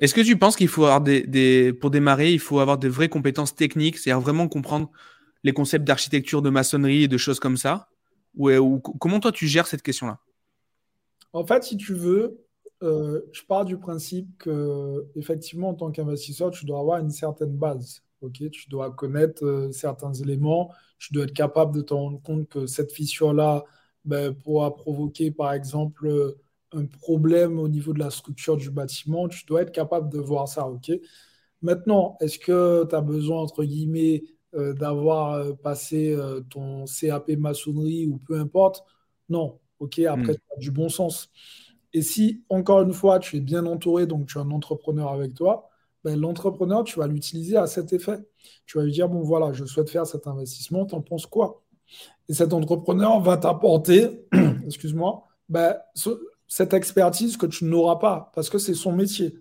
Est-ce 0.00 0.14
que 0.14 0.22
tu 0.22 0.38
penses 0.38 0.56
qu'il 0.56 0.68
faut 0.68 0.84
avoir 0.84 1.02
des, 1.02 1.72
pour 1.74 1.90
démarrer, 1.90 2.32
il 2.32 2.38
faut 2.38 2.58
avoir 2.58 2.78
de 2.78 2.88
vraies 2.88 3.10
compétences 3.10 3.54
techniques, 3.54 3.98
c'est-à-dire 3.98 4.20
vraiment 4.20 4.48
comprendre 4.48 4.90
les 5.44 5.52
concepts 5.52 5.84
d'architecture, 5.84 6.40
de 6.42 6.48
maçonnerie 6.48 7.04
et 7.04 7.08
de 7.08 7.18
choses 7.18 7.38
comme 7.38 7.58
ça? 7.58 7.88
Ou, 8.36 8.78
comment 8.78 9.20
toi 9.20 9.30
tu 9.30 9.46
gères 9.46 9.66
cette 9.66 9.82
question-là? 9.82 10.18
En 11.32 11.46
fait, 11.46 11.64
si 11.64 11.76
tu 11.76 11.94
veux, 11.94 12.40
euh, 12.82 13.20
je 13.32 13.42
pars 13.44 13.64
du 13.64 13.76
principe 13.76 14.38
que 14.38 15.06
effectivement, 15.16 15.70
en 15.70 15.74
tant 15.74 15.90
qu'investisseur, 15.90 16.50
tu 16.50 16.64
dois 16.64 16.80
avoir 16.80 16.98
une 16.98 17.10
certaine 17.10 17.56
base. 17.56 18.02
Ok, 18.22 18.50
tu 18.50 18.68
dois 18.68 18.90
connaître 18.90 19.44
euh, 19.44 19.72
certains 19.72 20.12
éléments, 20.12 20.72
tu 20.98 21.12
dois 21.12 21.24
être 21.24 21.32
capable 21.32 21.74
de 21.74 21.82
te 21.82 21.94
rendre 21.94 22.20
compte 22.22 22.48
que 22.48 22.66
cette 22.66 22.92
fissure-là 22.92 23.64
ben, 24.04 24.34
pourra 24.34 24.74
provoquer, 24.74 25.30
par 25.30 25.52
exemple, 25.52 26.06
euh, 26.06 26.38
un 26.72 26.86
problème 26.86 27.58
au 27.58 27.68
niveau 27.68 27.92
de 27.92 27.98
la 27.98 28.10
structure 28.10 28.56
du 28.56 28.70
bâtiment. 28.70 29.28
Tu 29.28 29.44
dois 29.46 29.62
être 29.62 29.72
capable 29.72 30.10
de 30.10 30.18
voir 30.18 30.48
ça. 30.48 30.66
Ok? 30.68 30.92
Maintenant, 31.62 32.16
est-ce 32.20 32.38
que 32.38 32.86
tu 32.88 32.94
as 32.94 33.00
besoin, 33.00 33.40
entre 33.42 33.64
guillemets, 33.64 34.24
d'avoir 34.52 35.56
passé 35.58 36.16
ton 36.48 36.84
CAP 36.86 37.30
maçonnerie 37.38 38.06
ou 38.06 38.18
peu 38.18 38.38
importe? 38.38 38.84
Non. 39.28 39.58
Ok, 39.80 39.98
après, 40.00 40.32
hmm. 40.32 40.36
tu 40.36 40.42
as 40.56 40.60
du 40.60 40.70
bon 40.70 40.88
sens. 40.88 41.30
Et 41.92 42.02
si, 42.02 42.44
encore 42.48 42.82
une 42.82 42.92
fois, 42.92 43.18
tu 43.18 43.36
es 43.36 43.40
bien 43.40 43.66
entouré, 43.66 44.06
donc 44.06 44.26
tu 44.26 44.38
as 44.38 44.42
un 44.42 44.50
entrepreneur 44.50 45.10
avec 45.10 45.34
toi, 45.34 45.68
ben, 46.04 46.18
l'entrepreneur, 46.18 46.84
tu 46.84 46.98
vas 46.98 47.06
l'utiliser 47.06 47.56
à 47.56 47.66
cet 47.66 47.92
effet. 47.92 48.18
Tu 48.66 48.78
vas 48.78 48.84
lui 48.84 48.92
dire, 48.92 49.08
bon 49.08 49.20
voilà, 49.20 49.52
je 49.52 49.64
souhaite 49.64 49.90
faire 49.90 50.06
cet 50.06 50.26
investissement, 50.26 50.86
t'en 50.86 51.02
penses 51.02 51.26
quoi? 51.26 51.62
Et 52.28 52.34
cet 52.34 52.52
entrepreneur 52.52 53.20
va 53.20 53.36
t'apporter, 53.36 54.26
excuse-moi, 54.64 55.26
ben, 55.48 55.76
cette 56.46 56.74
expertise 56.74 57.36
que 57.36 57.46
tu 57.46 57.64
n'auras 57.64 57.96
pas, 57.96 58.30
parce 58.34 58.48
que 58.48 58.58
c'est 58.58 58.74
son 58.74 58.92
métier. 58.92 59.36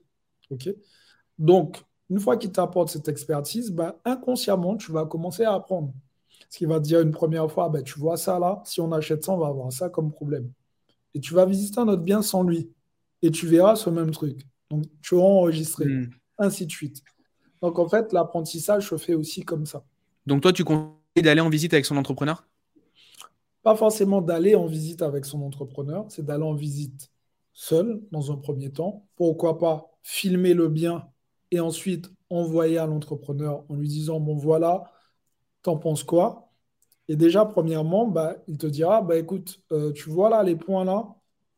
Donc, 1.37 1.83
une 2.09 2.19
fois 2.19 2.37
qu'il 2.37 2.51
t'apporte 2.51 2.89
cette 2.89 3.07
expertise, 3.07 3.71
ben, 3.71 3.93
inconsciemment, 4.03 4.75
tu 4.75 4.91
vas 4.91 5.05
commencer 5.05 5.43
à 5.43 5.53
apprendre. 5.53 5.93
Ce 6.49 6.57
qui 6.57 6.65
va 6.65 6.79
te 6.79 6.85
dire 6.85 7.01
une 7.01 7.11
première 7.11 7.49
fois, 7.51 7.69
ben, 7.69 7.83
tu 7.83 7.99
vois 7.99 8.17
ça 8.17 8.39
là, 8.39 8.61
si 8.65 8.81
on 8.81 8.91
achète 8.91 9.23
ça, 9.23 9.33
on 9.33 9.37
va 9.37 9.47
avoir 9.47 9.71
ça 9.71 9.89
comme 9.89 10.11
problème 10.11 10.51
et 11.19 11.21
tu 11.21 11.33
vas 11.33 11.45
visiter 11.45 11.81
un 11.81 11.87
autre 11.89 12.01
bien 12.01 12.21
sans 12.21 12.43
lui. 12.43 12.71
Et 13.21 13.29
tu 13.29 13.45
verras 13.45 13.75
ce 13.75 13.89
même 13.89 14.11
truc. 14.11 14.47
Donc, 14.69 14.85
tu 15.01 15.15
auras 15.15 15.27
enregistré, 15.27 15.83
hmm. 15.83 16.09
ainsi 16.37 16.65
de 16.65 16.71
suite. 16.71 17.03
Donc, 17.61 17.77
en 17.77 17.89
fait, 17.89 18.13
l'apprentissage 18.13 18.87
se 18.87 18.95
fait 18.95 19.15
aussi 19.15 19.43
comme 19.43 19.65
ça. 19.65 19.83
Donc, 20.25 20.41
toi, 20.41 20.53
tu 20.53 20.63
conseilles 20.63 20.93
d'aller 21.17 21.41
en 21.41 21.49
visite 21.49 21.73
avec 21.73 21.85
son 21.85 21.97
entrepreneur? 21.97 22.47
Pas 23.63 23.75
forcément 23.75 24.21
d'aller 24.21 24.55
en 24.55 24.65
visite 24.65 25.01
avec 25.01 25.25
son 25.25 25.41
entrepreneur, 25.41 26.05
c'est 26.07 26.25
d'aller 26.25 26.45
en 26.45 26.53
visite 26.53 27.11
seul, 27.51 28.01
dans 28.13 28.31
un 28.31 28.37
premier 28.37 28.71
temps. 28.71 29.05
Pourquoi 29.17 29.59
pas 29.59 29.91
filmer 30.01 30.53
le 30.53 30.69
bien 30.69 31.05
et 31.51 31.59
ensuite 31.59 32.09
envoyer 32.29 32.77
à 32.77 32.87
l'entrepreneur 32.87 33.65
en 33.67 33.75
lui 33.75 33.89
disant, 33.89 34.21
bon, 34.21 34.37
voilà, 34.37 34.89
t'en 35.63 35.75
penses 35.75 36.03
quoi? 36.03 36.48
Et 37.09 37.15
déjà, 37.15 37.43
premièrement, 37.43 38.07
bah, 38.07 38.35
il 38.47 38.59
te 38.59 38.67
dira, 38.67 39.01
bah, 39.01 39.17
écoute, 39.17 39.61
euh, 39.71 39.91
tu 39.91 40.11
vois 40.11 40.29
là 40.29 40.43
les 40.43 40.55
points 40.55 40.85
là, 40.85 41.07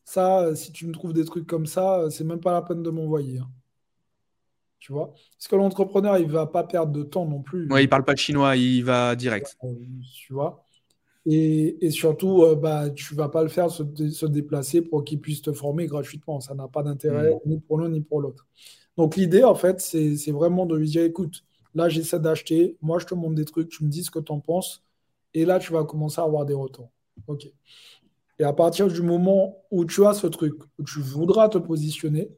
ça, 0.05 0.43
euh, 0.43 0.55
si 0.55 0.71
tu 0.71 0.87
me 0.87 0.93
trouves 0.93 1.11
des 1.11 1.25
trucs 1.25 1.45
comme 1.45 1.65
ça, 1.65 1.99
euh, 1.99 2.09
c'est 2.09 2.23
même 2.23 2.39
pas 2.39 2.53
la 2.53 2.61
peine 2.61 2.81
de 2.81 2.89
m'envoyer. 2.89 3.39
Hein. 3.39 3.49
Tu 4.79 4.93
vois? 4.93 5.13
Parce 5.33 5.49
que 5.49 5.55
l'entrepreneur, 5.57 6.17
il 6.17 6.31
va 6.31 6.47
pas 6.47 6.63
perdre 6.63 6.93
de 6.93 7.03
temps 7.03 7.25
non 7.25 7.41
plus. 7.41 7.69
Ouais, 7.69 7.83
il 7.83 7.89
parle 7.89 8.05
pas 8.05 8.13
de 8.13 8.19
chinois, 8.19 8.55
il 8.55 8.81
va 8.85 9.13
direct. 9.17 9.57
tu 10.15 10.33
vois? 10.33 10.63
Et, 11.25 11.85
et, 11.85 11.91
surtout, 11.91 12.45
bah, 12.55 12.89
tu 12.89 13.13
vas 13.13 13.27
pas 13.27 13.43
le 13.43 13.49
faire 13.49 13.69
se, 13.69 13.83
se 14.09 14.25
déplacer 14.25 14.81
pour 14.81 15.03
qu'il 15.03 15.19
puisse 15.19 15.41
te 15.41 15.51
former 15.51 15.85
gratuitement. 15.85 16.39
Ça 16.39 16.55
n'a 16.55 16.69
pas 16.69 16.81
d'intérêt 16.81 17.29
mm. 17.45 17.49
ni 17.49 17.59
pour 17.59 17.77
l'un 17.77 17.89
ni 17.89 17.99
pour 17.99 18.21
l'autre. 18.21 18.47
Donc 18.97 19.17
l'idée, 19.17 19.43
en 19.43 19.53
fait, 19.53 19.81
c'est 19.81 20.31
vraiment 20.31 20.65
de 20.65 20.77
lui 20.77 20.87
dire, 20.87 21.03
écoute, 21.03 21.43
là, 21.75 21.89
j'essaie 21.89 22.21
d'acheter, 22.21 22.77
moi, 22.81 22.99
je 22.99 23.05
te 23.05 23.13
montre 23.13 23.35
des 23.35 23.45
trucs, 23.45 23.67
tu 23.67 23.83
me 23.83 23.89
dis 23.89 24.03
ce 24.03 24.09
que 24.09 24.19
tu 24.19 24.31
en 24.31 24.39
penses 24.39 24.81
et 25.33 25.45
là, 25.45 25.59
tu 25.59 25.71
vas 25.71 25.83
commencer 25.83 26.19
à 26.19 26.23
avoir 26.23 26.45
des 26.45 26.53
retours. 26.53 26.91
OK. 27.27 27.47
Et 28.39 28.43
à 28.43 28.53
partir 28.53 28.87
du 28.87 29.01
moment 29.01 29.63
où 29.69 29.85
tu 29.85 30.05
as 30.05 30.13
ce 30.13 30.27
truc, 30.27 30.55
où 30.79 30.83
tu 30.83 30.99
voudras 30.99 31.47
te 31.49 31.57
positionner, 31.57 32.29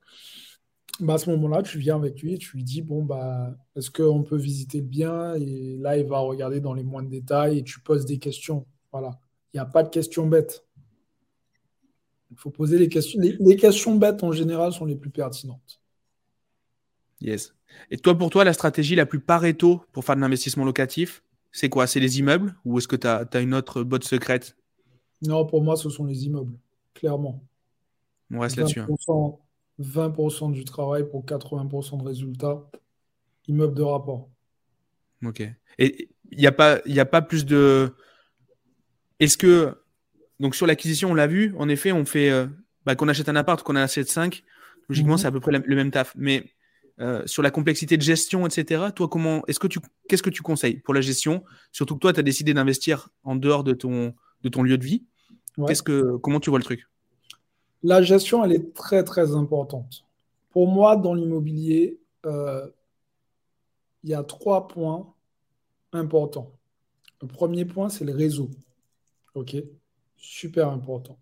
bah 0.99 1.15
à 1.15 1.17
ce 1.17 1.29
moment-là, 1.31 1.63
tu 1.63 1.79
viens 1.79 1.95
avec 1.95 2.21
lui 2.21 2.33
et 2.33 2.37
tu 2.37 2.57
lui 2.57 2.63
dis 2.63 2.81
bon, 2.81 3.03
bah, 3.03 3.55
est-ce 3.75 3.89
qu'on 3.89 4.23
peut 4.23 4.37
visiter 4.37 4.79
le 4.79 4.85
bien? 4.85 5.33
Et 5.35 5.77
là, 5.77 5.97
il 5.97 6.05
va 6.05 6.19
regarder 6.19 6.59
dans 6.59 6.73
les 6.73 6.83
moindres 6.83 7.09
détails 7.09 7.59
et 7.59 7.63
tu 7.63 7.79
poses 7.79 8.05
des 8.05 8.19
questions. 8.19 8.65
Voilà. 8.91 9.17
Il 9.53 9.57
n'y 9.57 9.61
a 9.61 9.65
pas 9.65 9.83
de 9.83 9.89
questions 9.89 10.27
bêtes. 10.27 10.65
Il 12.31 12.37
faut 12.37 12.49
poser 12.49 12.77
les 12.77 12.89
questions. 12.89 13.19
Les, 13.21 13.55
questions 13.55 13.95
bêtes, 13.95 14.23
en 14.23 14.31
général, 14.31 14.73
sont 14.73 14.85
les 14.85 14.95
plus 14.95 15.11
pertinentes. 15.11 15.79
Yes. 17.21 17.53
Et 17.91 17.97
toi, 17.97 18.17
pour 18.17 18.29
toi, 18.29 18.43
la 18.43 18.53
stratégie 18.53 18.95
la 18.95 19.05
plus 19.05 19.19
pareto 19.19 19.81
pour 19.91 20.03
faire 20.03 20.15
de 20.15 20.21
l'investissement 20.21 20.65
locatif, 20.65 21.23
c'est 21.53 21.69
quoi 21.69 21.87
C'est 21.87 22.01
les 22.01 22.19
immeubles 22.19 22.55
ou 22.65 22.77
est-ce 22.77 22.87
que 22.87 22.95
tu 22.97 23.07
as, 23.07 23.39
une 23.39 23.53
autre 23.53 23.83
botte 23.83 24.03
secrète? 24.03 24.57
Non, 25.21 25.45
pour 25.45 25.63
moi, 25.63 25.77
ce 25.77 25.89
sont 25.89 26.03
les 26.03 26.25
immeubles, 26.25 26.57
clairement. 26.93 27.41
On 28.31 28.39
reste 28.39 28.57
là-dessus. 28.57 28.81
20% 29.79 30.45
hein. 30.45 30.49
du 30.49 30.65
travail 30.65 31.07
pour 31.09 31.23
80% 31.23 31.99
de 31.99 32.03
résultats. 32.03 32.69
Immeuble 33.47 33.75
de 33.75 33.83
rapport. 33.83 34.29
Ok. 35.23 35.41
Et 35.77 36.09
il 36.31 36.37
n'y 36.37 36.47
a, 36.47 36.51
pas, 36.51 36.79
a 36.85 37.05
pas 37.05 37.21
plus 37.21 37.45
de. 37.45 37.93
Est-ce 39.19 39.37
que. 39.37 39.77
Donc 40.39 40.55
sur 40.55 40.65
l'acquisition, 40.65 41.11
on 41.11 41.13
l'a 41.13 41.27
vu, 41.27 41.53
en 41.57 41.69
effet, 41.69 41.91
on 41.91 42.05
fait. 42.05 42.31
Euh, 42.31 42.47
bah, 42.85 42.95
qu'on 42.95 43.07
achète 43.07 43.29
un 43.29 43.35
appart, 43.35 43.61
qu'on 43.63 43.75
a 43.75 43.85
de 43.85 44.03
5, 44.03 44.43
logiquement, 44.89 45.13
mhm. 45.13 45.17
c'est 45.19 45.27
à 45.27 45.31
peu 45.31 45.39
près 45.39 45.51
le 45.51 45.75
même 45.75 45.91
taf. 45.91 46.13
Mais 46.17 46.51
euh, 46.99 47.23
sur 47.25 47.41
la 47.41 47.49
complexité 47.49 47.97
de 47.97 48.03
gestion, 48.03 48.45
etc. 48.45 48.85
Toi, 48.95 49.07
comment 49.07 49.43
est-ce 49.47 49.59
que 49.59 49.67
tu 49.67 49.79
qu'est-ce 50.07 50.21
que 50.21 50.29
tu 50.29 50.43
conseilles 50.43 50.77
pour 50.77 50.93
la 50.93 51.01
gestion? 51.01 51.43
Surtout 51.71 51.95
que 51.95 51.99
toi, 51.99 52.13
tu 52.13 52.19
as 52.19 52.23
décidé 52.23 52.53
d'investir 52.53 53.09
en 53.23 53.35
dehors 53.35 53.63
de 53.63 53.73
ton, 53.73 54.13
de 54.43 54.49
ton 54.49 54.61
lieu 54.61 54.77
de 54.77 54.85
vie. 54.85 55.03
Qu'est-ce 55.67 55.83
que, 55.83 56.17
comment 56.17 56.39
tu 56.39 56.49
vois 56.49 56.59
le 56.59 56.65
truc? 56.65 56.87
La 57.81 58.01
gestion, 58.01 58.43
elle 58.45 58.51
est 58.51 58.73
très 58.73 59.03
très 59.03 59.35
importante. 59.35 60.05
Pour 60.51 60.67
moi, 60.67 60.95
dans 60.95 61.15
l'immobilier, 61.15 61.99
euh, 62.25 62.67
il 64.03 64.11
y 64.11 64.13
a 64.13 64.23
trois 64.23 64.67
points 64.67 65.13
importants. 65.93 66.51
Le 67.21 67.27
premier 67.27 67.65
point, 67.65 67.89
c'est 67.89 68.05
le 68.05 68.13
réseau. 68.13 68.49
OK? 69.33 69.55
Super 70.17 70.69
important. 70.69 71.17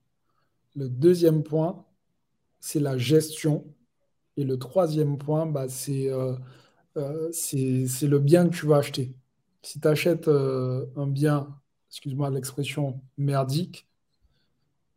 Le 0.75 0.89
deuxième 0.89 1.43
point, 1.43 1.85
c'est 2.59 2.79
la 2.79 2.97
gestion 2.97 3.65
et 4.37 4.43
le 4.43 4.57
troisième 4.57 5.17
point, 5.17 5.45
bah, 5.45 5.67
euh, 5.89 6.35
euh, 6.97 7.29
c'est 7.31 8.07
le 8.07 8.19
bien 8.19 8.47
que 8.47 8.55
tu 8.55 8.65
vas 8.65 8.77
acheter. 8.77 9.13
Si 9.61 9.79
tu 9.79 9.87
achètes 9.87 10.27
euh, 10.27 10.85
un 10.95 11.07
bien, 11.07 11.47
excuse-moi 11.89 12.29
l'expression, 12.29 13.01
merdique, 13.17 13.87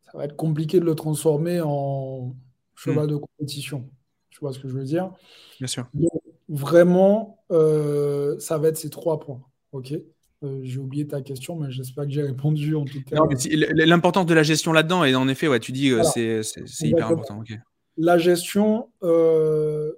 ça 0.06 0.16
va 0.16 0.24
être 0.24 0.36
compliqué 0.36 0.78
de 0.78 0.84
le 0.84 0.94
transformer 0.94 1.60
en 1.60 2.34
cheval 2.76 3.06
hmm. 3.06 3.10
de 3.10 3.16
compétition. 3.16 3.88
Tu 4.30 4.40
vois 4.40 4.52
ce 4.52 4.58
que 4.58 4.68
je 4.68 4.74
veux 4.74 4.84
dire? 4.84 5.12
Bien 5.58 5.68
sûr. 5.68 5.86
vraiment, 6.48 7.38
ça 7.50 8.58
va 8.58 8.68
être 8.68 8.76
ces 8.76 8.90
trois 8.90 9.20
points. 9.20 9.42
OK? 9.72 9.94
J'ai 10.62 10.78
oublié 10.78 11.06
ta 11.06 11.22
question, 11.22 11.56
mais 11.56 11.70
j'espère 11.70 12.04
que 12.04 12.10
j'ai 12.10 12.22
répondu 12.26 12.74
en 12.74 12.84
tout 12.84 13.02
cas. 13.02 13.16
L'importance 13.74 14.26
de 14.26 14.34
la 14.34 14.42
gestion 14.42 14.72
là-dedans, 14.72 15.04
et 15.04 15.14
en 15.14 15.28
effet, 15.28 15.48
ouais, 15.48 15.60
tu 15.60 15.72
dis 15.72 15.90
que 15.90 16.02
c'est 16.02 16.86
hyper 16.86 17.08
important. 17.08 17.42
La 17.96 18.18
gestion 18.18 18.90
euh, 19.02 19.92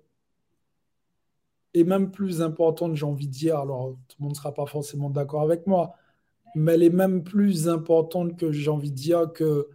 est 1.75 1.85
même 1.85 2.11
plus 2.11 2.43
importante, 2.43 2.95
j'ai 2.95 3.07
envie 3.07 3.29
de 3.29 3.33
dire. 3.33 3.59
Alors, 3.59 3.97
tout 4.09 4.17
le 4.19 4.25
monde 4.25 4.33
ne 4.33 4.37
sera 4.37 4.53
pas 4.53 4.67
forcément 4.67 5.11
d'accord 5.11 5.43
avec 5.43 5.67
moi, 5.67 5.95
mais 6.55 6.75
elle 6.75 6.83
est 6.83 6.91
même 6.91 7.25
plus 7.25 7.69
importante 7.69 8.39
que 8.39 8.53
j'ai 8.53 8.71
envie 8.71 8.91
de 8.91 8.97
dire 8.97 9.33
que 9.33 9.69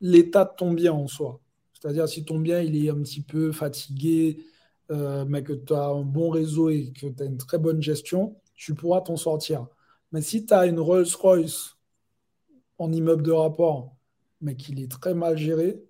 l'état 0.00 0.44
de 0.44 0.50
ton 0.56 0.72
bien 0.72 0.92
en 0.92 1.06
soi. 1.06 1.40
C'est-à-dire, 1.72 2.08
si 2.08 2.24
ton 2.24 2.38
bien 2.38 2.60
il 2.60 2.84
est 2.84 2.90
un 2.90 3.00
petit 3.02 3.22
peu 3.22 3.52
fatigué, 3.52 4.44
euh, 4.90 5.24
mais 5.26 5.42
que 5.42 5.52
tu 5.52 5.72
as 5.72 5.86
un 5.86 6.02
bon 6.02 6.30
réseau 6.30 6.68
et 6.68 6.92
que 6.92 7.06
tu 7.06 7.22
as 7.22 7.26
une 7.26 7.38
très 7.38 7.58
bonne 7.58 7.80
gestion, 7.80 8.36
tu 8.54 8.74
pourras 8.74 9.00
t'en 9.00 9.16
sortir. 9.16 9.66
Mais 10.12 10.20
si 10.20 10.44
tu 10.44 10.52
as 10.52 10.66
une 10.66 10.80
Rolls-Royce 10.80 11.76
en 12.78 12.92
immeuble 12.92 13.22
de 13.22 13.30
rapport, 13.30 13.94
mais 14.40 14.56
qu'il 14.56 14.80
est 14.80 14.90
très 14.90 15.14
mal 15.14 15.38
géré, 15.38 15.82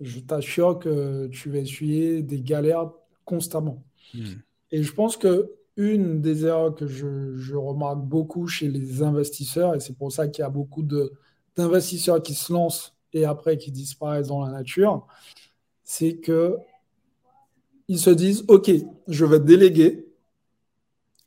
je 0.00 0.20
t'assure 0.20 0.78
que 0.78 1.26
tu 1.28 1.50
vas 1.50 1.58
essuyer 1.58 2.22
des 2.22 2.40
galères 2.40 2.90
constamment. 3.24 3.82
Hmm. 4.14 4.34
Et 4.70 4.82
je 4.82 4.92
pense 4.92 5.16
que 5.16 5.52
une 5.76 6.22
des 6.22 6.46
erreurs 6.46 6.74
que 6.74 6.86
je, 6.86 7.54
remarque 7.54 8.00
beaucoup 8.00 8.46
chez 8.46 8.68
les 8.68 9.02
investisseurs, 9.02 9.74
et 9.74 9.80
c'est 9.80 9.96
pour 9.96 10.10
ça 10.10 10.26
qu'il 10.28 10.42
y 10.42 10.44
a 10.44 10.50
beaucoup 10.50 10.82
d'investisseurs 11.56 12.22
qui 12.22 12.34
se 12.34 12.52
lancent 12.52 12.94
et 13.12 13.24
après 13.24 13.58
qui 13.58 13.70
disparaissent 13.70 14.28
dans 14.28 14.44
la 14.44 14.50
nature, 14.50 15.06
c'est 15.84 16.16
que 16.16 16.56
ils 17.88 17.98
se 17.98 18.10
disent 18.10 18.44
OK, 18.48 18.70
je 19.06 19.24
vais 19.24 19.38
déléguer 19.38 20.06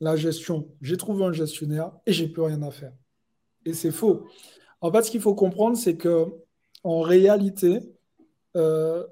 la 0.01 0.15
gestion. 0.15 0.67
J'ai 0.81 0.97
trouvé 0.97 1.23
un 1.23 1.31
gestionnaire 1.31 1.91
et 2.05 2.11
j'ai 2.11 2.27
plus 2.27 2.41
rien 2.41 2.61
à 2.63 2.71
faire. 2.71 2.93
Et 3.65 3.73
c'est 3.73 3.91
faux. 3.91 4.25
En 4.81 4.91
fait, 4.91 5.03
ce 5.03 5.11
qu'il 5.11 5.21
faut 5.21 5.35
comprendre, 5.35 5.77
c'est 5.77 5.95
que 5.95 6.25
en 6.83 7.01
réalité, 7.01 7.81
euh, 8.55 9.05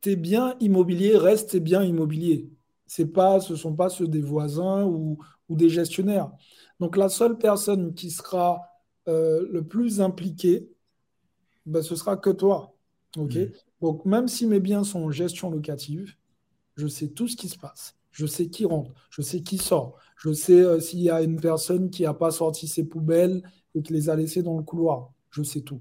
tes 0.00 0.16
biens 0.16 0.54
immobiliers 0.60 1.16
restent 1.16 1.50
tes 1.50 1.60
biens 1.60 1.82
immobiliers. 1.82 2.50
C'est 2.86 3.06
pas, 3.06 3.40
ce 3.40 3.54
ne 3.54 3.58
sont 3.58 3.74
pas 3.74 3.88
ceux 3.88 4.06
des 4.06 4.20
voisins 4.20 4.84
ou, 4.84 5.18
des 5.48 5.68
gestionnaires. 5.68 6.32
Donc 6.80 6.96
la 6.96 7.08
seule 7.08 7.38
personne 7.38 7.94
qui 7.94 8.10
sera 8.10 8.62
euh, 9.08 9.46
le 9.50 9.62
plus 9.62 10.00
impliquée, 10.00 10.68
ben, 11.64 11.82
ce 11.82 11.94
sera 11.94 12.16
que 12.16 12.30
toi. 12.30 12.74
ok 13.16 13.34
mmh. 13.34 13.52
Donc 13.80 14.04
même 14.04 14.28
si 14.28 14.46
mes 14.46 14.60
biens 14.60 14.84
sont 14.84 15.04
en 15.04 15.10
gestion 15.10 15.50
locative, 15.50 16.16
je 16.76 16.86
sais 16.86 17.08
tout 17.08 17.28
ce 17.28 17.36
qui 17.36 17.48
se 17.48 17.58
passe. 17.58 17.96
Je 18.10 18.26
sais 18.26 18.48
qui 18.48 18.64
rentre, 18.64 18.92
je 19.10 19.22
sais 19.22 19.42
qui 19.42 19.58
sort, 19.58 19.98
je 20.16 20.32
sais 20.32 20.60
euh, 20.60 20.78
s'il 20.78 21.00
y 21.00 21.10
a 21.10 21.20
une 21.20 21.40
personne 21.40 21.90
qui 21.90 22.04
n'a 22.04 22.14
pas 22.14 22.30
sorti 22.30 22.68
ses 22.68 22.84
poubelles 22.84 23.42
et 23.74 23.82
qui 23.82 23.92
les 23.92 24.08
a 24.08 24.14
laissées 24.14 24.42
dans 24.42 24.56
le 24.56 24.62
couloir. 24.62 25.12
Je 25.30 25.42
sais 25.42 25.62
tout. 25.62 25.80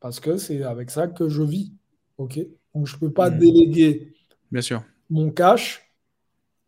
Parce 0.00 0.20
que 0.20 0.36
c'est 0.36 0.62
avec 0.62 0.90
ça 0.90 1.08
que 1.08 1.28
je 1.28 1.42
vis. 1.42 1.72
OK? 2.18 2.38
Donc 2.74 2.86
je 2.86 2.94
ne 2.94 3.00
peux 3.00 3.12
pas 3.12 3.30
mmh. 3.30 3.38
déléguer 3.38 4.12
Bien 4.50 4.62
sûr. 4.62 4.84
mon 5.10 5.30
cash 5.30 5.92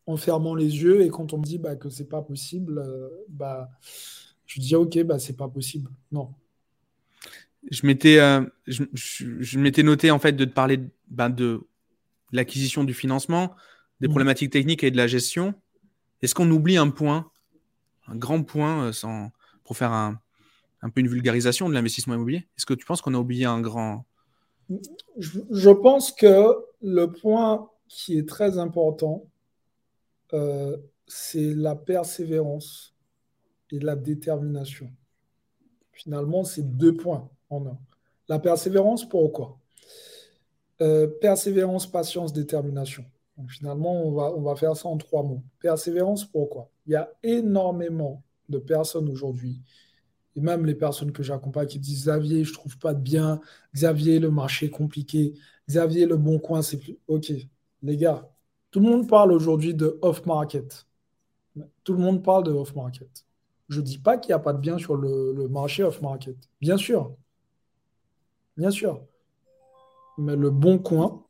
en 0.07 0.17
fermant 0.17 0.55
les 0.55 0.83
yeux 0.83 1.03
et 1.03 1.09
quand 1.09 1.33
on 1.33 1.39
me 1.39 1.45
dit 1.45 1.59
bah, 1.59 1.77
que 1.77 1.89
c'est 1.89 2.09
pas 2.09 2.23
possible, 2.23 2.79
euh, 2.79 3.09
bah, 3.29 3.71
je 4.47 4.61
dis 4.61 4.75
ok, 4.75 5.03
bah, 5.05 5.19
c'est 5.19 5.37
pas 5.37 5.49
possible. 5.49 5.91
Non. 6.11 6.35
Je 7.71 7.87
m'étais, 7.87 8.19
euh, 8.19 8.43
je, 8.67 9.59
m'étais 9.59 9.83
noté 9.83 10.11
en 10.11 10.19
fait 10.19 10.33
de 10.33 10.45
te 10.45 10.53
parler 10.53 10.81
bah, 11.09 11.29
de 11.29 11.61
l'acquisition 12.33 12.85
du 12.85 12.95
financement, 12.95 13.55
des 14.01 14.09
mmh. 14.09 14.11
problématiques 14.11 14.51
techniques 14.51 14.83
et 14.83 14.91
de 14.91 14.97
la 14.97 15.07
gestion. 15.07 15.55
Est-ce 16.23 16.35
qu'on 16.35 16.51
oublie 16.51 16.77
un 16.77 16.91
point, 16.91 17.31
un 18.09 18.17
grand 18.17 18.43
point, 18.43 18.87
euh, 18.87 18.93
sans, 18.93 19.31
pour 19.63 19.77
faire 19.77 19.93
un, 19.93 20.21
un 20.83 20.91
peu 20.91 21.01
une 21.01 21.09
vulgarisation 21.09 21.69
de 21.69 21.75
l'investissement 21.75 22.15
immobilier? 22.15 22.49
Est-ce 22.57 22.67
que 22.67 22.75
tu 22.75 22.85
penses 22.85 23.01
qu'on 23.03 23.15
a 23.15 23.19
oublié 23.19 23.45
un 23.45 23.61
grand... 23.61 24.05
Je 25.19 25.71
pense 25.71 26.13
que 26.13 26.55
le 26.81 27.07
point 27.07 27.69
qui 27.89 28.17
est 28.19 28.29
très 28.29 28.59
important, 28.59 29.27
euh, 30.33 30.77
c'est 31.09 31.55
la 31.55 31.75
persévérance 31.75 32.95
et 33.73 33.81
la 33.81 33.97
détermination. 33.97 34.91
Finalement, 35.93 36.45
c'est 36.45 36.77
deux 36.77 36.97
points 36.97 37.29
en 37.51 37.67
un. 37.67 37.79
La 38.29 38.39
persévérance, 38.39 39.09
pourquoi? 39.09 39.59
Euh, 40.81 41.09
Persévérance, 41.21 41.87
patience, 41.91 42.33
détermination. 42.33 43.05
finalement, 43.49 44.05
on 44.05 44.13
va, 44.13 44.33
on 44.35 44.43
va 44.43 44.55
faire 44.55 44.77
ça 44.77 44.89
en 44.89 44.97
trois 44.97 45.23
mots. 45.23 45.43
Persévérance, 45.59 46.25
pourquoi? 46.25 46.71
Il 46.87 46.93
y 46.93 46.97
a 46.97 47.13
énormément 47.23 48.23
de 48.49 48.59
personnes 48.59 49.09
aujourd'hui 49.09 49.61
et 50.37 50.41
même 50.41 50.65
les 50.65 50.75
personnes 50.75 51.13
que 51.13 51.23
j'accompagne 51.23 51.67
qui 51.67 51.79
disent 51.79 52.05
Xavier, 52.05 52.45
je 52.45 52.53
trouve 52.53 52.79
pas 52.79 52.95
de 52.95 53.01
bien, 53.01 53.41
Xavier, 53.75 54.19
le 54.19 54.31
marché 54.31 54.67
est 54.67 54.71
compliqué, 54.71 55.35
Xavier, 55.69 56.07
le 56.07 56.17
bon 56.17 56.39
coin, 56.39 56.63
c'est 56.63 56.79
plus. 56.79 56.99
Ok, 57.09 57.33
les 57.83 57.97
gars, 57.97 58.29
tout 58.71 58.81
le 58.81 58.87
monde 58.87 59.09
parle 59.09 59.33
aujourd'hui 59.33 59.75
de 59.75 59.99
off-market. 60.03 60.87
Tout 61.85 61.93
le 61.93 61.99
monde 61.99 62.23
parle 62.23 62.45
de 62.45 62.53
off-market. 62.53 63.25
Je 63.69 63.81
ne 63.81 63.85
dis 63.85 63.99
pas 63.99 64.19
qu'il 64.19 64.31
n'y 64.31 64.35
a 64.35 64.39
pas 64.41 64.53
de 64.53 64.59
bien 64.59 64.79
sur 64.79 64.97
le, 64.97 65.49
marché 65.49 65.83
off-market. 65.83 66.37
Bien 66.61 66.77
sûr. 66.77 67.15
Bien 68.57 68.71
sûr. 68.71 69.01
Mais 70.19 70.37
le 70.37 70.51
bon 70.51 70.79
coin. 70.79 71.25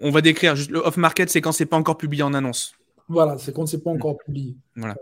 On 0.00 0.10
va 0.10 0.20
décrire. 0.20 0.54
le 0.70 0.78
off-market, 0.78 1.30
c'est 1.30 1.40
quand 1.40 1.52
c'est 1.52 1.66
pas 1.66 1.76
encore 1.76 1.98
publié 1.98 2.22
en 2.22 2.34
annonce. 2.34 2.74
Voilà, 3.08 3.36
c'est 3.38 3.52
quand 3.52 3.66
c'est 3.66 3.82
pas 3.82 3.90
encore 3.90 4.16
publié. 4.18 4.56
Voilà. 4.74 4.96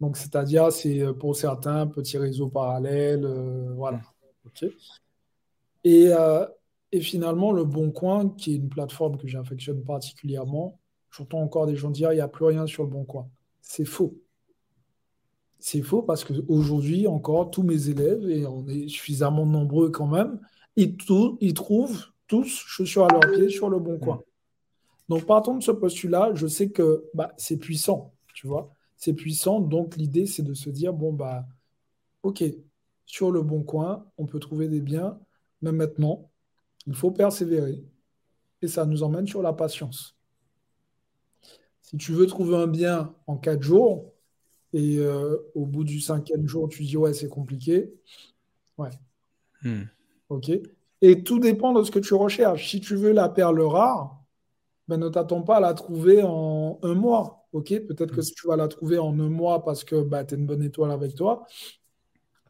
Donc, 0.00 0.16
c'est-à-dire, 0.16 0.70
c'est 0.70 1.00
euh, 1.00 1.12
pour 1.12 1.36
certains 1.36 1.86
petits 1.86 2.18
réseaux 2.18 2.48
parallèles. 2.48 3.24
Euh, 3.24 3.72
voilà. 3.74 4.00
Et, 5.84 6.08
euh, 6.12 6.46
et, 6.92 7.00
finalement, 7.00 7.52
le 7.52 7.64
Bon 7.64 7.90
Coin, 7.90 8.30
qui 8.30 8.52
est 8.52 8.56
une 8.56 8.68
plateforme 8.68 9.16
que 9.16 9.26
j'affectionne 9.26 9.82
particulièrement, 9.82 10.78
j'entends 11.10 11.40
encore 11.40 11.66
des 11.66 11.76
gens 11.76 11.90
dire 11.90 12.12
il 12.12 12.16
n'y 12.16 12.20
a 12.20 12.28
plus 12.28 12.44
rien 12.44 12.66
sur 12.66 12.84
le 12.84 12.90
Bon 12.90 13.04
Coin. 13.04 13.28
C'est 13.60 13.84
faux. 13.84 14.18
C'est 15.58 15.82
faux 15.82 16.02
parce 16.02 16.24
qu'aujourd'hui, 16.24 17.08
encore, 17.08 17.50
tous 17.50 17.64
mes 17.64 17.88
élèves, 17.88 18.28
et 18.30 18.46
on 18.46 18.66
est 18.68 18.88
suffisamment 18.88 19.44
nombreux 19.44 19.90
quand 19.90 20.06
même, 20.06 20.40
ils, 20.76 20.96
ils 21.40 21.54
trouvent 21.54 22.06
tous 22.28 22.46
chaussures 22.46 23.06
à 23.06 23.08
leurs 23.08 23.32
pieds 23.32 23.48
sur 23.48 23.68
le 23.68 23.80
Bon 23.80 23.98
Coin. 23.98 24.22
Donc, 25.08 25.24
partant 25.24 25.56
de 25.56 25.62
ce 25.62 25.72
postulat, 25.72 26.30
je 26.34 26.46
sais 26.46 26.70
que 26.70 27.04
bah, 27.14 27.32
c'est 27.36 27.56
puissant, 27.56 28.12
tu 28.34 28.46
vois 28.46 28.72
c'est 28.98 29.14
puissant. 29.14 29.60
Donc 29.60 29.96
l'idée, 29.96 30.26
c'est 30.26 30.42
de 30.42 30.52
se 30.52 30.68
dire, 30.68 30.92
bon, 30.92 31.12
bah, 31.12 31.46
ok, 32.22 32.44
sur 33.06 33.30
le 33.30 33.40
bon 33.40 33.62
coin, 33.62 34.04
on 34.18 34.26
peut 34.26 34.40
trouver 34.40 34.68
des 34.68 34.80
biens, 34.80 35.18
mais 35.62 35.72
maintenant, 35.72 36.30
il 36.86 36.94
faut 36.94 37.10
persévérer. 37.10 37.82
Et 38.60 38.68
ça 38.68 38.84
nous 38.84 39.02
emmène 39.02 39.26
sur 39.26 39.40
la 39.40 39.54
patience. 39.54 40.16
Si 41.80 41.96
tu 41.96 42.12
veux 42.12 42.26
trouver 42.26 42.56
un 42.56 42.66
bien 42.66 43.14
en 43.26 43.38
quatre 43.38 43.62
jours, 43.62 44.12
et 44.74 44.98
euh, 44.98 45.38
au 45.54 45.64
bout 45.64 45.84
du 45.84 46.00
cinquième 46.00 46.46
jour, 46.46 46.68
tu 46.68 46.82
dis, 46.82 46.96
ouais, 46.98 47.14
c'est 47.14 47.28
compliqué, 47.28 47.94
ouais. 48.76 48.90
Hmm. 49.62 49.84
Ok. 50.28 50.50
Et 51.00 51.22
tout 51.22 51.38
dépend 51.38 51.72
de 51.72 51.82
ce 51.84 51.90
que 51.90 51.98
tu 52.00 52.14
recherches. 52.14 52.68
Si 52.68 52.80
tu 52.80 52.96
veux 52.96 53.12
la 53.12 53.28
perle 53.28 53.60
rare, 53.60 54.22
ben, 54.88 54.98
ne 54.98 55.08
t'attends 55.08 55.42
pas 55.42 55.56
à 55.56 55.60
la 55.60 55.74
trouver 55.74 56.22
en 56.22 56.78
un 56.82 56.94
mois 56.94 57.37
ok, 57.52 57.68
peut-être 57.86 58.12
que 58.14 58.20
mm. 58.20 58.24
si 58.24 58.34
tu 58.34 58.46
vas 58.46 58.56
la 58.56 58.68
trouver 58.68 58.98
en 58.98 59.18
un 59.18 59.28
mois 59.28 59.64
parce 59.64 59.84
que 59.84 60.02
bah, 60.02 60.24
tu 60.24 60.34
as 60.34 60.38
une 60.38 60.46
bonne 60.46 60.62
étoile 60.62 60.90
avec 60.90 61.14
toi, 61.14 61.46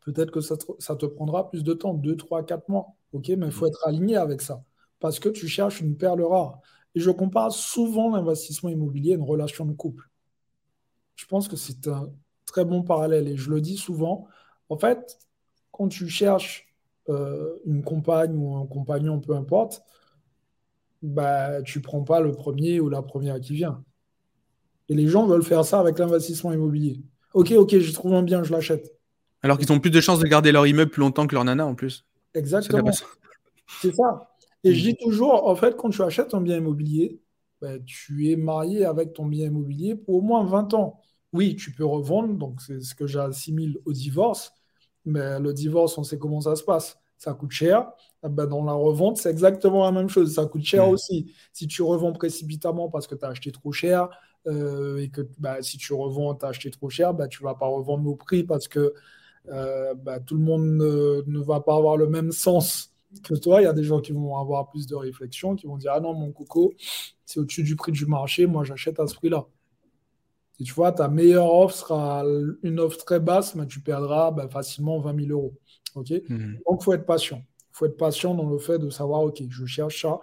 peut-être 0.04 0.30
que 0.30 0.40
ça 0.40 0.56
te, 0.56 1.06
prendra 1.06 1.50
plus 1.50 1.64
de 1.64 1.74
temps, 1.74 1.94
2, 1.94 2.16
3, 2.16 2.44
4 2.44 2.68
mois, 2.68 2.94
ok, 3.12 3.28
mais 3.30 3.46
il 3.46 3.52
faut 3.52 3.66
mm. 3.66 3.68
être 3.68 3.86
aligné 3.86 4.16
avec 4.16 4.40
ça 4.40 4.62
parce 5.00 5.18
que 5.18 5.28
tu 5.28 5.48
cherches 5.48 5.80
une 5.80 5.96
perle 5.96 6.22
rare. 6.22 6.60
Et 6.94 7.00
je 7.00 7.10
compare 7.10 7.52
souvent 7.52 8.10
l'investissement 8.14 8.70
immobilier 8.70 9.12
à 9.12 9.16
une 9.16 9.22
relation 9.22 9.64
de 9.66 9.72
couple. 9.72 10.08
Je 11.14 11.26
pense 11.26 11.48
que 11.48 11.56
c'est 11.56 11.86
un 11.88 12.10
très 12.46 12.64
bon 12.64 12.82
parallèle 12.82 13.28
et 13.28 13.36
je 13.36 13.50
le 13.50 13.60
dis 13.60 13.76
souvent. 13.76 14.26
En 14.68 14.78
fait, 14.78 15.18
quand 15.70 15.88
tu 15.88 16.08
cherches 16.08 16.74
euh, 17.08 17.56
une 17.66 17.82
compagne 17.82 18.36
ou 18.36 18.56
un 18.56 18.66
compagnon, 18.66 19.20
peu 19.20 19.34
importe, 19.34 19.82
bah, 21.02 21.62
tu 21.62 21.80
prends 21.80 22.02
pas 22.02 22.20
le 22.20 22.32
premier 22.32 22.80
ou 22.80 22.88
la 22.88 23.02
première 23.02 23.40
qui 23.40 23.54
vient. 23.54 23.84
Et 24.88 24.94
les 24.94 25.06
gens 25.06 25.26
veulent 25.26 25.42
faire 25.42 25.64
ça 25.64 25.80
avec 25.80 25.98
l'investissement 25.98 26.52
immobilier. 26.52 27.02
Ok, 27.34 27.52
ok, 27.52 27.78
je 27.78 27.92
trouve 27.92 28.14
un 28.14 28.22
bien, 28.22 28.42
je 28.42 28.52
l'achète. 28.52 28.94
Alors 29.42 29.58
qu'ils 29.58 29.70
ont 29.72 29.78
plus 29.78 29.90
de 29.90 30.00
chances 30.00 30.18
de 30.18 30.26
garder 30.26 30.50
leur 30.50 30.66
immeuble 30.66 30.90
plus 30.90 31.00
longtemps 31.00 31.26
que 31.26 31.34
leur 31.34 31.44
nana 31.44 31.66
en 31.66 31.74
plus. 31.74 32.04
Exactement. 32.34 32.90
C'est 33.80 33.94
ça. 33.94 34.34
Et 34.64 34.74
je 34.74 34.82
dis 34.82 34.96
toujours, 34.96 35.46
en 35.46 35.54
fait, 35.54 35.76
quand 35.76 35.90
tu 35.90 36.02
achètes 36.02 36.34
un 36.34 36.40
bien 36.40 36.56
immobilier, 36.56 37.20
ben, 37.60 37.82
tu 37.84 38.30
es 38.30 38.36
marié 38.36 38.84
avec 38.84 39.12
ton 39.12 39.26
bien 39.26 39.46
immobilier 39.46 39.94
pour 39.94 40.16
au 40.16 40.20
moins 40.20 40.44
20 40.44 40.74
ans. 40.74 41.00
Oui, 41.32 41.54
tu 41.56 41.72
peux 41.72 41.84
revendre, 41.84 42.34
donc 42.34 42.60
c'est 42.60 42.80
ce 42.80 42.94
que 42.94 43.06
j'assimile 43.06 43.78
au 43.84 43.92
divorce. 43.92 44.52
Mais 45.04 45.38
le 45.38 45.52
divorce, 45.52 45.96
on 45.98 46.02
sait 46.02 46.18
comment 46.18 46.40
ça 46.40 46.56
se 46.56 46.64
passe. 46.64 46.98
Ça 47.18 47.34
coûte 47.34 47.50
cher. 47.50 47.90
Ah 48.22 48.28
ben, 48.28 48.46
dans 48.46 48.64
la 48.64 48.72
revente, 48.72 49.18
c'est 49.18 49.30
exactement 49.30 49.84
la 49.84 49.92
même 49.92 50.08
chose. 50.08 50.34
Ça 50.34 50.46
coûte 50.46 50.64
cher 50.64 50.88
aussi. 50.88 51.32
Si 51.52 51.66
tu 51.66 51.82
revends 51.82 52.12
précipitamment 52.12 52.88
parce 52.88 53.06
que 53.06 53.14
tu 53.14 53.24
as 53.24 53.28
acheté 53.28 53.52
trop 53.52 53.72
cher, 53.72 54.08
euh, 54.46 54.98
et 54.98 55.08
que 55.10 55.22
bah, 55.38 55.60
si 55.62 55.78
tu 55.78 55.92
revends, 55.92 56.34
tu 56.34 56.44
as 56.44 56.48
acheté 56.48 56.70
trop 56.70 56.88
cher, 56.88 57.12
bah, 57.12 57.28
tu 57.28 57.42
ne 57.42 57.48
vas 57.48 57.54
pas 57.54 57.66
revendre 57.66 58.08
au 58.08 58.16
prix 58.16 58.44
parce 58.44 58.68
que 58.68 58.94
euh, 59.48 59.94
bah, 59.94 60.20
tout 60.20 60.36
le 60.36 60.42
monde 60.42 60.62
ne, 60.64 61.40
va 61.40 61.60
pas 61.60 61.76
avoir 61.76 61.96
le 61.96 62.08
même 62.08 62.32
sens 62.32 62.92
que 63.24 63.34
toi. 63.34 63.60
Il 63.60 63.64
y 63.64 63.68
a 63.68 63.72
des 63.72 63.84
gens 63.84 64.00
qui 64.00 64.12
vont 64.12 64.38
avoir 64.38 64.70
plus 64.70 64.86
de 64.86 64.94
réflexion, 64.94 65.56
qui 65.56 65.66
vont 65.66 65.76
dire 65.76 65.92
Ah 65.94 66.00
non, 66.00 66.14
mon 66.14 66.32
coco, 66.32 66.72
c'est 67.24 67.40
au-dessus 67.40 67.62
du 67.62 67.76
prix 67.76 67.92
du 67.92 68.06
marché, 68.06 68.46
moi 68.46 68.64
j'achète 68.64 69.00
à 69.00 69.06
ce 69.06 69.14
prix-là. 69.14 69.46
Tu 70.64 70.72
vois, 70.72 70.90
ta 70.90 71.08
meilleure 71.08 71.52
offre 71.54 71.76
sera 71.76 72.24
une 72.64 72.80
offre 72.80 73.04
très 73.04 73.20
basse, 73.20 73.54
mais 73.54 73.66
tu 73.66 73.80
perdras 73.80 74.34
facilement 74.48 74.98
20 74.98 75.26
000 75.26 75.30
euros. 75.30 75.54
Ok 75.94 76.12
mhm. 76.28 76.58
Donc, 76.66 76.80
il 76.80 76.84
faut 76.84 76.92
être 76.92 77.06
patient. 77.06 77.38
Il 77.38 77.76
faut 77.78 77.86
être 77.86 77.96
patient 77.96 78.34
dans 78.34 78.48
le 78.48 78.58
fait 78.58 78.78
de 78.78 78.90
savoir 78.90 79.22
Ok, 79.22 79.42
je 79.48 79.66
cherche 79.66 80.02
ça 80.02 80.20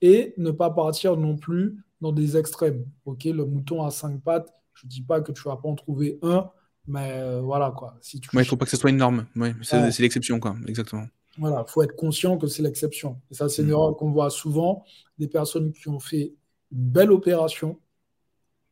et 0.00 0.34
ne 0.36 0.50
pas 0.50 0.70
partir 0.70 1.16
non 1.16 1.36
plus 1.36 1.76
dans 2.00 2.12
des 2.12 2.36
extrêmes. 2.36 2.84
Ok, 3.04 3.24
le 3.24 3.46
mouton 3.46 3.84
à 3.84 3.90
cinq 3.90 4.20
pattes, 4.20 4.52
je 4.74 4.86
ne 4.86 4.90
dis 4.90 5.02
pas 5.02 5.20
que 5.20 5.32
tu 5.32 5.42
vas 5.44 5.56
pas 5.56 5.68
en 5.68 5.74
trouver 5.74 6.18
un, 6.22 6.50
mais 6.86 7.12
euh, 7.12 7.40
voilà 7.40 7.70
quoi. 7.70 7.96
Si 8.00 8.20
tu 8.20 8.28
il 8.32 8.38
ne 8.38 8.44
faut 8.44 8.56
pas 8.56 8.64
que 8.64 8.70
ce 8.70 8.76
soit 8.76 8.90
une 8.90 8.96
norme. 8.96 9.26
Ouais, 9.36 9.54
c'est 9.62 9.98
l'exception, 10.00 10.40
quoi. 10.40 10.56
Exactement. 10.66 11.06
Voilà, 11.38 11.64
il 11.66 11.70
faut 11.70 11.82
être 11.82 11.96
conscient 11.96 12.36
que 12.36 12.46
c'est 12.46 12.62
l'exception. 12.62 13.20
Et 13.30 13.34
ça, 13.34 13.48
c'est 13.48 13.62
une 13.62 13.68
mm. 13.68 13.72
erreur 13.72 13.96
qu'on 13.96 14.10
voit 14.10 14.28
souvent. 14.28 14.84
Des 15.18 15.28
personnes 15.28 15.72
qui 15.72 15.88
ont 15.88 16.00
fait 16.00 16.34
une 16.72 16.90
belle 16.90 17.12
opération 17.12 17.78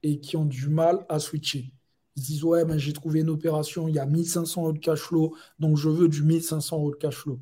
et 0.03 0.19
qui 0.21 0.37
ont 0.37 0.45
du 0.45 0.69
mal 0.69 1.07
à 1.09 1.19
switcher. 1.19 1.73
Ils 2.17 2.23
disent 2.23 2.45
Ouais, 2.45 2.65
mais 2.65 2.79
j'ai 2.79 2.93
trouvé 2.93 3.21
une 3.21 3.31
opération, 3.31 3.89
il 3.89 3.95
y 3.95 3.99
a 3.99 4.07
1500 4.07 4.63
euros 4.63 4.73
de 4.73 4.79
cash 4.79 5.01
flow, 5.01 5.35
donc 5.59 5.77
je 5.77 5.89
veux 5.89 6.09
du 6.09 6.23
1500 6.23 6.79
euros 6.79 6.91
de 6.91 6.97
cash 6.97 7.17
flow 7.17 7.39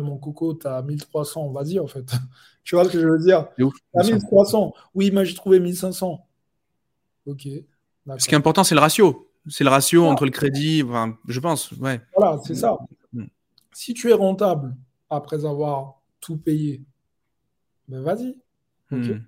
mon 0.00 0.18
coco, 0.18 0.54
tu 0.54 0.66
as 0.66 0.82
1300, 0.82 1.42
on 1.42 1.52
va 1.52 1.64
dire, 1.64 1.84
en 1.84 1.86
fait. 1.86 2.04
tu 2.64 2.74
vois 2.74 2.84
ce 2.84 2.90
que 2.90 3.00
je 3.00 3.06
veux 3.06 3.18
dire? 3.18 3.48
As 3.94 4.04
1300. 4.04 4.72
Oui, 4.94 5.10
mais 5.12 5.24
j'ai 5.24 5.34
trouvé 5.34 5.60
1500. 5.60 6.26
Ok. 7.26 7.48
Ce 8.18 8.28
qui 8.28 8.34
est 8.34 8.38
important, 8.38 8.64
c'est 8.64 8.74
le 8.74 8.80
ratio. 8.80 9.30
C'est 9.48 9.64
le 9.64 9.70
ratio 9.70 10.06
entre 10.06 10.24
le 10.24 10.30
crédit, 10.30 10.82
je 11.28 11.40
pense. 11.40 11.72
Ouais. 11.72 12.00
Voilà, 12.16 12.38
c'est 12.44 12.54
ça. 12.54 12.78
Mm. 13.12 13.24
Si 13.72 13.92
tu 13.92 14.10
es 14.10 14.14
rentable 14.14 14.74
après 15.10 15.44
avoir 15.44 16.00
tout 16.20 16.36
payé, 16.36 16.82
ben 17.88 18.00
vas-y. 18.00 18.38
Hmm. 18.90 19.20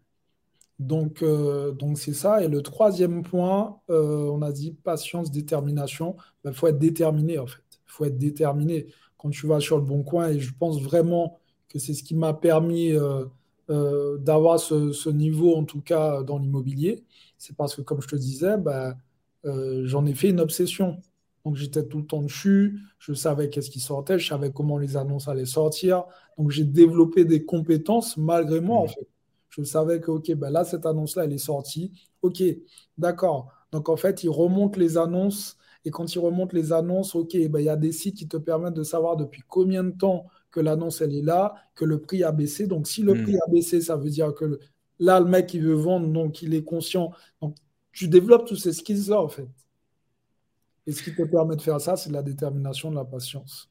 Donc, 0.79 1.23
euh, 1.23 1.73
donc 1.73 1.99
c'est 1.99 2.13
ça. 2.13 2.43
Et 2.43 2.49
le 2.49 2.63
troisième 2.63 3.23
point, 3.23 3.81
euh, 3.91 4.31
on 4.31 4.43
a 4.43 4.53
dit 4.53 4.73
patience, 4.73 5.31
détermination. 5.31 6.17
Il 6.19 6.49
ben, 6.49 6.53
faut 6.53 6.67
être 6.67 6.79
déterminé, 6.79 7.39
en 7.39 7.47
fait. 7.47 7.63
Il 7.71 7.93
faut 7.93 8.05
être 8.05 8.19
déterminé 8.19 8.87
quand 9.17 9.31
tu 9.31 9.47
vas 9.47 9.61
sur 9.61 9.77
le 9.77 9.83
bon 9.83 10.03
coin. 10.03 10.29
Et 10.29 10.39
je 10.39 10.53
pense 10.59 10.81
vraiment 10.83 11.39
que 11.69 11.79
c'est 11.79 11.95
ce 11.95 12.03
qui 12.03 12.15
m'a 12.15 12.35
permis 12.35 12.93
euh, 12.93 14.19
d'avoir 14.19 14.61
ce, 14.61 15.09
niveau, 15.09 15.57
en 15.57 15.65
tout 15.65 15.81
cas, 15.81 16.23
dans 16.23 16.39
l'immobilier. 16.39 17.05
C'est 17.39 17.57
parce 17.57 17.75
que, 17.75 17.83
comme 17.83 18.03
je 18.03 18.09
te 18.09 18.17
disais, 18.17 18.59
ben, 18.59 18.95
j'en 19.45 20.05
ai 20.07 20.15
fait 20.15 20.29
une 20.29 20.41
obsession. 20.41 20.99
Donc 21.45 21.55
j'étais 21.55 21.87
tout 21.87 21.99
le 21.99 22.07
temps 22.07 22.23
dessus, 22.23 22.81
je 22.99 23.13
savais 23.13 23.49
qu'est-ce 23.49 23.71
qui 23.71 23.79
sortait, 23.79 24.19
je 24.19 24.27
savais 24.27 24.51
comment 24.51 24.79
les 24.79 24.97
annonces 24.97 25.29
allaient 25.29 25.47
sortir. 25.47 26.03
Donc 26.37 26.51
j'ai 26.51 26.65
développé 26.65 27.25
des 27.25 27.45
compétences 27.45 28.17
malgré 28.17 28.61
moi, 28.61 28.79
en 28.79 28.85
mmh. 28.87 28.89
fait. 28.89 29.09
Je 29.57 29.63
savais 29.63 30.01
que, 30.01 30.11
OK, 30.11 30.33
ben 30.35 30.51
là, 30.51 30.65
cette 30.65 30.85
annonce-là, 30.85 31.25
elle 31.25 31.33
est 31.33 31.39
sortie. 31.39 31.93
OK, 32.23 32.43
d'accord. 32.99 33.53
Donc 33.73 33.89
en 33.89 33.97
fait, 33.97 34.23
il 34.23 34.29
remonte 34.29 34.77
les 34.77 34.99
annonces. 34.99 35.57
Et 35.85 35.91
quand 35.91 36.15
il 36.15 36.19
remonte 36.19 36.53
les 36.53 36.73
annonces, 36.73 37.15
OK, 37.15 37.37
ben, 37.49 37.61
il 37.61 37.65
y 37.65 37.69
a 37.69 37.77
des 37.77 37.93
sites 37.93 38.17
qui 38.17 38.29
te 38.29 38.37
permettent 38.37 38.75
de 38.75 38.83
savoir 38.83 39.17
depuis 39.17 39.43
combien 39.49 39.85
de 39.85 39.93
temps 39.93 40.27
que 40.51 40.61
l'annonce, 40.61 41.01
elle 41.01 41.15
est 41.15 41.23
là, 41.23 41.55
que 41.75 41.85
le 41.85 42.01
prix 42.01 42.23
a 42.23 42.33
baissé. 42.33 42.67
Donc 42.67 42.87
si 42.87 43.03
le 43.03 43.15
mmh. 43.15 43.23
prix 43.23 43.37
a 43.37 43.51
baissé, 43.51 43.81
ça 43.81 43.97
veut 43.97 44.11
dire 44.11 44.35
que 44.35 44.59
là, 44.99 45.21
le 45.21 45.27
mec, 45.27 45.55
il 45.55 45.63
veut 45.63 45.75
vendre, 45.75 46.09
donc 46.09 46.43
il 46.43 46.55
est 46.55 46.65
conscient. 46.65 47.13
Donc 47.41 47.57
tu 47.93 48.09
développes 48.09 48.47
tous 48.47 48.57
ces 48.57 48.73
skills-là, 48.73 49.23
en 49.23 49.29
fait. 49.29 49.49
Et 50.87 50.93
ce 50.93 51.03
qui 51.03 51.15
te 51.15 51.23
permet 51.23 51.57
de 51.57 51.63
faire 51.63 51.81
ça, 51.81 51.97
c'est 51.97 52.11
la 52.11 52.23
détermination, 52.23 52.91
de 52.91 52.97
la 52.97 53.05
patience. 53.05 53.71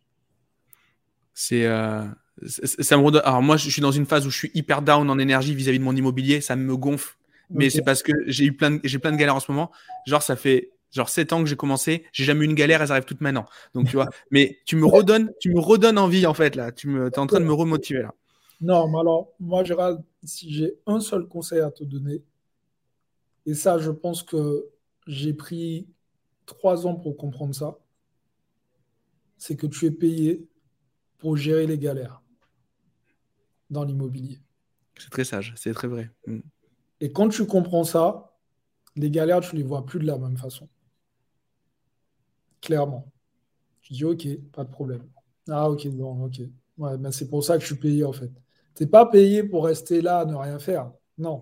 C'est. 1.33 1.65
Euh, 1.65 2.05
ça 2.43 2.97
me 2.97 3.17
Alors, 3.25 3.41
moi, 3.41 3.57
je 3.57 3.69
suis 3.69 3.81
dans 3.81 3.91
une 3.91 4.05
phase 4.05 4.27
où 4.27 4.29
je 4.29 4.37
suis 4.37 4.51
hyper 4.53 4.81
down 4.81 5.09
en 5.09 5.19
énergie 5.19 5.55
vis-à-vis 5.55 5.79
de 5.79 5.83
mon 5.83 5.95
immobilier. 5.95 6.41
Ça 6.41 6.55
me 6.55 6.75
gonfle. 6.75 7.15
Mais 7.49 7.69
c'est 7.69 7.83
parce 7.83 8.01
que 8.01 8.11
j'ai 8.25 8.45
eu 8.45 8.53
plein 8.53 8.71
de... 8.71 8.79
j'ai 8.83 8.99
plein 8.99 9.11
de 9.11 9.17
galères 9.17 9.35
en 9.35 9.39
ce 9.39 9.51
moment. 9.51 9.71
Genre, 10.05 10.21
ça 10.21 10.35
fait 10.35 10.71
genre 10.91 11.09
7 11.09 11.33
ans 11.33 11.43
que 11.43 11.49
j'ai 11.49 11.55
commencé. 11.55 12.05
J'ai 12.11 12.23
jamais 12.23 12.45
eu 12.45 12.47
une 12.47 12.55
galère. 12.55 12.81
Elles 12.81 12.91
arrivent 12.91 13.05
toutes 13.05 13.21
maintenant. 13.21 13.45
Donc, 13.73 13.87
tu 13.87 13.95
vois. 13.95 14.09
mais 14.31 14.57
tu 14.65 14.75
me 14.75 14.85
redonnes, 14.85 15.31
tu 15.39 15.53
me 15.53 15.59
redonnes 15.59 15.97
envie, 15.97 16.25
en 16.25 16.33
fait, 16.33 16.55
là. 16.55 16.71
Tu 16.71 16.87
me... 16.87 17.07
es 17.07 17.19
en 17.19 17.27
train 17.27 17.39
de 17.39 17.45
me 17.45 17.53
remotiver, 17.53 18.01
là. 18.01 18.13
Non, 18.61 18.87
mais 18.87 18.99
alors, 18.99 19.33
moi, 19.39 19.63
Gérald, 19.63 20.01
si 20.23 20.51
j'ai 20.51 20.75
un 20.87 20.99
seul 20.99 21.27
conseil 21.27 21.59
à 21.59 21.71
te 21.71 21.83
donner, 21.83 22.23
et 23.45 23.53
ça, 23.53 23.77
je 23.77 23.91
pense 23.91 24.23
que 24.23 24.65
j'ai 25.07 25.33
pris 25.33 25.87
trois 26.45 26.87
ans 26.87 26.95
pour 26.95 27.17
comprendre 27.17 27.53
ça, 27.53 27.77
c'est 29.37 29.55
que 29.55 29.67
tu 29.67 29.85
es 29.85 29.91
payé 29.91 30.47
pour 31.17 31.37
gérer 31.37 31.67
les 31.67 31.77
galères 31.77 32.21
dans 33.69 33.83
l'immobilier. 33.83 34.39
C'est 34.97 35.09
très 35.09 35.25
sage, 35.25 35.53
c'est 35.57 35.73
très 35.73 35.87
vrai. 35.87 36.09
Mm. 36.27 36.39
Et 37.01 37.11
quand 37.11 37.29
tu 37.29 37.45
comprends 37.45 37.83
ça, 37.83 38.35
les 38.95 39.11
galères, 39.11 39.41
tu 39.41 39.55
ne 39.55 39.61
les 39.61 39.67
vois 39.67 39.85
plus 39.85 39.99
de 39.99 40.05
la 40.05 40.17
même 40.17 40.37
façon. 40.37 40.69
Clairement. 42.61 43.11
Tu 43.81 43.93
dis, 43.93 44.05
OK, 44.05 44.27
pas 44.53 44.63
de 44.63 44.71
problème. 44.71 45.03
Ah, 45.49 45.69
OK, 45.69 45.87
bon, 45.89 46.25
OK. 46.25 46.39
Ouais, 46.77 46.97
mais 46.97 47.11
c'est 47.11 47.29
pour 47.29 47.43
ça 47.43 47.55
que 47.55 47.61
je 47.61 47.67
suis 47.67 47.75
payé, 47.75 48.03
en 48.03 48.13
fait. 48.13 48.31
Tu 48.75 48.83
n'es 48.83 48.89
pas 48.89 49.05
payé 49.05 49.43
pour 49.43 49.65
rester 49.65 50.01
là, 50.01 50.25
ne 50.25 50.35
rien 50.35 50.59
faire. 50.59 50.91
Non. 51.17 51.39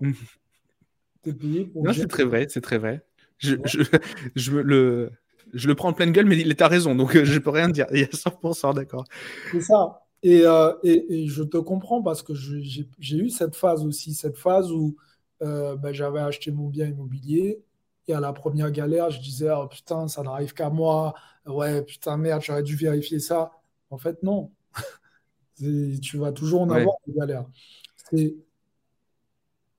tu 1.22 1.30
es 1.30 1.32
payé 1.32 1.64
pour. 1.64 1.84
Non, 1.84 1.92
c'est 1.92 2.06
très 2.06 2.24
vrai, 2.24 2.46
c'est 2.48 2.60
très 2.60 2.78
vrai. 2.78 3.04
Je, 3.38 3.56
je, 3.64 4.52
le, 4.60 5.10
je 5.52 5.68
le 5.68 5.74
prends 5.74 5.88
en 5.88 5.92
pleine 5.92 6.12
gueule, 6.12 6.26
mais 6.26 6.38
il 6.38 6.50
est 6.50 6.62
à 6.62 6.68
raison, 6.68 6.94
donc 6.94 7.16
euh, 7.16 7.24
je 7.24 7.34
ne 7.34 7.38
peux 7.38 7.50
rien 7.50 7.68
dire. 7.68 7.86
Il 7.92 8.00
est 8.00 8.14
à 8.14 8.30
100% 8.30 8.74
d'accord. 8.74 9.04
C'est 9.50 9.62
ça. 9.62 10.03
Euh, 10.24 10.74
et, 10.82 11.22
et, 11.22 11.26
je 11.28 11.42
te 11.42 11.58
comprends 11.58 12.02
parce 12.02 12.22
que 12.22 12.32
j'ai 12.34 13.16
eu 13.16 13.28
cette 13.28 13.56
phase 13.56 13.84
aussi, 13.84 14.14
cette 14.14 14.38
phase 14.38 14.72
où 14.72 14.96
euh, 15.42 15.76
ben, 15.76 15.92
j'avais 15.92 16.20
acheté 16.20 16.50
mon 16.50 16.68
bien 16.68 16.86
immobilier 16.86 17.62
et 18.08 18.14
à 18.14 18.20
la 18.20 18.32
première 18.32 18.70
galère, 18.70 19.10
je 19.10 19.20
disais 19.20 19.50
oh, 19.50 19.66
putain, 19.66 20.08
ça 20.08 20.22
n'arrive 20.22 20.54
qu'à 20.54 20.70
moi. 20.70 21.14
Ouais, 21.46 21.82
putain, 21.82 22.16
merde, 22.16 22.42
j'aurais 22.42 22.62
dû 22.62 22.76
vérifier 22.76 23.18
ça. 23.18 23.52
En 23.90 23.98
fait, 23.98 24.22
non. 24.22 24.50
tu 26.02 26.16
vas 26.16 26.32
toujours 26.32 26.62
en 26.62 26.70
avoir 26.70 26.96
des 27.06 27.14
galères. 27.14 27.46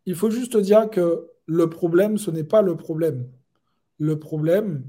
Il 0.05 0.15
faut 0.15 0.29
juste 0.29 0.57
dire 0.57 0.89
que 0.89 1.27
le 1.47 1.69
problème, 1.69 2.17
ce 2.17 2.31
n'est 2.31 2.43
pas 2.43 2.61
le 2.61 2.75
problème. 2.75 3.31
Le 3.97 4.19
problème, 4.19 4.83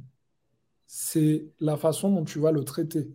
c'est 0.86 1.46
la 1.60 1.76
façon 1.76 2.10
dont 2.10 2.24
tu 2.24 2.38
vas 2.38 2.52
le 2.52 2.64
traiter. 2.64 3.08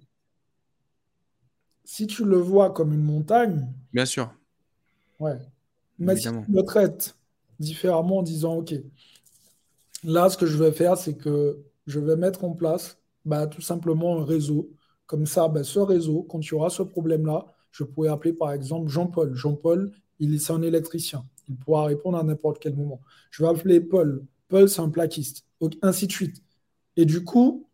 Si 1.93 2.07
tu 2.07 2.23
le 2.23 2.37
vois 2.37 2.69
comme 2.69 2.93
une 2.93 3.03
montagne. 3.03 3.67
Bien 3.91 4.05
sûr. 4.05 4.33
Ouais. 5.19 5.37
Mais 5.99 6.15
si 6.15 6.29
tu 6.29 6.49
le 6.49 6.63
traites 6.63 7.17
différemment 7.59 8.19
en 8.19 8.23
disant 8.23 8.59
OK, 8.59 8.73
là, 10.05 10.29
ce 10.29 10.37
que 10.37 10.45
je 10.45 10.55
vais 10.55 10.71
faire, 10.71 10.97
c'est 10.97 11.17
que 11.17 11.59
je 11.87 11.99
vais 11.99 12.15
mettre 12.15 12.45
en 12.45 12.53
place 12.53 12.97
bah, 13.25 13.45
tout 13.45 13.59
simplement 13.59 14.21
un 14.21 14.23
réseau. 14.23 14.69
Comme 15.05 15.25
ça, 15.25 15.49
bah, 15.49 15.65
ce 15.65 15.79
réseau, 15.79 16.23
quand 16.29 16.39
tu 16.39 16.55
auras 16.55 16.69
ce 16.69 16.81
problème-là, 16.81 17.45
je 17.71 17.83
pourrais 17.83 18.07
appeler 18.07 18.31
par 18.31 18.53
exemple 18.53 18.87
Jean-Paul. 18.87 19.35
Jean-Paul, 19.35 19.91
il 20.19 20.33
est 20.33 20.49
un 20.49 20.61
électricien. 20.61 21.25
Il 21.49 21.57
pourra 21.57 21.87
répondre 21.87 22.17
à 22.17 22.23
n'importe 22.23 22.59
quel 22.59 22.73
moment. 22.73 23.01
Je 23.31 23.43
vais 23.43 23.49
appeler 23.49 23.81
Paul. 23.81 24.25
Paul, 24.47 24.69
c'est 24.69 24.79
un 24.79 24.89
plaquiste. 24.89 25.45
Ainsi 25.81 26.07
de 26.07 26.13
suite. 26.13 26.41
Et 26.95 27.03
du 27.03 27.25
coup, 27.25 27.67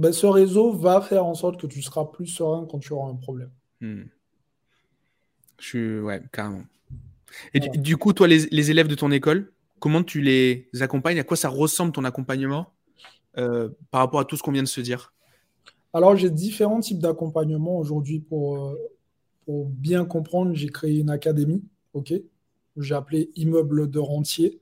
ben, 0.00 0.12
ce 0.12 0.26
réseau 0.26 0.72
va 0.72 1.02
faire 1.02 1.26
en 1.26 1.34
sorte 1.34 1.60
que 1.60 1.66
tu 1.66 1.82
seras 1.82 2.06
plus 2.06 2.26
serein 2.26 2.66
quand 2.70 2.78
tu 2.78 2.94
auras 2.94 3.10
un 3.10 3.16
problème. 3.16 3.50
Hmm. 3.82 4.04
Je 5.58 5.66
suis, 5.66 6.00
ouais, 6.00 6.22
carrément. 6.32 6.62
Et 7.52 7.60
du, 7.60 7.98
coup, 7.98 8.14
toi, 8.14 8.26
les, 8.26 8.70
élèves 8.70 8.88
de 8.88 8.94
ton 8.94 9.10
école, 9.10 9.52
comment 9.78 10.02
tu 10.02 10.22
les 10.22 10.68
accompagnes? 10.80 11.20
À 11.20 11.22
quoi 11.22 11.36
ça 11.36 11.50
ressemble 11.50 11.92
ton 11.92 12.04
accompagnement 12.04 12.72
euh, 13.36 13.68
par 13.90 14.00
rapport 14.00 14.20
à 14.20 14.24
tout 14.24 14.36
ce 14.38 14.42
qu'on 14.42 14.52
vient 14.52 14.62
de 14.62 14.68
se 14.68 14.80
dire? 14.80 15.12
Alors, 15.92 16.16
j'ai 16.16 16.30
différents 16.30 16.80
types 16.80 16.98
d'accompagnement 16.98 17.76
aujourd'hui 17.76 18.20
pour, 18.20 18.56
euh, 18.56 18.78
pour 19.44 19.66
bien 19.66 20.06
comprendre. 20.06 20.54
J'ai 20.54 20.68
créé 20.68 20.98
une 20.98 21.10
académie, 21.10 21.62
ok? 21.92 22.14
J'ai 22.78 22.94
appelé 22.94 23.30
Immeuble 23.36 23.90
de 23.90 23.98
rentier. 23.98 24.60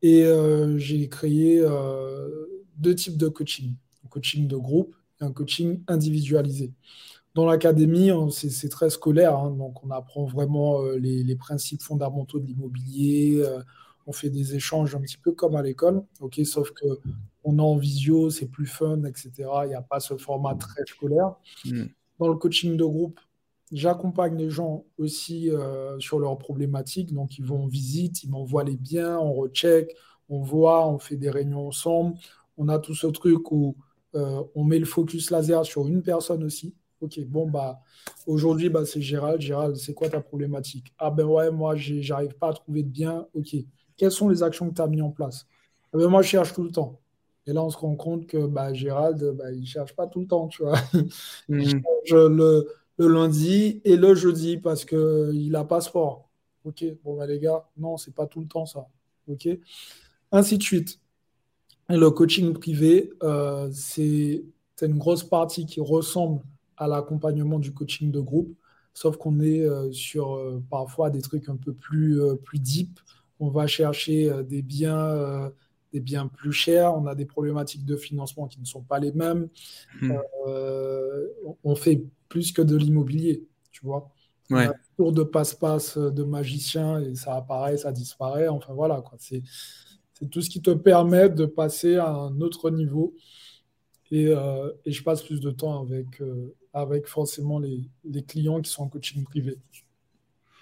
Et 0.00 0.24
euh, 0.24 0.78
j'ai 0.78 1.06
créé 1.08 1.60
euh, 1.60 2.46
deux 2.78 2.94
types 2.94 3.18
de 3.18 3.28
coaching. 3.28 3.74
Un 4.08 4.10
coaching 4.10 4.48
de 4.48 4.56
groupe 4.56 4.94
et 5.20 5.24
un 5.24 5.32
coaching 5.32 5.82
individualisé. 5.86 6.72
Dans 7.34 7.46
l'académie, 7.46 8.10
c'est 8.30 8.68
très 8.68 8.90
scolaire, 8.90 9.36
hein, 9.36 9.50
donc 9.50 9.84
on 9.84 9.90
apprend 9.90 10.24
vraiment 10.24 10.82
euh, 10.82 10.96
les, 10.96 11.36
principes 11.36 11.82
fondamentaux 11.82 12.40
de 12.40 12.46
l'immobilier. 12.46 13.44
on 14.06 14.12
fait 14.12 14.30
des 14.30 14.54
échanges 14.54 14.94
un 14.94 15.00
petit 15.00 15.18
peu 15.18 15.32
comme 15.32 15.54
à 15.54 15.62
l'école, 15.62 16.02
ok, 16.20 16.40
sauf 16.44 16.72
que 16.72 16.86
on 17.44 17.58
est 17.58 17.62
en 17.62 17.76
visio, 17.76 18.30
c'est 18.30 18.46
plus 18.46 18.66
fun, 18.66 19.04
etc. 19.04 19.30
Il 19.64 19.68
n'y 19.68 19.74
a 19.74 19.82
pas 19.82 20.00
ce 20.00 20.16
format 20.16 20.54
très 20.54 20.84
scolaire. 20.86 21.34
Mm. 21.64 21.84
Dans 22.18 22.28
le 22.28 22.34
coaching 22.34 22.76
de 22.76 22.84
groupe, 22.84 23.20
J'accompagne 23.70 24.36
les 24.38 24.48
gens 24.48 24.86
aussi 24.96 25.50
euh, 25.50 25.98
sur 26.00 26.18
leurs 26.18 26.38
problématiques. 26.38 27.12
Donc, 27.12 27.38
ils 27.38 27.44
vont 27.44 27.64
en 27.64 27.66
visite, 27.66 28.22
ils 28.22 28.30
m'envoient 28.30 28.64
les 28.64 28.76
biens, 28.76 29.18
on 29.18 29.34
recheck, 29.34 29.94
on 30.30 30.40
voit, 30.40 30.88
on 30.88 30.98
fait 30.98 31.16
des 31.16 31.30
réunions 31.30 31.68
ensemble. 31.68 32.16
On 32.56 32.68
a 32.68 32.78
tout 32.78 32.94
ce 32.94 33.06
truc 33.06 33.52
où 33.52 33.76
euh, 34.14 34.42
on 34.54 34.64
met 34.64 34.78
le 34.78 34.86
focus 34.86 35.30
laser 35.30 35.64
sur 35.64 35.86
une 35.86 36.02
personne 36.02 36.42
aussi. 36.44 36.74
Ok, 37.00 37.20
bon, 37.26 37.48
bah, 37.48 37.80
aujourd'hui, 38.26 38.68
bah, 38.68 38.84
c'est 38.84 39.00
Gérald. 39.00 39.40
Gérald, 39.40 39.76
c'est 39.76 39.94
quoi 39.94 40.08
ta 40.08 40.20
problématique? 40.20 40.92
Ah, 40.98 41.10
ben 41.10 41.24
ouais, 41.26 41.50
moi, 41.50 41.74
j'arrive 41.76 42.34
pas 42.34 42.48
à 42.48 42.52
trouver 42.52 42.82
de 42.82 42.88
bien. 42.88 43.26
Ok, 43.34 43.54
quelles 43.96 44.10
sont 44.12 44.28
les 44.28 44.42
actions 44.42 44.68
que 44.70 44.74
tu 44.74 44.82
as 44.82 44.88
mis 44.88 45.02
en 45.02 45.10
place? 45.10 45.46
Ah 45.92 45.98
ben, 45.98 46.08
Moi, 46.08 46.22
je 46.22 46.28
cherche 46.28 46.52
tout 46.54 46.64
le 46.64 46.70
temps. 46.70 47.00
Et 47.46 47.52
là, 47.52 47.62
on 47.64 47.70
se 47.70 47.78
rend 47.78 47.94
compte 47.96 48.26
que 48.26 48.46
bah, 48.46 48.72
Gérald, 48.74 49.22
bah, 49.36 49.52
il 49.52 49.60
ne 49.60 49.66
cherche 49.66 49.94
pas 49.94 50.06
tout 50.06 50.20
le 50.20 50.26
temps, 50.26 50.48
tu 50.48 50.62
vois. 50.62 50.78
Mmh. 51.48 51.80
le, 52.10 52.66
le 52.98 53.08
lundi 53.08 53.80
et 53.84 53.96
le 53.96 54.14
jeudi 54.14 54.58
parce 54.58 54.84
qu'il 54.84 55.54
a 55.56 55.64
passeport. 55.64 56.28
Ok, 56.64 56.84
bon 57.02 57.16
bah 57.16 57.26
les 57.26 57.38
gars, 57.38 57.66
non, 57.76 57.96
c'est 57.96 58.14
pas 58.14 58.26
tout 58.26 58.40
le 58.40 58.48
temps 58.48 58.66
ça. 58.66 58.86
Ok, 59.28 59.48
ainsi 60.32 60.58
de 60.58 60.62
suite. 60.62 61.00
Le 61.88 62.10
coaching 62.10 62.52
privé, 62.52 63.10
euh, 63.22 63.70
c'est 63.72 64.44
une 64.82 64.98
grosse 64.98 65.24
partie 65.24 65.64
qui 65.64 65.80
ressemble 65.80 66.42
à 66.76 66.86
l'accompagnement 66.86 67.58
du 67.58 67.72
coaching 67.72 68.12
de 68.12 68.20
groupe, 68.20 68.54
sauf 68.92 69.16
qu'on 69.16 69.40
est 69.40 69.64
euh, 69.64 69.90
sur 69.90 70.34
euh, 70.34 70.62
parfois 70.70 71.08
des 71.08 71.22
trucs 71.22 71.48
un 71.48 71.56
peu 71.56 71.72
plus, 71.72 72.20
plus 72.44 72.58
deep. 72.58 73.00
On 73.40 73.48
va 73.48 73.66
chercher 73.66 74.30
des 74.44 74.62
biens 74.62 75.50
des 75.94 76.00
biens 76.00 76.26
plus 76.26 76.52
chers, 76.52 76.94
on 76.94 77.06
a 77.06 77.14
des 77.14 77.24
problématiques 77.24 77.86
de 77.86 77.96
financement 77.96 78.46
qui 78.46 78.60
ne 78.60 78.66
sont 78.66 78.82
pas 78.82 78.98
les 78.98 79.12
mêmes. 79.12 79.48
Hmm. 80.02 80.12
on 81.64 81.74
fait 81.74 82.04
plus 82.28 82.52
que 82.52 82.60
de 82.60 82.76
l'immobilier, 82.76 83.46
tu 83.70 83.86
vois. 83.86 84.10
Ouais. 84.50 84.66
Un 84.66 84.74
tour 84.96 85.12
de 85.12 85.22
passe-passe 85.22 85.96
de 85.96 86.24
magicien 86.24 87.00
et 87.00 87.14
ça 87.14 87.36
apparaît, 87.36 87.78
ça 87.78 87.92
disparaît. 87.92 88.48
Enfin 88.48 88.74
voilà, 88.74 89.00
quoi. 89.00 89.16
C'est, 89.18 89.42
c'est 90.18 90.28
tout 90.28 90.40
ce 90.40 90.50
qui 90.50 90.60
te 90.60 90.70
permet 90.70 91.28
de 91.28 91.46
passer 91.46 91.96
à 91.96 92.10
un 92.10 92.40
autre 92.40 92.70
niveau. 92.70 93.14
Et, 94.10 94.26
euh, 94.28 94.72
et, 94.86 94.90
je 94.90 95.02
passe 95.02 95.22
plus 95.22 95.40
de 95.40 95.50
temps 95.50 95.82
avec, 95.82 96.20
euh, 96.20 96.54
avec 96.72 97.06
forcément 97.06 97.58
les, 97.58 97.88
les, 98.04 98.22
clients 98.22 98.60
qui 98.60 98.70
sont 98.70 98.84
en 98.84 98.88
coaching 98.88 99.22
privé. 99.22 99.58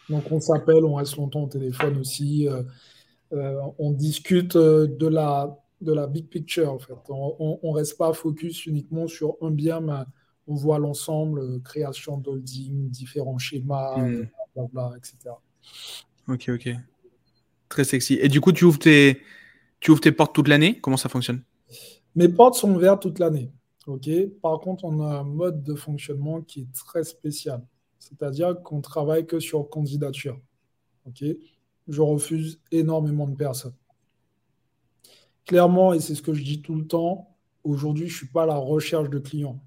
Donc 0.09 0.25
on 0.31 0.41
s'appelle, 0.41 0.85
on 0.85 0.95
reste 0.95 1.17
longtemps 1.17 1.45
au 1.45 1.49
téléphone 1.49 1.97
aussi, 1.99 2.49
euh, 2.49 3.61
on 3.79 3.93
discute 3.93 4.57
de 4.57 5.07
la, 5.07 5.57
de 5.81 5.93
la 5.93 6.09
big 6.09 6.29
picture 6.29 6.73
en 6.73 6.79
fait. 6.79 6.95
On 7.09 7.59
ne 7.63 7.73
reste 7.73 7.97
pas 7.97 8.13
focus 8.13 8.67
uniquement 8.67 9.07
sur 9.07 9.37
un 9.41 9.53
bien, 9.53 9.81
mais 9.81 10.03
on 10.49 10.55
voit 10.55 10.79
l'ensemble, 10.79 11.63
création 11.63 12.19
d'holding, 12.19 12.91
différents 12.91 13.39
schémas, 13.39 13.97
mmh. 13.97 14.29
etc. 14.97 15.35
Ok, 16.29 16.49
ok. 16.49 16.69
Très 17.69 17.85
sexy. 17.85 18.19
Et 18.21 18.29
du 18.29 18.41
coup, 18.41 18.53
tu 18.53 18.65
ouvres 18.65 18.79
tes, 18.79 19.23
tu 19.81 19.91
ouvres 19.91 20.01
tes 20.01 20.13
portes 20.13 20.35
toute 20.35 20.49
l'année? 20.49 20.81
Comment 20.81 20.97
ça 20.97 21.09
fonctionne? 21.09 21.43
Mes 22.15 22.29
portes 22.29 22.55
sont 22.55 22.75
ouvertes 22.75 23.03
toute 23.03 23.19
l'année. 23.19 23.53
Par 24.43 24.59
contre, 24.61 24.85
on 24.85 25.01
a 25.01 25.19
un 25.19 25.25
mode 25.25 25.63
de 25.63 25.75
fonctionnement 25.75 26.41
qui 26.41 26.63
est 26.63 26.73
très 26.75 27.05
spécial. 27.05 27.65
C'est-à-dire 27.99 28.61
qu'on 28.63 28.81
travaille 28.81 29.27
que 29.27 29.39
sur 29.39 29.69
candidature. 29.69 30.41
Je 31.87 32.01
refuse 32.01 32.61
énormément 32.73 33.29
de 33.29 33.37
personnes. 33.37 33.77
Clairement, 35.45 35.95
et 35.95 36.01
c'est 36.01 36.17
ce 36.17 36.23
que 36.23 36.35
je 36.35 36.43
dis 36.43 36.63
tout 36.63 36.75
le 36.75 36.87
temps, 36.87 37.37
aujourd'hui, 37.63 38.09
je 38.09 38.15
ne 38.15 38.17
suis 38.17 38.27
pas 38.27 38.43
à 38.43 38.47
la 38.47 38.57
recherche 38.57 39.09
de 39.09 39.21
clients. 39.21 39.61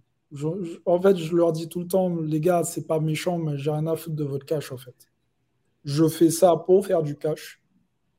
en 0.85 1.01
fait, 1.01 1.17
je 1.17 1.35
leur 1.35 1.53
dis 1.53 1.69
tout 1.69 1.79
le 1.79 1.87
temps, 1.87 2.13
les 2.15 2.41
gars, 2.41 2.63
c'est 2.63 2.85
pas 2.85 2.99
méchant, 2.99 3.37
mais 3.37 3.57
j'ai 3.57 3.71
rien 3.71 3.87
à 3.87 3.95
foutre 3.95 4.15
de 4.15 4.25
votre 4.25 4.45
cash, 4.45 4.71
en 4.71 4.77
fait. 4.77 4.95
Je 5.85 6.07
fais 6.09 6.29
ça 6.29 6.57
pour 6.57 6.85
faire 6.85 7.03
du 7.03 7.15
cash, 7.15 7.63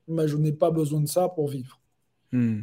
mais 0.08 0.26
je 0.26 0.38
n'ai 0.38 0.52
pas 0.52 0.70
besoin 0.70 1.00
de 1.00 1.08
ça 1.08 1.28
pour 1.28 1.48
vivre. 1.48 1.79
Hmm. 2.32 2.60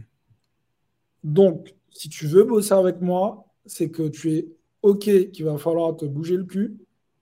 Donc, 1.24 1.76
si 1.90 2.10
tu 2.10 2.28
veux 2.28 2.44
bosser 2.44 2.74
avec 2.74 3.02
moi, 3.02 3.46
c'est 3.66 3.90
que 3.90 4.08
tu 4.08 4.34
es 4.34 4.48
OK 4.82 5.32
qu'il 5.32 5.46
va 5.46 5.58
falloir 5.58 5.96
te 5.96 6.06
bouger 6.06 6.38
le 6.38 6.46
cul 6.46 6.78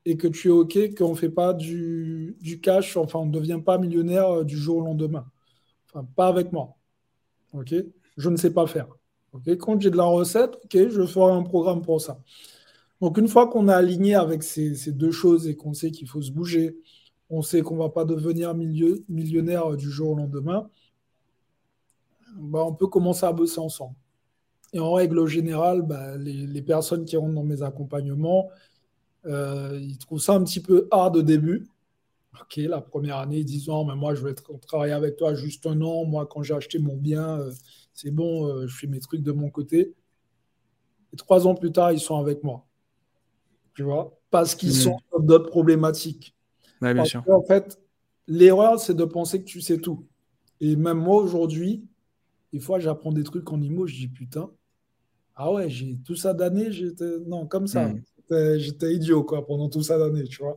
et 0.05 0.17
que 0.17 0.27
tu 0.27 0.49
es 0.49 0.51
OK 0.51 0.95
qu'on 0.95 1.11
ne 1.11 1.15
fait 1.15 1.29
pas 1.29 1.53
du, 1.53 2.37
cash, 2.61 2.95
enfin, 2.97 3.19
on 3.19 3.25
ne 3.25 3.31
devient 3.31 3.59
pas 3.65 3.77
millionnaire 3.77 4.29
euh, 4.29 4.43
du 4.43 4.57
jour 4.57 4.77
au 4.77 4.81
lendemain. 4.81 5.25
Enfin, 5.87 6.07
pas 6.15 6.27
avec 6.27 6.51
moi. 6.51 6.75
OK? 7.53 7.73
Je 8.17 8.29
ne 8.29 8.37
sais 8.37 8.51
pas 8.53 8.67
faire. 8.67 8.87
OK? 9.33 9.47
Quand 9.57 9.79
j'ai 9.81 9.89
de 9.89 9.97
la 9.97 10.05
recette, 10.05 10.55
OK, 10.63 10.89
je 10.89 11.05
ferai 11.05 11.31
un 11.31 11.43
programme 11.43 11.81
pour 11.81 12.01
ça. 12.01 12.19
Donc, 13.01 13.17
une 13.17 13.27
fois 13.27 13.47
qu'on 13.47 13.67
est 13.67 13.73
aligné 13.73 14.15
avec 14.15 14.43
ces, 14.43 14.75
ces 14.75 14.91
deux 14.91 15.11
choses 15.11 15.47
et 15.47 15.55
qu'on 15.55 15.73
sait 15.73 15.91
qu'il 15.91 16.07
faut 16.07 16.21
se 16.21 16.31
bouger, 16.31 16.77
on 17.29 17.41
sait 17.41 17.61
qu'on 17.61 17.75
ne 17.75 17.79
va 17.79 17.89
pas 17.89 18.05
devenir 18.05 18.53
millionnaire 18.55 19.71
euh, 19.71 19.75
du 19.75 19.89
jour 19.89 20.11
au 20.11 20.15
lendemain, 20.15 20.69
bah, 22.36 22.63
on 22.65 22.73
peut 22.73 22.88
commencer 22.88 23.25
à 23.25 23.31
bosser 23.31 23.59
ensemble. 23.59 23.95
Et 24.73 24.79
en 24.79 24.93
règle 24.93 25.25
générale, 25.25 25.81
bah, 25.83 26.17
les, 26.17 26.61
personnes 26.61 27.05
qui 27.05 27.15
rentrent 27.15 27.36
dans 27.36 27.43
mes 27.43 27.61
accompagnements, 27.61 28.49
euh, 29.25 29.79
ils 29.81 29.97
trouvent 29.97 30.19
ça 30.19 30.33
un 30.33 30.43
petit 30.43 30.59
peu 30.59 30.88
hard 30.91 31.17
au 31.17 31.21
début. 31.21 31.67
Ok, 32.41 32.57
la 32.57 32.81
première 32.81 33.17
année, 33.17 33.38
ils 33.38 33.45
disent 33.45 33.69
mais 33.69 33.95
moi 33.95 34.13
je 34.13 34.21
vais 34.21 34.33
travailler 34.67 34.91
avec 34.91 35.15
toi 35.15 35.33
juste 35.33 35.65
un 35.65 35.79
an. 35.81 36.03
Moi, 36.03 36.27
quand 36.29 36.43
j'ai 36.43 36.53
acheté 36.53 36.79
mon 36.79 36.97
bien, 36.97 37.39
euh, 37.39 37.51
c'est 37.93 38.11
bon, 38.11 38.47
euh, 38.47 38.67
je 38.67 38.75
fais 38.75 38.88
mes 38.88 38.99
trucs 38.99 39.21
de 39.21 39.31
mon 39.31 39.49
côté. 39.49 39.93
Et 41.13 41.15
trois 41.15 41.47
ans 41.47 41.55
plus 41.55 41.71
tard, 41.71 41.93
ils 41.93 41.99
sont 41.99 42.17
avec 42.17 42.43
moi. 42.43 42.65
Tu 43.73 43.83
vois? 43.83 44.19
Parce 44.29 44.55
qu'ils 44.55 44.69
mmh. 44.69 44.73
sont 44.73 44.97
d'autres 45.17 45.49
problématiques. 45.49 46.36
bien 46.81 47.05
sûr. 47.05 47.23
en 47.29 47.43
fait, 47.43 47.79
l'erreur, 48.27 48.79
c'est 48.81 48.93
de 48.93 49.05
penser 49.05 49.39
que 49.39 49.45
tu 49.45 49.61
sais 49.61 49.77
tout. 49.77 50.05
Et 50.59 50.75
même 50.75 50.97
moi, 50.97 51.21
aujourd'hui, 51.21 51.88
des 52.53 52.59
fois, 52.59 52.79
j'apprends 52.79 53.11
des 53.11 53.23
trucs 53.23 53.51
en 53.51 53.61
IMO, 53.61 53.87
je 53.87 53.95
dis 53.95 54.07
putain, 54.07 54.49
ah 55.35 55.51
ouais, 55.51 55.69
j'ai 55.69 55.97
tout 56.05 56.15
ça 56.15 56.33
d'année, 56.33 56.71
j'étais. 56.71 57.19
Non, 57.27 57.45
comme 57.45 57.67
ça. 57.67 57.89
Hmm. 57.89 58.01
J'étais 58.57 58.95
idiot, 58.95 59.23
quoi, 59.23 59.45
pendant 59.45 59.69
tout 59.69 59.83
ça 59.83 59.99
d'année, 59.99 60.23
tu 60.23 60.41
vois. 60.41 60.55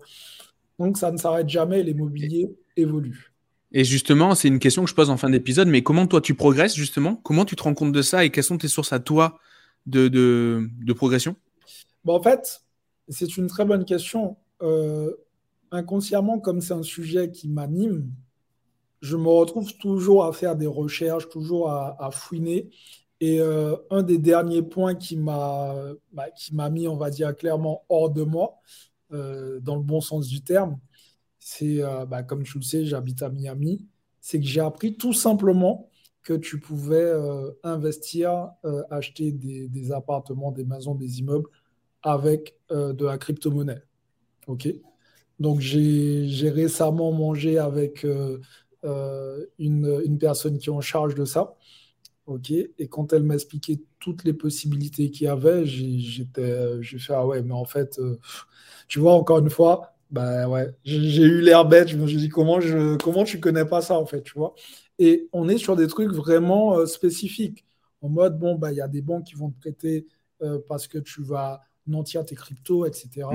Donc, 0.79 0.97
ça 0.97 1.11
ne 1.11 1.17
s'arrête 1.17 1.49
jamais, 1.49 1.83
l'immobilier 1.83 2.57
évolue. 2.77 3.33
Et 3.73 3.85
justement, 3.85 4.35
c'est 4.35 4.49
une 4.49 4.61
question 4.61 4.85
que 4.85 4.91
je 4.91 4.95
pose 4.95 5.11
en 5.11 5.17
fin 5.17 5.29
d'épisode, 5.29 5.69
mais 5.69 5.83
comment 5.83 6.07
toi 6.07 6.21
tu 6.21 6.35
progresses, 6.35 6.75
justement? 6.75 7.17
Comment 7.17 7.45
tu 7.45 7.57
te 7.57 7.63
rends 7.63 7.75
compte 7.75 7.93
de 7.93 8.03
ça 8.03 8.25
et 8.25 8.31
quelles 8.31 8.45
sont 8.45 8.57
tes 8.57 8.69
sources 8.69 8.93
à 8.93 9.01
toi 9.01 9.39
de, 9.87 10.09
de, 10.09 10.93
progression? 10.93 11.37
Bon, 12.05 12.15
En 12.15 12.23
fait, 12.23 12.63
c'est 13.09 13.37
une 13.37 13.49
très 13.49 13.65
bonne 13.65 13.85
question. 13.85 14.37
Euh, 14.63 15.13
inconsciemment, 15.71 16.39
comme 16.39 16.61
c'est 16.61 16.75
un 16.75 16.83
sujet 16.83 17.31
qui 17.31 17.49
m'anime, 17.49 18.11
je 19.01 19.17
me 19.17 19.29
retrouve 19.29 19.77
toujours 19.79 20.25
à 20.25 20.33
faire 20.33 20.57
des 20.57 20.67
recherches, 20.67 21.29
toujours 21.29 21.71
à, 21.71 22.11
fouiner. 22.13 22.71
Et 23.21 23.41
euh, 23.41 23.77
un 23.91 24.03
des 24.03 24.19
derniers 24.19 24.63
points 24.63 24.95
qui 24.95 25.17
m'a 25.17 25.75
bah, 26.13 26.27
m'a 26.53 26.71
mis, 26.71 26.87
on 26.87 26.97
va 26.97 27.11
dire 27.11 27.35
clairement, 27.37 27.85
hors 27.89 28.11
de 28.11 28.23
moi, 28.23 28.61
euh, 29.13 29.61
dans 29.61 29.77
le 29.77 29.83
bon 29.83 30.01
sens 30.01 30.29
du 30.29 30.43
terme, 30.43 30.79
c'est, 31.39 31.83
euh, 31.83 32.07
bah, 32.07 32.23
comme 32.23 32.45
tu 32.45 32.59
le 32.59 32.65
sais, 32.65 32.85
j'habite 32.85 33.23
à 33.23 33.29
Miami, 33.29 33.87
c'est 34.21 34.39
que 34.39 34.47
j'ai 34.47 34.61
appris 34.61 34.97
tout 34.97 35.13
simplement 35.13 35.91
que 36.23 36.35
tu 36.35 36.61
pouvais 36.61 37.11
investir, 37.63 38.51
acheter 38.91 39.33
des, 39.33 39.67
des, 39.69 39.93
appartements, 39.93 40.53
des 40.53 40.65
maisons, 40.65 40.95
des 40.95 41.21
immeubles 41.21 41.49
avec 42.03 42.59
de 42.71 43.07
la 43.07 43.17
crypto-monnaie. 43.17 43.83
OK? 44.47 44.69
Donc 45.39 45.61
j'ai 45.61 46.51
récemment 46.51 47.13
mangé 47.13 47.57
avec 47.57 48.05
une, 48.83 50.01
une, 50.05 50.19
personne 50.19 50.59
qui 50.59 50.69
est 50.69 50.73
en 50.73 50.81
charge 50.81 51.15
de 51.15 51.25
ça. 51.25 51.57
ok 52.27 52.51
Et 52.51 52.89
quand 52.89 53.13
elle 53.13 53.25
m'a 53.25 53.35
expliqué 53.35 53.83
toutes 54.01 54.25
les 54.25 54.33
possibilités 54.33 55.11
qu'il 55.11 55.27
y 55.27 55.29
avait, 55.29 55.65
j'ai 55.67 56.25
fait 56.33 57.13
ah 57.13 57.27
ouais, 57.27 57.43
mais 57.43 57.55
en 57.55 57.65
fait, 57.65 57.99
euh, 57.99 58.19
tu 58.89 58.99
vois, 59.01 59.15
encore 59.15 59.39
une 59.39 59.51
fois, 59.51 59.95
bah 60.11 60.49
ouais, 60.49 60.75
j'ai 60.85 61.23
eu 61.23 61.41
l'air 61.41 61.65
bête. 61.67 61.89
Je 61.89 61.97
me 61.97 62.07
suis 62.07 62.17
dit 62.17 62.29
comment 62.29 62.61
je, 62.61 62.97
comment 62.97 63.25
tu 63.25 63.41
connais 63.41 63.65
pas 63.65 63.83
ça 63.83 63.99
en 63.99 64.07
fait, 64.07 64.23
tu 64.23 64.35
vois? 64.35 64.55
Et 64.99 65.29
on 65.33 65.49
est 65.49 65.59
sur 65.59 65.77
des 65.77 65.87
trucs 65.87 66.13
vraiment 66.13 66.79
euh, 66.79 66.87
spécifiques. 66.87 67.65
En 68.01 68.09
mode 68.09 68.39
bon 68.39 68.55
bah 68.55 68.73
il 68.73 68.77
y 68.77 68.81
a 68.81 68.89
des 68.89 69.03
banques 69.03 69.25
qui 69.25 69.35
vont 69.35 69.51
te 69.51 69.59
prêter 69.59 70.07
parce 70.69 70.87
que 70.87 70.99
tu 70.99 71.21
vas 71.21 71.63
nantir 71.89 72.25
tes 72.25 72.37
cryptos, 72.37 72.87
etc. 72.87 73.27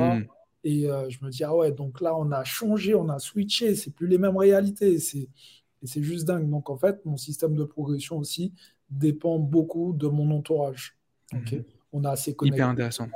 Et 0.64 0.90
euh, 0.90 1.10
je 1.10 1.24
me 1.24 1.30
dis, 1.30 1.44
ah 1.44 1.54
ouais, 1.56 1.72
donc 1.72 2.00
là, 2.00 2.16
on 2.16 2.32
a 2.32 2.44
changé, 2.44 2.96
on 2.96 3.10
a 3.10 3.20
switché, 3.20 3.76
c'est 3.76 3.92
plus 3.92 4.08
les 4.08 4.18
mêmes 4.18 4.38
réalités. 4.38 4.98
C'est, 5.00 5.28
et 5.28 5.88
c'est 5.88 6.02
juste 6.02 6.26
dingue. 6.26 6.50
Donc, 6.50 6.70
en 6.70 6.78
fait, 6.78 7.04
mon 7.06 7.18
système 7.18 7.56
de 7.56 7.66
progression 7.66 8.18
aussi 8.18 8.54
dépend 8.90 9.40
beaucoup 9.40 9.94
de 9.94 10.08
mon 10.08 10.32
entourage. 10.32 10.98
Mhm. 11.34 11.64
On 11.92 12.04
a 12.06 12.12
assez 12.12 12.34
connecté. 12.34 12.58
Hyper 12.58 12.70
intéressant. 12.70 13.08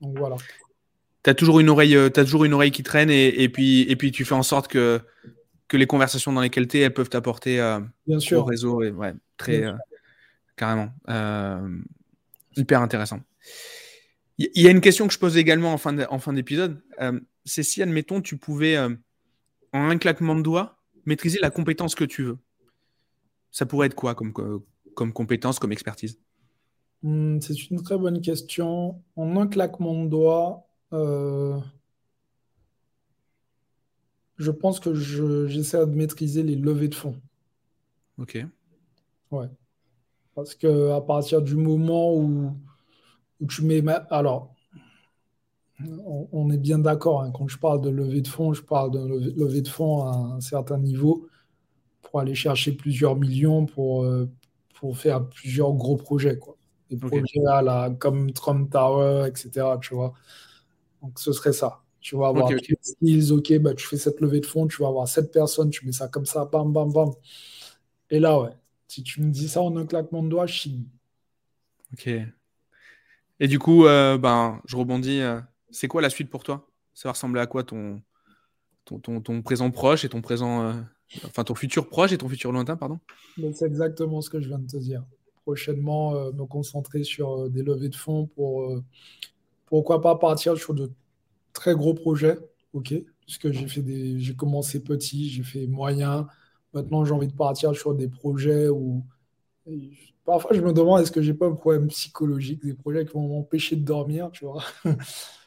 Donc, 0.00 0.18
voilà. 0.18 0.36
Tu 1.22 1.30
as 1.30 1.34
toujours 1.34 1.60
une 1.60 1.68
oreille, 1.68 1.94
euh, 1.94 2.06
as 2.08 2.24
toujours 2.24 2.44
une 2.44 2.54
oreille 2.54 2.72
qui 2.72 2.82
traîne 2.82 3.10
et, 3.10 3.42
et, 3.42 3.48
puis, 3.48 3.82
et 3.82 3.96
puis 3.96 4.10
tu 4.10 4.24
fais 4.24 4.34
en 4.34 4.42
sorte 4.42 4.68
que, 4.68 5.00
que 5.68 5.76
les 5.76 5.86
conversations 5.86 6.32
dans 6.32 6.40
lesquelles 6.40 6.66
tu 6.66 6.78
es, 6.78 6.80
elles 6.80 6.94
peuvent 6.94 7.10
t'apporter 7.10 7.60
euh, 7.60 7.78
au 8.08 8.42
réseau. 8.42 8.82
Et, 8.82 8.90
ouais, 8.90 9.14
très 9.36 9.64
carrément. 10.56 10.90
hyper 12.56 12.82
intéressant. 12.82 13.20
Il 14.40 14.62
y 14.62 14.66
a 14.66 14.70
une 14.70 14.80
question 14.80 15.06
que 15.06 15.12
je 15.12 15.18
pose 15.18 15.36
également 15.36 15.74
en 15.74 15.76
fin 15.76 16.32
d'épisode. 16.32 16.80
Euh, 17.02 17.20
c'est 17.44 17.62
si, 17.62 17.82
admettons, 17.82 18.22
tu 18.22 18.38
pouvais, 18.38 18.74
euh, 18.74 18.88
en 19.74 19.90
un 19.90 19.98
claquement 19.98 20.34
de 20.34 20.40
doigts, 20.40 20.78
maîtriser 21.04 21.38
la 21.40 21.50
compétence 21.50 21.94
que 21.94 22.04
tu 22.04 22.22
veux. 22.22 22.38
Ça 23.50 23.66
pourrait 23.66 23.88
être 23.88 23.94
quoi 23.94 24.14
comme, 24.14 24.32
comme 24.94 25.12
compétence, 25.12 25.58
comme 25.58 25.72
expertise? 25.72 26.18
Hmm, 27.02 27.38
C'est 27.42 27.70
une 27.70 27.82
très 27.82 27.98
bonne 27.98 28.22
question. 28.22 29.02
En 29.14 29.36
un 29.36 29.46
claquement 29.46 30.04
de 30.04 30.08
doigts, 30.08 30.66
euh, 30.94 31.58
je 34.38 34.50
pense 34.50 34.80
que 34.80 34.94
j'essaie 34.94 35.86
de 35.86 35.94
maîtriser 35.94 36.42
les 36.42 36.56
levées 36.56 36.88
de 36.88 36.94
fonds. 36.94 37.20
Ok. 38.16 38.42
Ouais. 39.30 39.48
Parce 40.34 40.54
que 40.54 40.92
à 40.92 41.02
partir 41.02 41.42
du 41.42 41.56
moment 41.56 42.14
où 42.16 42.56
où 43.40 43.46
tu 43.46 43.62
mets. 43.62 43.82
Alors, 44.10 44.54
on, 46.32 46.50
est 46.50 46.58
bien 46.58 46.78
d'accord. 46.78 47.22
Hein. 47.22 47.32
quand 47.32 47.48
je 47.48 47.58
parle 47.58 47.80
de 47.80 47.90
levée 47.90 48.20
de 48.20 48.28
fonds, 48.28 48.52
je 48.52 48.62
parle 48.62 48.90
de 48.90 48.98
levée 49.36 49.62
de 49.62 49.68
fonds 49.68 50.02
à 50.04 50.14
un 50.36 50.40
certain 50.40 50.78
niveau 50.78 51.28
pour 52.02 52.20
aller 52.20 52.34
chercher 52.34 52.72
plusieurs 52.72 53.16
millions 53.16 53.66
pour, 53.66 54.04
euh, 54.04 54.28
pour 54.74 54.96
faire 54.98 55.26
plusieurs 55.28 55.72
gros 55.72 55.96
projets. 55.96 56.38
Quoi. 56.38 56.56
Des 56.90 56.96
projets 56.96 57.46
à 57.48 57.62
la, 57.62 57.90
comme 57.90 58.32
Trump 58.32 58.70
Tower, 58.70 59.28
etc. 59.28 59.66
Tu 59.80 59.94
vois. 59.94 60.12
Donc, 61.02 61.18
ce 61.18 61.32
serait 61.32 61.52
ça. 61.52 61.82
Tu 62.00 62.16
vas 62.16 62.28
avoir 62.28 62.46
okay, 62.46 62.78
skills, 62.80 63.30
ok, 63.30 63.58
bah, 63.58 63.74
tu 63.74 63.86
fais 63.86 63.98
cette 63.98 64.20
levée 64.20 64.40
de 64.40 64.46
fonds, 64.46 64.66
tu 64.66 64.80
vas 64.82 64.88
avoir 64.88 65.06
cette 65.06 65.30
personne, 65.30 65.68
tu 65.68 65.84
mets 65.84 65.92
ça 65.92 66.08
comme 66.08 66.24
ça, 66.24 66.46
bam, 66.46 66.72
bam, 66.72 66.90
bam. 66.90 67.10
Et 68.08 68.18
là, 68.18 68.40
ouais, 68.40 68.56
si 68.88 69.02
tu 69.02 69.20
me 69.20 69.30
dis 69.30 69.48
ça 69.48 69.60
en 69.60 69.76
un 69.76 69.84
claquement 69.84 70.22
de 70.22 70.28
doigts, 70.28 70.46
je. 70.46 70.70
Ok. 71.92 72.08
Et 73.40 73.48
du 73.48 73.58
coup, 73.58 73.86
euh, 73.86 74.18
ben, 74.18 74.60
je 74.66 74.76
rebondis. 74.76 75.20
Euh, 75.20 75.40
c'est 75.70 75.88
quoi 75.88 76.02
la 76.02 76.10
suite 76.10 76.30
pour 76.30 76.44
toi? 76.44 76.68
Ça 76.92 77.08
va 77.08 77.12
ressembler 77.12 77.40
à 77.40 77.46
quoi 77.46 77.64
ton, 77.64 78.02
ton, 78.84 79.42
présent 79.42 79.70
proche 79.70 80.04
et 80.04 80.10
ton 80.10 80.20
présent. 80.20 80.62
Euh, 80.62 80.72
enfin, 81.24 81.42
ton 81.42 81.54
futur 81.54 81.88
proche 81.88 82.12
et 82.12 82.18
ton 82.18 82.28
futur 82.28 82.52
lointain, 82.52 82.76
pardon? 82.76 83.00
C'est 83.54 83.66
exactement 83.66 84.20
ce 84.20 84.28
que 84.28 84.40
je 84.40 84.48
viens 84.48 84.58
de 84.58 84.66
te 84.66 84.76
dire. 84.76 85.02
prochainement 85.42 86.12
me 86.32 86.44
concentrer 86.44 87.02
sur 87.02 87.48
des 87.48 87.62
levées 87.62 87.88
de 87.88 87.96
fonds 87.96 88.26
pour 88.26 88.82
pourquoi 89.66 90.02
pas 90.02 90.16
partir 90.16 90.58
sur 90.58 90.74
de 90.74 90.90
très 91.54 91.74
gros 91.74 91.94
projets, 91.94 92.38
ok? 92.74 92.94
Puisque 93.20 93.50
j'ai 93.52 93.68
fait 93.68 93.82
des, 93.82 94.20
j'ai 94.20 94.34
commencé 94.34 94.82
petit, 94.82 95.30
j'ai 95.30 95.44
fait 95.44 95.66
moyen. 95.66 96.26
Maintenant, 96.74 97.04
j'ai 97.04 97.12
envie 97.12 97.28
de 97.28 97.32
partir 97.32 97.74
sur 97.74 97.94
des 97.94 98.08
projets 98.08 98.68
où 98.68 99.02
parfois 100.24 100.52
je 100.54 100.60
me 100.60 100.72
demande 100.72 101.00
est-ce 101.00 101.12
que 101.12 101.22
j'ai 101.22 101.34
pas 101.34 101.46
un 101.46 101.54
problème 101.54 101.88
psychologique, 101.88 102.64
des 102.64 102.74
projets 102.74 103.04
qui 103.04 103.12
vont 103.12 103.28
m'empêcher 103.28 103.76
de 103.76 103.84
dormir, 103.84 104.30
tu 104.32 104.44
vois? 104.44 104.62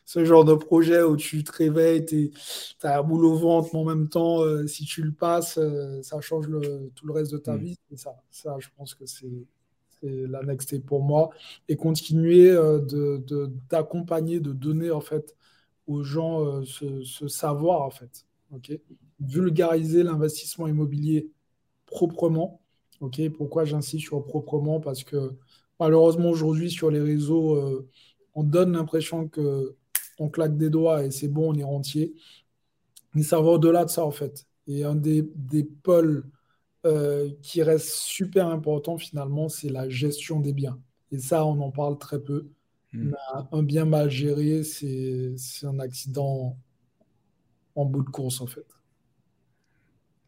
Ce 0.05 0.25
genre 0.25 0.43
de 0.43 0.53
projet 0.53 1.01
où 1.01 1.15
tu 1.15 1.43
te 1.43 1.51
réveilles, 1.51 2.05
tu 2.05 2.31
as 2.83 2.99
un 2.99 3.03
boule 3.03 3.25
au 3.25 3.35
ventre, 3.35 3.69
mais 3.73 3.79
en 3.79 3.85
même 3.85 4.09
temps, 4.09 4.41
euh, 4.41 4.67
si 4.67 4.83
tu 4.83 5.01
le 5.01 5.13
passes, 5.13 5.57
euh, 5.57 6.01
ça 6.01 6.19
change 6.19 6.47
le, 6.47 6.91
tout 6.93 7.07
le 7.07 7.13
reste 7.13 7.31
de 7.31 7.37
ta 7.37 7.53
mm. 7.53 7.63
vie. 7.63 7.77
Et 7.89 7.97
ça, 7.97 8.13
ça, 8.29 8.57
je 8.59 8.67
pense 8.75 8.93
que 8.93 9.05
c'est 9.05 9.47
la 10.01 10.43
next 10.43 10.77
pour 10.85 11.01
moi. 11.01 11.29
Et 11.69 11.77
continuer 11.77 12.49
euh, 12.51 12.79
d'accompagner, 13.69 14.41
de, 14.41 14.49
de, 14.49 14.53
donner 14.53 14.91
en 14.91 14.99
fait 14.99 15.35
aux 15.87 16.03
gens 16.03 16.63
ce, 16.65 17.27
savoir 17.27 17.81
en 17.81 17.89
fait. 17.89 18.25
ok? 18.51 18.77
Vulgariser 19.21 20.03
l'investissement 20.03 20.67
immobilier 20.67 21.31
proprement. 21.85 22.61
Ok 23.03 23.29
Pourquoi 23.37 23.65
j'insiste 23.65 24.05
sur 24.05 24.23
proprement? 24.23 24.79
Parce 24.79 25.03
que 25.03 25.33
malheureusement 25.79 26.29
aujourd'hui 26.29 26.71
sur 26.71 26.89
les 26.89 27.01
réseaux, 27.01 27.85
on 28.33 28.43
donne 28.43 28.73
l'impression 28.73 29.27
que 29.27 29.75
on 30.19 30.29
claque 30.29 30.57
des 30.57 30.69
doigts 30.69 31.03
et 31.03 31.11
c'est 31.11 31.27
bon, 31.27 31.53
on 31.53 31.57
est 31.57 31.63
rentier. 31.63 32.13
Mais 33.13 33.23
ça 33.23 33.39
va 33.39 33.51
au-delà 33.51 33.85
de 33.85 33.89
ça, 33.89 34.05
en 34.05 34.11
fait. 34.11 34.45
Et 34.67 34.83
un 34.83 34.95
des, 34.95 35.23
pôles 35.83 36.25
euh, 36.85 37.29
qui 37.41 37.61
reste 37.61 37.89
super 37.89 38.47
important, 38.47 38.97
finalement, 38.97 39.49
c'est 39.49 39.69
la 39.69 39.89
gestion 39.89 40.39
des 40.39 40.53
biens. 40.53 40.79
Et 41.11 41.19
ça, 41.19 41.45
on 41.45 41.59
en 41.61 41.71
parle 41.71 41.97
très 41.97 42.19
peu. 42.19 42.47
Hmm. 42.95 43.13
un 43.51 43.63
bien 43.63 43.85
mal 43.85 44.11
géré, 44.11 44.63
c'est 44.63 45.35
un 45.63 45.79
accident 45.79 46.55
en 47.73 47.85
bout 47.85 48.03
de 48.03 48.09
course, 48.09 48.39
en 48.39 48.45
fait. 48.45 48.67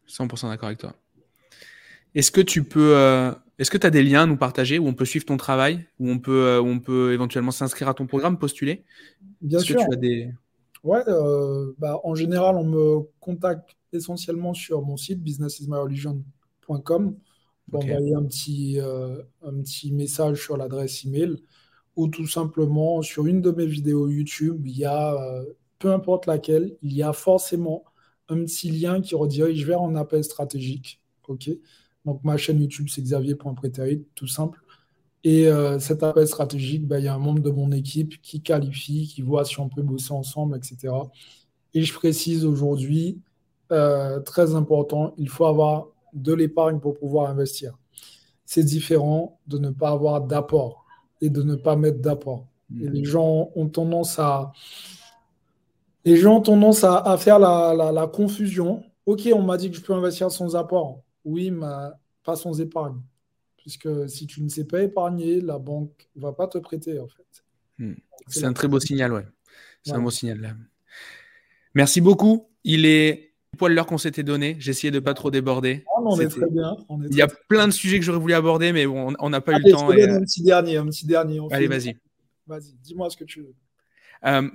100% 0.08 0.48
d'accord 0.48 0.66
avec 0.66 0.78
toi. 0.78 0.92
Est-ce 2.16 2.30
que 2.30 2.40
tu 2.40 2.64
peux, 2.64 2.96
euh, 2.96 3.30
est-ce 3.58 3.70
que 3.70 3.76
tu 3.76 3.86
as 3.86 3.90
des 3.90 4.02
liens 4.02 4.22
à 4.22 4.26
nous 4.26 4.38
partager 4.38 4.78
où 4.78 4.86
on 4.86 4.94
peut 4.94 5.04
suivre 5.04 5.26
ton 5.26 5.36
travail, 5.36 5.86
où 6.00 6.08
on 6.08 6.18
peut, 6.18 6.46
euh, 6.46 6.62
où 6.62 6.66
on 6.66 6.80
peut 6.80 7.12
éventuellement 7.12 7.50
s'inscrire 7.50 7.90
à 7.90 7.94
ton 7.94 8.06
programme, 8.06 8.38
postuler? 8.38 8.84
Bien 9.42 9.58
sûr. 9.58 9.76
tu 9.76 9.92
as 9.92 9.96
des... 9.96 10.32
Ouais, 10.82 11.02
euh, 11.08 11.74
bah, 11.76 12.00
en 12.04 12.14
général, 12.14 12.56
on 12.56 12.64
me 12.64 13.00
contacte 13.20 13.76
essentiellement 13.92 14.54
sur 14.54 14.80
mon 14.80 14.96
site 14.96 15.22
businessismyreligion.com 15.22 17.16
pour 17.70 17.84
envoyer 17.84 18.14
un 18.14 18.24
petit, 18.24 18.78
un 18.80 19.60
petit 19.60 19.92
message 19.92 20.42
sur 20.42 20.56
l'adresse 20.56 21.04
email 21.04 21.36
ou 21.96 22.08
tout 22.08 22.26
simplement 22.26 23.02
sur 23.02 23.26
une 23.26 23.42
de 23.42 23.50
mes 23.50 23.66
vidéos 23.66 24.08
YouTube, 24.08 24.66
il 24.66 24.78
y 24.78 24.86
a, 24.86 25.42
peu 25.78 25.92
importe 25.92 26.24
laquelle, 26.26 26.76
il 26.80 26.94
y 26.94 27.02
a 27.02 27.12
forcément 27.12 27.84
un 28.28 28.36
petit 28.44 28.70
lien 28.70 29.02
qui 29.02 29.14
redirige 29.14 29.66
vers 29.66 29.82
un 29.82 29.96
appel 29.96 30.24
stratégique. 30.24 31.02
ok? 31.28 31.50
Donc 32.06 32.22
ma 32.22 32.36
chaîne 32.36 32.60
YouTube, 32.60 32.86
c'est 32.88 33.02
xavier.prétérit, 33.02 34.04
tout 34.14 34.28
simple. 34.28 34.60
Et 35.24 35.48
euh, 35.48 35.80
cet 35.80 36.04
appel 36.04 36.26
stratégique, 36.28 36.86
bah, 36.86 37.00
il 37.00 37.04
y 37.04 37.08
a 37.08 37.14
un 37.14 37.18
membre 37.18 37.42
de 37.42 37.50
mon 37.50 37.72
équipe 37.72 38.22
qui 38.22 38.40
qualifie, 38.40 39.08
qui 39.08 39.22
voit 39.22 39.44
si 39.44 39.58
on 39.58 39.68
peut 39.68 39.82
bosser 39.82 40.12
ensemble, 40.12 40.56
etc. 40.56 40.94
Et 41.74 41.82
je 41.82 41.92
précise 41.92 42.44
aujourd'hui, 42.44 43.18
euh, 43.72 44.20
très 44.20 44.54
important, 44.54 45.14
il 45.18 45.28
faut 45.28 45.46
avoir 45.46 45.88
de 46.12 46.32
l'épargne 46.32 46.78
pour 46.78 46.96
pouvoir 46.96 47.28
investir. 47.28 47.76
C'est 48.44 48.62
différent 48.62 49.40
de 49.48 49.58
ne 49.58 49.70
pas 49.70 49.90
avoir 49.90 50.20
d'apport 50.20 50.86
et 51.20 51.28
de 51.28 51.42
ne 51.42 51.56
pas 51.56 51.74
mettre 51.74 51.98
d'apport. 51.98 52.46
Et 52.80 52.88
les 52.88 53.04
gens 53.04 53.50
ont 53.56 53.68
tendance 53.68 54.20
à, 54.20 54.52
les 56.04 56.16
gens 56.16 56.36
ont 56.36 56.40
tendance 56.40 56.84
à, 56.84 57.16
faire 57.18 57.40
la, 57.40 57.90
la 57.92 58.06
confusion. 58.06 58.84
Ok, 59.06 59.28
on 59.34 59.42
m'a 59.42 59.56
dit 59.56 59.70
que 59.70 59.76
je 59.76 59.82
peux 59.82 59.92
investir 59.92 60.30
sans 60.30 60.54
apport. 60.54 61.00
Oui, 61.26 61.50
mais 61.50 61.90
pas 62.24 62.36
sans 62.36 62.60
épargne. 62.60 63.00
Puisque 63.56 64.08
si 64.08 64.26
tu 64.26 64.42
ne 64.42 64.48
sais 64.48 64.64
pas 64.64 64.82
épargner, 64.82 65.40
la 65.40 65.58
banque 65.58 66.08
ne 66.14 66.22
va 66.22 66.32
pas 66.32 66.46
te 66.46 66.56
prêter, 66.56 67.00
en 67.00 67.08
fait. 67.08 67.44
Hmm. 67.78 67.94
C'est 68.28 68.44
un 68.44 68.52
très 68.52 68.68
beau 68.68 68.78
signal, 68.80 69.12
ouais. 69.12 69.26
C'est 69.82 69.92
un 69.92 70.00
beau 70.00 70.10
signal. 70.10 70.40
Là. 70.40 70.54
Merci 71.74 72.00
beaucoup. 72.00 72.48
Il 72.64 72.86
est 72.86 73.34
poil 73.58 73.74
l'heure 73.74 73.86
qu'on 73.86 73.98
s'était 73.98 74.22
donné. 74.22 74.56
J'ai 74.60 74.70
essayé 74.70 74.90
de 74.90 74.96
ne 74.96 75.00
pas 75.00 75.14
trop 75.14 75.30
déborder. 75.30 75.84
Ah, 75.88 76.00
on 76.04 76.18
est 76.20 76.28
très 76.28 76.48
bien. 76.48 76.76
Il 77.10 77.16
y 77.16 77.22
a 77.22 77.28
plein 77.48 77.66
de 77.66 77.72
sujets 77.72 77.98
que 77.98 78.04
j'aurais 78.04 78.18
voulu 78.18 78.34
aborder, 78.34 78.72
mais 78.72 78.86
on 78.86 79.30
n'a 79.30 79.40
pas 79.40 79.52
eu 79.58 79.62
le 79.62 79.72
temps. 79.72 79.92
Et... 79.92 80.08
Un 80.08 80.20
petit 80.20 80.42
dernier, 80.42 80.76
un 80.76 80.86
petit 80.86 81.06
dernier. 81.06 81.40
Allez, 81.50 81.66
vas-y. 81.66 81.96
Vas-y, 82.46 82.74
dis-moi 82.82 83.10
ce 83.10 83.16
que 83.16 83.24
tu 83.24 83.40
veux. 83.40 83.54
Euh, 84.24 84.48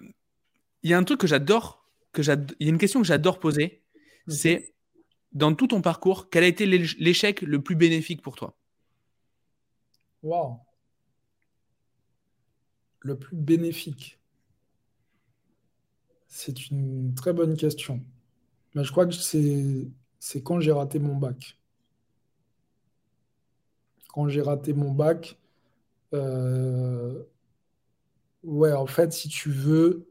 il 0.84 0.89
y 0.89 0.93
a 0.93 0.97
un 0.97 1.03
truc 1.03 1.19
que 1.19 1.28
j'adore, 1.28 1.86
que 2.13 2.22
il 2.22 2.65
y 2.65 2.69
a 2.69 2.69
une 2.69 2.78
question 2.78 3.01
que 3.01 3.07
j'adore 3.07 3.39
poser, 3.39 3.84
c'est 4.28 4.74
dans 5.32 5.55
tout 5.55 5.67
ton 5.67 5.82
parcours, 5.82 6.29
quel 6.29 6.43
a 6.43 6.47
été 6.47 6.65
l'échec 6.65 7.41
le 7.41 7.61
plus 7.61 7.75
bénéfique 7.75 8.21
pour 8.21 8.36
toi? 8.36 8.55
Wow. 10.23 10.59
Le 12.99 13.17
plus 13.17 13.36
bénéfique. 13.36 14.19
C'est 16.27 16.69
une 16.69 17.13
très 17.15 17.34
bonne 17.34 17.57
question. 17.57 18.03
Mais 18.75 18.84
je 18.84 18.91
crois 18.91 19.05
que 19.05 19.13
c'est 19.13 20.43
quand 20.43 20.59
j'ai 20.59 20.71
raté 20.71 20.99
mon 20.99 21.15
bac. 21.15 21.57
Quand 24.09 24.27
j'ai 24.27 24.41
raté 24.41 24.73
mon 24.73 24.91
bac, 24.91 25.38
euh, 26.13 27.23
ouais, 28.43 28.73
en 28.73 28.88
fait, 28.88 29.13
si 29.13 29.29
tu 29.29 29.49
veux, 29.49 30.07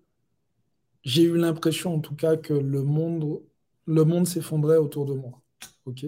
j'ai 1.04 1.22
eu 1.22 1.36
l'impression 1.36 1.94
en 1.94 2.00
tout 2.00 2.14
cas 2.16 2.36
que 2.36 2.52
le 2.54 2.82
monde 2.82 3.42
le 3.90 4.04
monde 4.04 4.26
s'effondrait 4.26 4.76
autour 4.78 5.06
de 5.06 5.14
moi. 5.14 5.40
OK? 5.86 6.06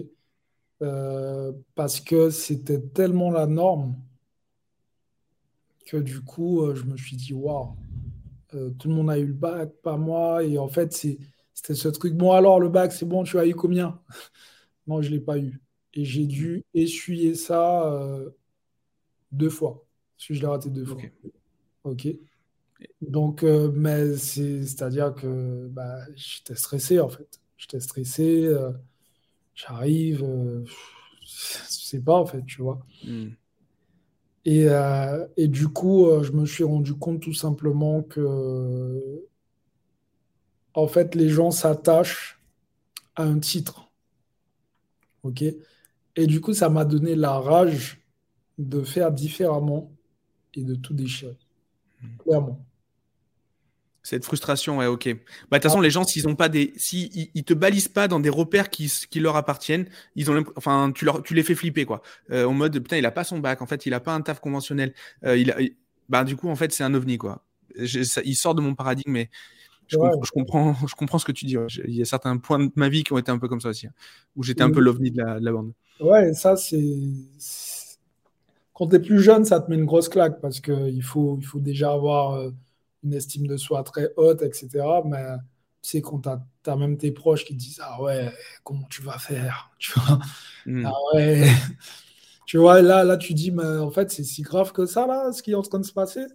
Euh, 0.83 1.53
Parce 1.75 2.01
que 2.01 2.29
c'était 2.29 2.81
tellement 2.81 3.31
la 3.31 3.47
norme 3.47 3.95
que 5.85 5.97
du 5.97 6.21
coup, 6.21 6.61
euh, 6.63 6.75
je 6.75 6.83
me 6.85 6.97
suis 6.97 7.15
dit, 7.15 7.33
waouh, 7.33 7.75
euh, 8.53 8.71
tout 8.71 8.89
le 8.89 8.95
monde 8.95 9.09
a 9.11 9.19
eu 9.19 9.27
le 9.27 9.33
bac, 9.33 9.71
pas 9.83 9.97
moi. 9.97 10.43
Et 10.43 10.57
en 10.57 10.67
fait, 10.67 10.93
c'était 10.93 11.75
ce 11.75 11.89
truc, 11.89 12.13
bon, 12.15 12.31
alors 12.33 12.59
le 12.59 12.69
bac, 12.69 12.91
c'est 12.93 13.05
bon, 13.05 13.23
tu 13.23 13.39
as 13.39 13.47
eu 13.47 13.55
combien? 13.55 13.99
Non, 14.87 15.01
je 15.01 15.09
ne 15.09 15.15
l'ai 15.15 15.21
pas 15.21 15.37
eu. 15.37 15.61
Et 15.93 16.05
j'ai 16.05 16.27
dû 16.27 16.65
essuyer 16.73 17.35
ça 17.35 17.89
deux 19.31 19.49
fois. 19.49 19.85
Parce 20.17 20.27
que 20.27 20.33
je 20.33 20.41
l'ai 20.41 20.47
raté 20.47 20.69
deux 20.69 20.85
fois? 20.85 21.01
OK. 21.83 22.07
Donc, 23.01 23.43
mais 23.43 24.15
c'est-à-dire 24.17 25.13
que 25.15 25.67
bah, 25.67 25.99
j'étais 26.15 26.55
stressé 26.55 26.99
en 26.99 27.09
fait 27.09 27.42
j'étais 27.57 27.79
stressé, 27.79 28.45
euh, 28.45 28.71
j'arrive, 29.55 30.23
euh, 30.23 30.63
je 31.21 31.27
sais 31.69 32.01
pas 32.01 32.15
en 32.15 32.25
fait, 32.25 32.43
tu 32.45 32.61
vois. 32.61 32.85
Hmm. 33.05 33.29
Et, 34.45 34.67
euh, 34.67 35.25
et, 35.37 35.47
du 35.47 35.69
coup, 35.69 36.09
je 36.21 36.33
me 36.33 36.45
suis 36.45 36.65
rendu 36.65 36.93
compte 36.93 37.21
tout 37.21 37.33
simplement 37.33 38.03
que, 38.03 39.25
en 40.73 40.87
fait, 40.87 41.15
les 41.15 41.29
gens 41.29 41.49
s'attachent 41.49 42.41
à 43.15 43.23
un 43.23 43.39
titre. 43.39 43.89
OK 45.23 45.43
Et 46.17 46.27
du 46.27 46.41
coup, 46.41 46.53
ça 46.53 46.67
m'a 46.67 46.83
donné 46.83 47.15
la 47.15 47.39
rage 47.39 48.01
de 48.57 48.81
faire 48.81 49.13
différemment 49.13 49.93
et 50.55 50.63
de 50.63 50.75
tout 50.75 50.93
déchirer. 50.93 51.37
Hmm. 52.01 52.17
Clairement. 52.17 52.65
Cette 54.03 54.25
frustration, 54.25 54.79
ouais, 54.79 54.85
ok. 54.85 55.07
Bah, 55.07 55.13
de 55.13 55.55
toute 55.55 55.63
façon, 55.63 55.79
les 55.79 55.89
gens, 55.89 56.03
s'ils 56.03 56.27
ont 56.27 56.35
pas 56.35 56.49
des, 56.49 56.73
si 56.75 57.31
ils, 57.33 57.43
te 57.43 57.53
balisent 57.53 57.87
pas 57.87 58.09
dans 58.09 58.19
des 58.19 58.29
repères 58.29 58.69
qui, 58.69 58.91
qui 59.09 59.19
leur 59.21 59.37
appartiennent, 59.37 59.87
ils 60.15 60.29
ont, 60.29 60.43
enfin, 60.57 60.91
tu 60.93 61.05
leur, 61.05 61.23
tu 61.23 61.33
les 61.33 61.43
fais 61.43 61.55
flipper, 61.55 61.85
quoi. 61.85 62.01
Euh, 62.29 62.45
en 62.45 62.53
mode, 62.53 62.77
putain, 62.79 62.97
il 62.97 63.05
a 63.05 63.11
pas 63.11 63.23
son 63.23 63.39
bac, 63.39 63.61
en 63.61 63.65
fait, 63.65 63.85
il 63.85 63.93
a 63.93 64.01
pas 64.01 64.13
un 64.13 64.21
taf 64.21 64.41
conventionnel. 64.41 64.93
Euh, 65.23 65.37
il, 65.37 65.51
a, 65.51 65.55
bah, 66.09 66.25
du 66.25 66.35
coup, 66.35 66.49
en 66.49 66.55
fait, 66.55 66.73
c'est 66.73 66.83
un 66.83 66.93
ovni, 66.93 67.17
quoi. 67.17 67.45
il 67.77 68.35
sort 68.35 68.55
de 68.55 68.61
mon 68.61 68.75
paradigme, 68.75 69.11
mais 69.11 69.29
je, 69.87 69.97
comprends, 70.31 70.75
je, 70.87 70.95
comprends, 70.95 71.17
ce 71.17 71.25
que 71.25 71.31
tu 71.31 71.45
dis. 71.45 71.55
Il 71.85 71.95
y 71.95 72.01
a 72.01 72.05
certains 72.05 72.37
points 72.37 72.59
de 72.59 72.71
ma 72.75 72.89
vie 72.89 73.03
qui 73.03 73.13
ont 73.13 73.17
été 73.17 73.31
un 73.31 73.37
peu 73.37 73.47
comme 73.47 73.61
ça 73.61 73.69
aussi, 73.69 73.87
hein, 73.87 73.93
où 74.35 74.43
j'étais 74.43 74.63
un 74.63 74.71
peu 74.71 74.79
l'ovni 74.79 75.11
de 75.11 75.21
la, 75.21 75.51
bande. 75.51 75.71
Ouais, 75.99 76.33
ça, 76.33 76.55
c'est. 76.55 76.81
Quand 78.73 78.87
tu 78.87 78.95
es 78.95 78.99
plus 78.99 79.21
jeune, 79.21 79.45
ça 79.45 79.59
te 79.59 79.69
met 79.69 79.77
une 79.77 79.85
grosse 79.85 80.09
claque 80.09 80.41
parce 80.41 80.59
qu'il 80.59 81.03
faut, 81.03 81.37
il 81.39 81.45
faut 81.45 81.59
déjà 81.59 81.91
avoir. 81.91 82.33
Euh, 82.33 82.51
une 83.03 83.13
estime 83.13 83.47
de 83.47 83.57
soi 83.57 83.83
très 83.83 84.11
haute, 84.17 84.41
etc. 84.41 84.69
Mais 85.05 85.37
tu 85.81 85.89
sais, 85.89 86.01
quand 86.01 86.21
tu 86.21 86.29
as, 86.69 86.75
même 86.75 86.97
tes 86.97 87.11
proches 87.11 87.45
qui 87.45 87.53
te 87.53 87.59
disent 87.59 87.81
Ah 87.83 88.01
ouais, 88.01 88.31
comment 88.63 88.87
tu 88.89 89.01
vas 89.01 89.17
faire 89.17 89.71
Tu 89.79 89.99
vois? 89.99 90.19
Hmm. 90.65 90.85
Ah 90.85 90.95
ouais. 91.13 91.45
tu 92.45 92.57
vois, 92.57 92.81
là, 92.81 93.03
là, 93.03 93.17
tu 93.17 93.33
dis 93.33 93.51
Mais 93.51 93.65
en 93.65 93.91
fait, 93.91 94.11
c'est 94.11 94.23
si 94.23 94.41
grave 94.41 94.71
que 94.71 94.85
ça, 94.85 95.07
là, 95.07 95.31
ce 95.31 95.43
qui 95.43 95.51
est 95.51 95.55
en 95.55 95.61
train 95.61 95.79
de 95.79 95.85
se 95.85 95.93
passer. 95.93 96.25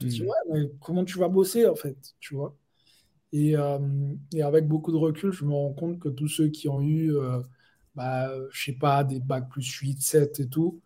Tu 0.00 0.06
dis 0.06 0.22
hmm. 0.22 0.26
Ouais, 0.26 0.36
mais 0.52 0.70
comment 0.80 1.04
tu 1.04 1.18
vas 1.18 1.28
bosser, 1.28 1.66
en 1.66 1.76
fait 1.76 1.96
Tu 2.20 2.34
vois? 2.34 2.56
Et, 3.32 3.56
euh, 3.56 3.78
et, 4.32 4.42
avec 4.42 4.68
beaucoup 4.68 4.92
de 4.92 4.96
recul, 4.96 5.32
je 5.32 5.44
me 5.44 5.52
rends 5.52 5.72
compte 5.72 5.98
que 5.98 6.08
tous 6.08 6.28
ceux 6.28 6.48
qui 6.48 6.68
ont 6.68 6.80
eu, 6.80 7.16
euh, 7.16 7.40
bah, 7.96 8.30
je 8.52 8.64
sais 8.66 8.78
pas, 8.78 9.02
des 9.02 9.18
bacs 9.20 9.48
plus 9.48 9.66
8, 9.66 10.00
7 10.00 10.38
et 10.40 10.48
tout, 10.48 10.80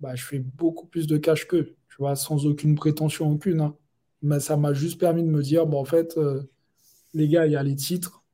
bah, 0.00 0.14
je 0.14 0.24
fais 0.24 0.38
beaucoup 0.38 0.86
plus 0.86 1.06
de 1.06 1.16
cash 1.16 1.46
qu'eux, 1.46 1.74
tu 1.88 1.96
vois, 1.98 2.14
sans 2.16 2.46
aucune 2.46 2.74
prétention 2.74 3.30
aucune. 3.30 3.60
Hein. 3.62 3.74
Mais 4.22 4.40
ça 4.40 4.56
m'a 4.56 4.72
juste 4.72 4.98
permis 5.00 5.22
de 5.22 5.28
me 5.28 5.42
dire, 5.42 5.66
bon, 5.66 5.80
en 5.80 5.84
fait, 5.84 6.16
euh, 6.18 6.42
les 7.14 7.28
gars, 7.28 7.46
il 7.46 7.52
y 7.52 7.56
a 7.56 7.62
les 7.62 7.76
titres 7.76 8.24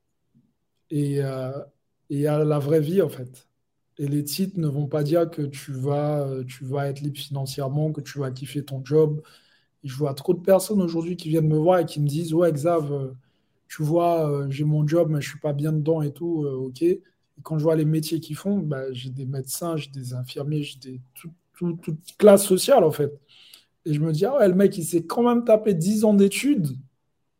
et 0.89 1.23
euh, 1.23 1.51
il 2.09 2.19
y 2.19 2.27
a 2.27 2.43
la 2.43 2.59
vraie 2.59 2.81
vie, 2.81 3.01
en 3.01 3.09
fait. 3.09 3.47
Et 3.97 4.07
les 4.07 4.23
titres 4.23 4.59
ne 4.59 4.67
vont 4.67 4.87
pas 4.87 5.03
dire 5.03 5.29
que 5.29 5.43
tu 5.43 5.71
vas, 5.71 6.21
euh, 6.27 6.43
tu 6.45 6.65
vas 6.65 6.89
être 6.89 7.01
libre 7.01 7.17
financièrement, 7.19 7.91
que 7.91 8.01
tu 8.01 8.19
vas 8.19 8.31
kiffer 8.31 8.63
ton 8.63 8.83
job. 8.83 9.21
Et 9.83 9.87
je 9.89 9.95
vois 9.95 10.13
trop 10.13 10.33
de 10.33 10.41
personnes 10.41 10.81
aujourd'hui 10.81 11.17
qui 11.17 11.29
viennent 11.29 11.47
me 11.47 11.57
voir 11.57 11.79
et 11.79 11.85
qui 11.85 11.99
me 12.01 12.07
disent, 12.07 12.33
ouais, 12.33 12.51
Xav, 12.51 13.13
tu 13.67 13.83
vois, 13.83 14.47
j'ai 14.49 14.63
mon 14.63 14.87
job, 14.87 15.09
mais 15.11 15.21
je 15.21 15.29
suis 15.29 15.39
pas 15.39 15.53
bien 15.53 15.73
dedans 15.73 16.01
et 16.01 16.13
tout, 16.13 16.45
ok. 16.45 16.83
Et 16.83 17.01
quand 17.43 17.57
je 17.57 17.63
vois 17.63 17.75
les 17.75 17.85
métiers 17.85 18.19
qu'ils 18.19 18.35
font, 18.35 18.59
bah, 18.59 18.91
j'ai 18.93 19.09
des 19.09 19.25
médecins, 19.25 19.75
j'ai 19.77 19.89
des 19.89 20.13
infirmiers, 20.13 20.63
j'ai 20.63 20.79
des, 20.79 21.01
toute 21.53 22.17
classe 22.17 22.45
sociale, 22.45 22.83
en 22.83 22.91
fait. 22.91 23.11
Et 23.85 23.93
je 23.93 23.99
me 23.99 24.11
dis, 24.11 24.25
ah 24.25 24.37
ouais, 24.37 24.47
le 24.47 24.55
mec, 24.55 24.77
il 24.77 24.85
s'est 24.85 25.05
quand 25.05 25.23
même 25.23 25.43
tapé 25.43 25.73
10 25.73 26.05
ans 26.05 26.13
d'études. 26.13 26.69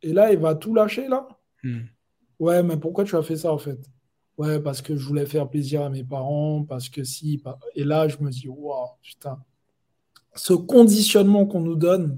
Et 0.02 0.12
là, 0.12 0.32
il 0.34 0.40
va 0.40 0.56
tout 0.56 0.74
lâcher, 0.74 1.08
là. 1.08 1.28
Hmm. 1.64 1.82
Ouais, 2.40 2.62
mais 2.64 2.78
pourquoi 2.78 3.06
tu 3.06 3.16
as 3.16 3.24
fait 3.24 3.38
ça, 3.38 3.54
en 3.54 3.58
fait? 3.58 3.80
Ouais, 4.38 4.60
parce 4.60 4.82
que 4.82 4.98
je 4.98 5.06
voulais 5.06 5.26
faire 5.26 5.50
plaisir 5.50 5.84
à 5.84 5.90
mes 5.90 6.04
parents, 6.04 6.64
parce 6.64 6.90
que 6.90 7.04
si. 7.04 7.42
Et 7.76 7.84
là, 7.84 8.08
je 8.08 8.18
me 8.18 8.30
dis, 8.30 8.50
waouh, 8.50 8.88
putain. 9.02 9.40
Ce 10.36 10.54
conditionnement 10.54 11.46
qu'on 11.46 11.62
nous 11.62 11.76
donne, 11.76 12.18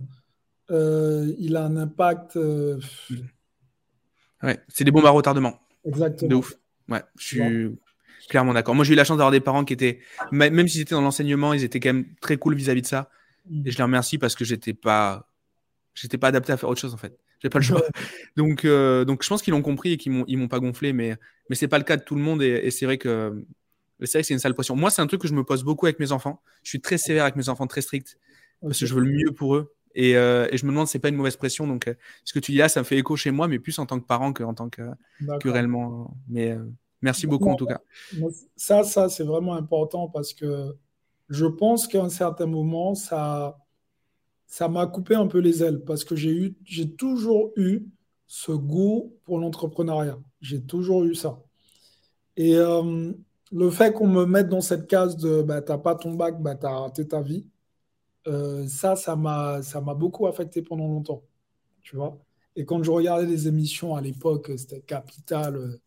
euh, 0.71 1.33
il 1.37 1.55
a 1.57 1.65
un 1.65 1.75
impact. 1.77 2.37
Euh, 2.37 2.79
ouais, 4.41 4.59
c'est 4.69 4.83
des 4.83 4.91
bombes 4.91 5.05
à 5.05 5.11
retardement. 5.11 5.59
Exactement. 5.83 6.29
De 6.29 6.35
ouf. 6.35 6.55
Ouais, 6.87 7.03
je 7.17 7.25
suis 7.25 8.27
clairement 8.29 8.53
d'accord. 8.53 8.73
Moi, 8.73 8.85
j'ai 8.85 8.93
eu 8.93 8.95
la 8.95 9.03
chance 9.03 9.17
d'avoir 9.17 9.31
des 9.31 9.41
parents 9.41 9.65
qui 9.65 9.73
étaient, 9.73 9.99
même 10.31 10.67
s'ils 10.67 10.81
étaient 10.81 10.95
dans 10.95 11.01
l'enseignement, 11.01 11.53
ils 11.53 11.63
étaient 11.63 11.79
quand 11.79 11.93
même 11.93 12.15
très 12.21 12.37
cool 12.37 12.55
vis-à-vis 12.55 12.81
de 12.81 12.87
ça. 12.87 13.09
Et 13.65 13.71
je 13.71 13.77
les 13.77 13.83
remercie 13.83 14.17
parce 14.17 14.35
que 14.35 14.45
j'étais 14.45 14.73
pas, 14.73 15.29
j'étais 15.93 16.17
pas 16.17 16.29
adapté 16.29 16.51
à 16.51 16.57
faire 16.57 16.69
autre 16.69 16.81
chose 16.81 16.93
en 16.93 16.97
fait. 16.97 17.17
J'ai 17.39 17.49
pas 17.49 17.59
le 17.59 17.63
choix. 17.63 17.83
donc, 18.37 18.65
euh, 18.65 19.05
donc 19.05 19.23
je 19.23 19.29
pense 19.29 19.41
qu'ils 19.41 19.51
l'ont 19.51 19.61
compris 19.61 19.93
et 19.93 19.97
qu'ils 19.97 20.11
m'ont, 20.11 20.25
ils 20.27 20.37
m'ont 20.37 20.47
pas 20.47 20.59
gonflé, 20.59 20.93
mais, 20.93 21.15
mais 21.49 21.55
c'est 21.55 21.67
pas 21.67 21.77
le 21.77 21.83
cas 21.83 21.97
de 21.97 22.03
tout 22.03 22.15
le 22.15 22.21
monde 22.21 22.41
et, 22.41 22.71
c'est 22.71 22.85
vrai 22.85 22.97
que, 22.97 23.45
c'est 24.01 24.13
vrai 24.13 24.21
que 24.21 24.27
c'est 24.27 24.33
une 24.33 24.39
sale 24.39 24.53
pression. 24.53 24.75
Moi, 24.75 24.89
c'est 24.89 25.01
un 25.01 25.07
truc 25.07 25.21
que 25.21 25.27
je 25.27 25.33
me 25.33 25.43
pose 25.43 25.63
beaucoup 25.63 25.85
avec 25.85 25.99
mes 25.99 26.11
enfants. 26.11 26.41
Je 26.63 26.69
suis 26.69 26.81
très 26.81 26.97
sévère 26.97 27.23
avec 27.23 27.35
mes 27.35 27.49
enfants, 27.49 27.67
très 27.67 27.81
strict 27.81 28.17
parce 28.61 28.79
que 28.79 28.85
je 28.85 28.93
veux 28.93 29.01
le 29.01 29.11
mieux 29.11 29.31
pour 29.31 29.55
eux. 29.55 29.73
Et, 29.97 30.17
euh, 30.17 30.47
et 30.51 30.57
je 30.57 30.65
me 30.65 30.71
demande, 30.71 30.87
c'est 30.87 30.99
pas 30.99 31.07
une 31.07 31.15
mauvaise 31.15 31.37
pression. 31.37 31.67
Donc, 31.67 31.87
euh, 31.87 31.93
ce 32.25 32.33
que 32.33 32.39
tu 32.39 32.51
dis 32.51 32.57
là, 32.57 32.67
ça 32.67 32.81
me 32.81 32.85
fait 32.85 32.97
écho 32.97 33.15
chez 33.15 33.31
moi, 33.31 33.47
mais 33.47 33.59
plus 33.59 33.79
en 33.79 33.85
tant 33.85 33.97
que 33.99 34.05
parent 34.05 34.33
qu'en 34.33 34.53
tant 34.53 34.69
que, 34.69 34.81
que 35.39 35.47
réellement. 35.47 36.17
Mais 36.27 36.57
merci 37.01 37.27
beaucoup 37.27 37.49
en 37.49 37.55
tout 37.55 37.67
cas. 37.67 37.79
Ça, 38.57 38.83
ça, 38.83 39.07
c'est 39.07 39.23
vraiment 39.23 39.55
important 39.55 40.09
parce 40.09 40.33
que 40.33 40.75
je 41.29 41.45
pense 41.45 41.87
qu'à 41.87 42.03
un 42.03 42.09
certain 42.09 42.45
moment, 42.47 42.95
ça 42.95 43.57
ça 44.47 44.69
m'a 44.69 44.87
coupé 44.87 45.15
un 45.15 45.27
peu 45.27 45.39
les 45.39 45.63
ailes 45.63 45.83
parce 45.83 46.03
que 46.03 46.15
j'ai 46.15 46.31
eu 46.31 46.57
j'ai 46.65 46.91
toujours 46.95 47.51
eu 47.57 47.87
ce 48.27 48.51
goût 48.51 49.13
pour 49.23 49.39
l'entrepreneuriat. 49.39 50.19
J'ai 50.41 50.63
toujours 50.63 51.03
eu 51.05 51.15
ça. 51.15 51.39
Et 52.37 52.55
euh, 52.55 53.13
le 53.51 53.69
fait 53.71 53.93
qu'on 53.93 54.07
me 54.07 54.25
mette 54.25 54.49
dans 54.49 54.61
cette 54.61 54.87
case 54.87 55.15
de 55.17 55.41
bah, 55.41 55.61
t'as 55.61 55.77
pas 55.77 55.95
ton 55.95 56.13
bac, 56.13 56.41
bah, 56.41 56.55
t'as 56.55 56.79
raté 56.79 57.07
ta 57.07 57.21
vie, 57.21 57.45
euh, 58.27 58.67
ça, 58.67 58.95
ça 58.95 59.15
m'a, 59.15 59.61
beaucoup 59.95 60.27
affecté 60.27 60.61
pendant 60.61 60.87
longtemps. 60.87 61.23
Tu 61.83 61.95
vois 61.95 62.17
Et 62.55 62.65
quand 62.65 62.83
je 62.83 62.91
regardais 62.91 63.25
les 63.25 63.47
émissions 63.47 63.95
à 63.95 64.01
l'époque, 64.01 64.51
c'était 64.57 64.81
Capital, 64.81 65.55
euh, 65.57 65.81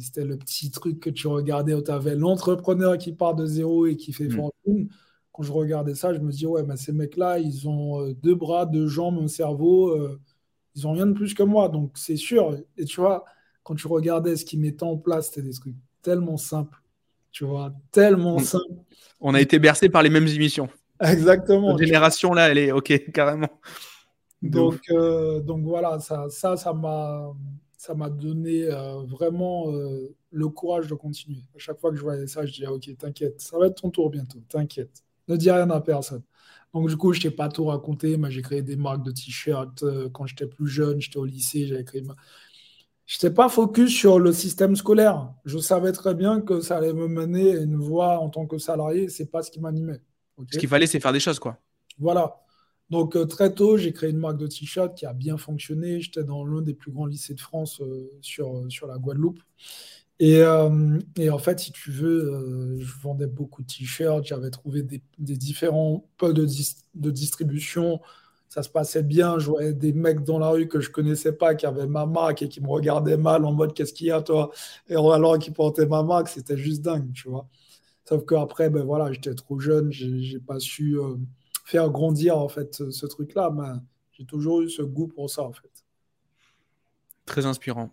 c'était 0.00 0.24
le 0.24 0.36
petit 0.36 0.70
truc 0.70 1.00
que 1.00 1.10
tu 1.10 1.26
regardais 1.26 1.74
où 1.74 1.82
tu 1.82 1.90
avais 1.90 2.14
l'entrepreneur 2.14 2.96
qui 2.98 3.12
part 3.12 3.34
de 3.34 3.46
zéro 3.46 3.86
et 3.86 3.96
qui 3.96 4.12
fait 4.12 4.28
mm. 4.28 4.36
fortune. 4.36 4.88
Quand 5.32 5.42
je 5.42 5.52
regardais 5.52 5.94
ça, 5.94 6.12
je 6.12 6.18
me 6.18 6.30
dis, 6.30 6.46
ouais, 6.46 6.62
mais 6.62 6.76
ces 6.76 6.92
mecs-là, 6.92 7.38
ils 7.38 7.68
ont 7.68 8.02
euh, 8.02 8.14
deux 8.14 8.34
bras, 8.34 8.66
deux 8.66 8.86
jambes, 8.86 9.18
un 9.22 9.28
cerveau, 9.28 9.88
euh, 9.88 10.20
ils 10.74 10.86
ont 10.86 10.92
rien 10.92 11.06
de 11.06 11.12
plus 11.12 11.34
que 11.34 11.42
moi. 11.42 11.68
Donc, 11.68 11.92
c'est 11.94 12.16
sûr. 12.16 12.56
Et 12.76 12.84
tu 12.84 13.00
vois, 13.00 13.24
quand 13.62 13.74
tu 13.74 13.86
regardais 13.86 14.36
ce 14.36 14.44
qu'ils 14.44 14.60
mettaient 14.60 14.82
en 14.82 14.96
place, 14.96 15.28
c'était 15.28 15.42
des 15.42 15.54
trucs 15.54 15.74
tellement 16.02 16.36
simples. 16.36 16.82
Tu 17.30 17.44
vois, 17.44 17.72
tellement 17.90 18.36
mm. 18.36 18.44
simples. 18.44 18.74
On 19.20 19.34
a 19.34 19.40
été 19.40 19.58
bercé 19.58 19.88
par 19.88 20.02
les 20.02 20.10
mêmes 20.10 20.28
émissions. 20.28 20.68
Exactement. 21.00 21.76
Cette 21.76 21.86
génération-là, 21.86 22.50
elle 22.50 22.58
est 22.58 22.72
OK, 22.72 22.92
carrément. 23.12 23.48
Donc, 24.42 24.80
euh, 24.90 25.40
donc 25.40 25.62
voilà, 25.64 26.00
ça, 26.00 26.26
ça, 26.28 26.56
ça 26.56 26.72
m'a 26.72 27.32
ça 27.82 27.94
m'a 27.94 28.08
donné 28.08 28.66
euh, 28.66 29.02
vraiment 29.02 29.72
euh, 29.72 30.14
le 30.30 30.48
courage 30.48 30.86
de 30.86 30.94
continuer. 30.94 31.40
À 31.56 31.58
chaque 31.58 31.80
fois 31.80 31.90
que 31.90 31.96
je 31.96 32.02
voyais 32.02 32.28
ça, 32.28 32.46
je 32.46 32.52
disais, 32.52 32.68
ok, 32.68 32.96
t'inquiète, 32.96 33.40
ça 33.40 33.58
va 33.58 33.66
être 33.66 33.82
ton 33.82 33.90
tour 33.90 34.08
bientôt, 34.08 34.38
t'inquiète. 34.48 35.02
Ne 35.26 35.36
dis 35.36 35.50
rien 35.50 35.68
à 35.68 35.80
personne. 35.80 36.22
Donc 36.72 36.88
du 36.88 36.96
coup, 36.96 37.12
je 37.12 37.20
t'ai 37.20 37.32
pas 37.32 37.48
tout 37.48 37.64
raconté, 37.64 38.16
mais 38.18 38.30
j'ai 38.30 38.40
créé 38.40 38.62
des 38.62 38.76
marques 38.76 39.02
de 39.02 39.10
t-shirts 39.10 39.82
euh, 39.82 40.08
quand 40.10 40.26
j'étais 40.26 40.46
plus 40.46 40.68
jeune, 40.68 41.00
j'étais 41.00 41.16
au 41.16 41.24
lycée, 41.24 41.66
j'avais 41.66 41.82
créé 41.82 42.02
ma... 42.02 42.14
Je 43.04 43.16
n'étais 43.16 43.34
pas 43.34 43.48
focus 43.48 43.92
sur 43.92 44.20
le 44.20 44.32
système 44.32 44.76
scolaire. 44.76 45.32
Je 45.44 45.58
savais 45.58 45.90
très 45.90 46.14
bien 46.14 46.40
que 46.40 46.60
ça 46.60 46.76
allait 46.76 46.92
me 46.92 47.08
mener 47.08 47.56
à 47.56 47.62
une 47.62 47.78
voie 47.78 48.20
en 48.20 48.30
tant 48.30 48.46
que 48.46 48.58
salarié. 48.58 49.08
C'est 49.08 49.26
pas 49.26 49.42
ce 49.42 49.50
qui 49.50 49.58
m'animait. 49.58 50.00
ce 50.52 50.56
qu'il 50.56 50.68
fallait, 50.68 50.86
c'est 50.86 51.00
faire 51.00 51.12
des 51.12 51.18
choses, 51.18 51.40
quoi. 51.40 51.58
Voilà. 51.98 52.41
Donc 52.92 53.16
euh, 53.16 53.24
très 53.24 53.54
tôt, 53.54 53.78
j'ai 53.78 53.94
créé 53.94 54.10
une 54.10 54.18
marque 54.18 54.36
de 54.36 54.46
t-shirts 54.46 54.94
qui 54.94 55.06
a 55.06 55.14
bien 55.14 55.38
fonctionné. 55.38 56.02
J'étais 56.02 56.24
dans 56.24 56.44
l'un 56.44 56.60
des 56.60 56.74
plus 56.74 56.92
grands 56.92 57.06
lycées 57.06 57.32
de 57.32 57.40
France 57.40 57.80
euh, 57.80 58.10
sur, 58.20 58.54
euh, 58.54 58.68
sur 58.68 58.86
la 58.86 58.98
Guadeloupe. 58.98 59.40
Et, 60.20 60.44
en 60.44 61.38
fait, 61.38 61.58
si 61.58 61.72
tu 61.72 61.90
veux, 61.90 62.76
je 62.78 62.92
vendais 63.00 63.26
beaucoup 63.26 63.62
de 63.62 63.66
t-shirts. 63.66 64.24
J'avais 64.26 64.50
trouvé 64.50 64.82
des, 64.82 65.02
différents 65.18 66.06
points 66.18 66.34
de, 66.34 66.46
de, 66.94 67.10
distribution. 67.10 68.00
Ça 68.48 68.62
se 68.62 68.68
passait 68.68 69.02
bien. 69.02 69.38
Je 69.38 69.46
voyais 69.48 69.72
des 69.72 69.92
mecs 69.94 70.22
dans 70.22 70.38
la 70.38 70.50
rue 70.50 70.68
que 70.68 70.80
je 70.80 70.90
connaissais 70.90 71.32
pas, 71.32 71.54
qui 71.54 71.66
avaient 71.66 71.88
ma 71.88 72.06
marque 72.06 72.42
et 72.42 72.48
qui 72.48 72.60
me 72.60 72.68
regardaient 72.68 73.16
mal 73.16 73.44
en 73.46 73.52
mode 73.52 73.74
qu'est-ce 73.74 73.94
qu'il 73.94 74.08
y 74.08 74.10
a 74.12 74.20
toi? 74.20 74.52
Et 74.88 74.94
alors 74.94 75.38
qui 75.38 75.50
portaient 75.50 75.86
ma 75.86 76.02
marque, 76.04 76.28
c'était 76.28 76.58
juste 76.58 76.82
dingue, 76.82 77.10
tu 77.14 77.28
vois. 77.28 77.48
Sauf 78.08 78.24
qu'après, 78.26 78.70
ben 78.70 78.84
voilà, 78.84 79.10
j'étais 79.12 79.34
trop 79.34 79.58
jeune, 79.58 79.90
j'ai 79.90 80.38
pas 80.40 80.60
su 80.60 80.98
faire 81.64 81.90
grandir 81.90 82.38
en 82.38 82.48
fait 82.48 82.82
ce, 82.90 83.06
truc-là. 83.06 83.50
Ben, 83.50 83.82
j'ai 84.12 84.24
toujours 84.24 84.62
eu 84.62 84.70
ce 84.70 84.82
goût 84.82 85.08
pour 85.08 85.30
ça 85.30 85.42
en 85.42 85.52
fait. 85.52 85.70
Très 87.26 87.46
inspirant. 87.46 87.90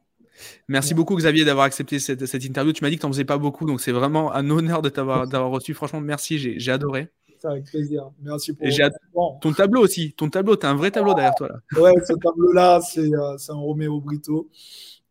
Merci 0.68 0.94
beaucoup 0.94 1.16
Xavier 1.16 1.44
d'avoir 1.44 1.66
accepté 1.66 2.00
cette, 2.00 2.46
interview. 2.46 2.72
Tu 2.72 2.84
m'as 2.84 2.90
dit 2.90 2.96
que 2.96 3.02
tu 3.02 3.08
n'en 3.08 3.12
faisais 3.12 3.26
pas 3.26 3.38
beaucoup, 3.38 3.66
donc 3.66 3.82
c'est 3.82 3.92
vraiment 3.92 4.34
un 4.34 4.50
honneur 4.50 4.82
de 4.82 4.90
t'avoir 4.90 5.28
d'avoir 5.28 5.52
reçu. 5.52 5.74
Franchement, 5.74 6.00
merci, 6.00 6.38
j'ai 6.38 6.72
adoré. 6.72 7.10
avec 7.44 7.66
plaisir. 7.66 8.10
Merci 8.22 8.54
pour 8.54 9.40
ton 9.42 9.54
tableau 9.54 9.82
aussi. 9.82 10.14
Ton 10.14 10.30
tableau, 10.30 10.56
tu 10.56 10.66
as 10.66 10.70
un 10.70 10.76
vrai 10.76 10.92
tableau 10.92 11.14
derrière 11.14 11.36
toi 11.36 11.50
là. 11.50 11.82
Ouais, 11.82 11.94
ce 12.06 12.14
tableau-là, 12.14 12.80
c'est 12.82 13.14
euh, 13.14 13.38
un 13.50 13.56
Roméo 13.56 14.00
Brito. 14.00 14.50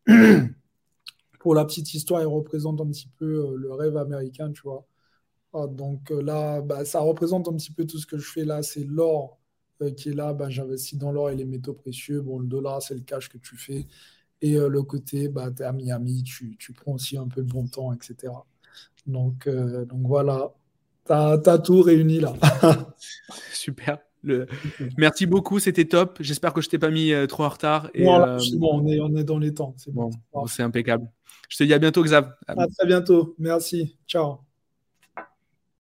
pour 1.39 1.55
la 1.55 1.65
petite 1.65 1.95
histoire, 1.95 2.21
il 2.21 2.27
représente 2.27 2.81
un 2.81 2.87
petit 2.87 3.09
peu 3.19 3.25
euh, 3.25 3.57
le 3.57 3.73
rêve 3.73 3.97
américain, 3.97 4.51
tu 4.53 4.63
vois. 4.63 4.85
Ah, 5.55 5.67
donc 5.67 6.11
euh, 6.11 6.23
là, 6.23 6.61
bah, 6.61 6.85
ça 6.85 7.01
représente 7.01 7.49
un 7.49 7.55
petit 7.55 7.73
peu 7.73 7.87
tout 7.87 7.99
ce 7.99 8.07
que 8.07 8.19
je 8.19 8.31
fais 8.31 8.45
là. 8.45 8.63
C'est 8.63 8.85
l'or 8.85 9.39
euh, 9.83 9.91
qui 9.91 10.11
est 10.11 10.15
là. 10.15 10.35
Bah, 10.35 10.51
J'investis 10.51 10.99
dans 10.99 11.13
l'or 11.13 11.31
et 11.31 11.37
les 11.37 11.45
métaux 11.45 11.73
précieux. 11.73 12.21
Bon, 12.21 12.39
le 12.39 12.47
dollar, 12.47 12.83
c'est 12.83 12.95
le 12.95 13.01
cash 13.01 13.29
que 13.29 13.39
tu 13.39 13.57
fais. 13.57 13.87
Et 14.43 14.57
euh, 14.57 14.69
le 14.69 14.83
côté, 14.83 15.29
bah, 15.29 15.51
tu 15.55 15.63
es 15.63 15.67
à 15.67 15.73
Miami, 15.73 16.23
tu, 16.23 16.57
tu, 16.59 16.73
prends 16.73 16.93
aussi 16.93 17.17
un 17.17 17.27
peu 17.27 17.43
de 17.43 17.51
bon 17.51 17.67
temps, 17.67 17.93
etc. 17.93 18.33
Donc, 19.07 19.49
donc 19.49 20.07
voilà, 20.07 20.53
tu 21.07 21.13
as, 21.13 21.59
tout 21.59 21.81
réuni 21.81 22.21
là. 22.21 22.35
Super. 23.53 23.99
Le... 24.23 24.47
Merci 24.99 25.25
beaucoup, 25.25 25.59
c'était 25.61 25.87
top. 25.87 26.19
J'espère 26.21 26.53
que 26.53 26.61
je 26.61 26.69
t'ai 26.69 26.79
pas 26.79 26.91
mis 26.91 27.13
trop 27.27 27.45
en 27.45 27.49
retard. 27.49 27.89
Et, 27.95 28.05
bon, 28.05 28.83
on, 28.83 28.87
est, 28.87 29.01
on 29.01 29.17
est 29.17 29.25
dans 29.25 29.39
les 29.39 29.55
temps. 29.55 29.75
C'est 29.79 29.93
bon, 29.93 30.11
c'est 30.47 30.63
impeccable. 30.63 31.09
Je 31.49 31.57
te 31.57 31.65
dis 31.65 31.73
à 31.73 31.79
bientôt, 31.79 32.03
Xav. 32.03 32.35
À 32.47 32.55
très 32.55 32.87
bientôt. 32.87 33.35
Merci. 33.39 33.97
Ciao. 34.07 34.48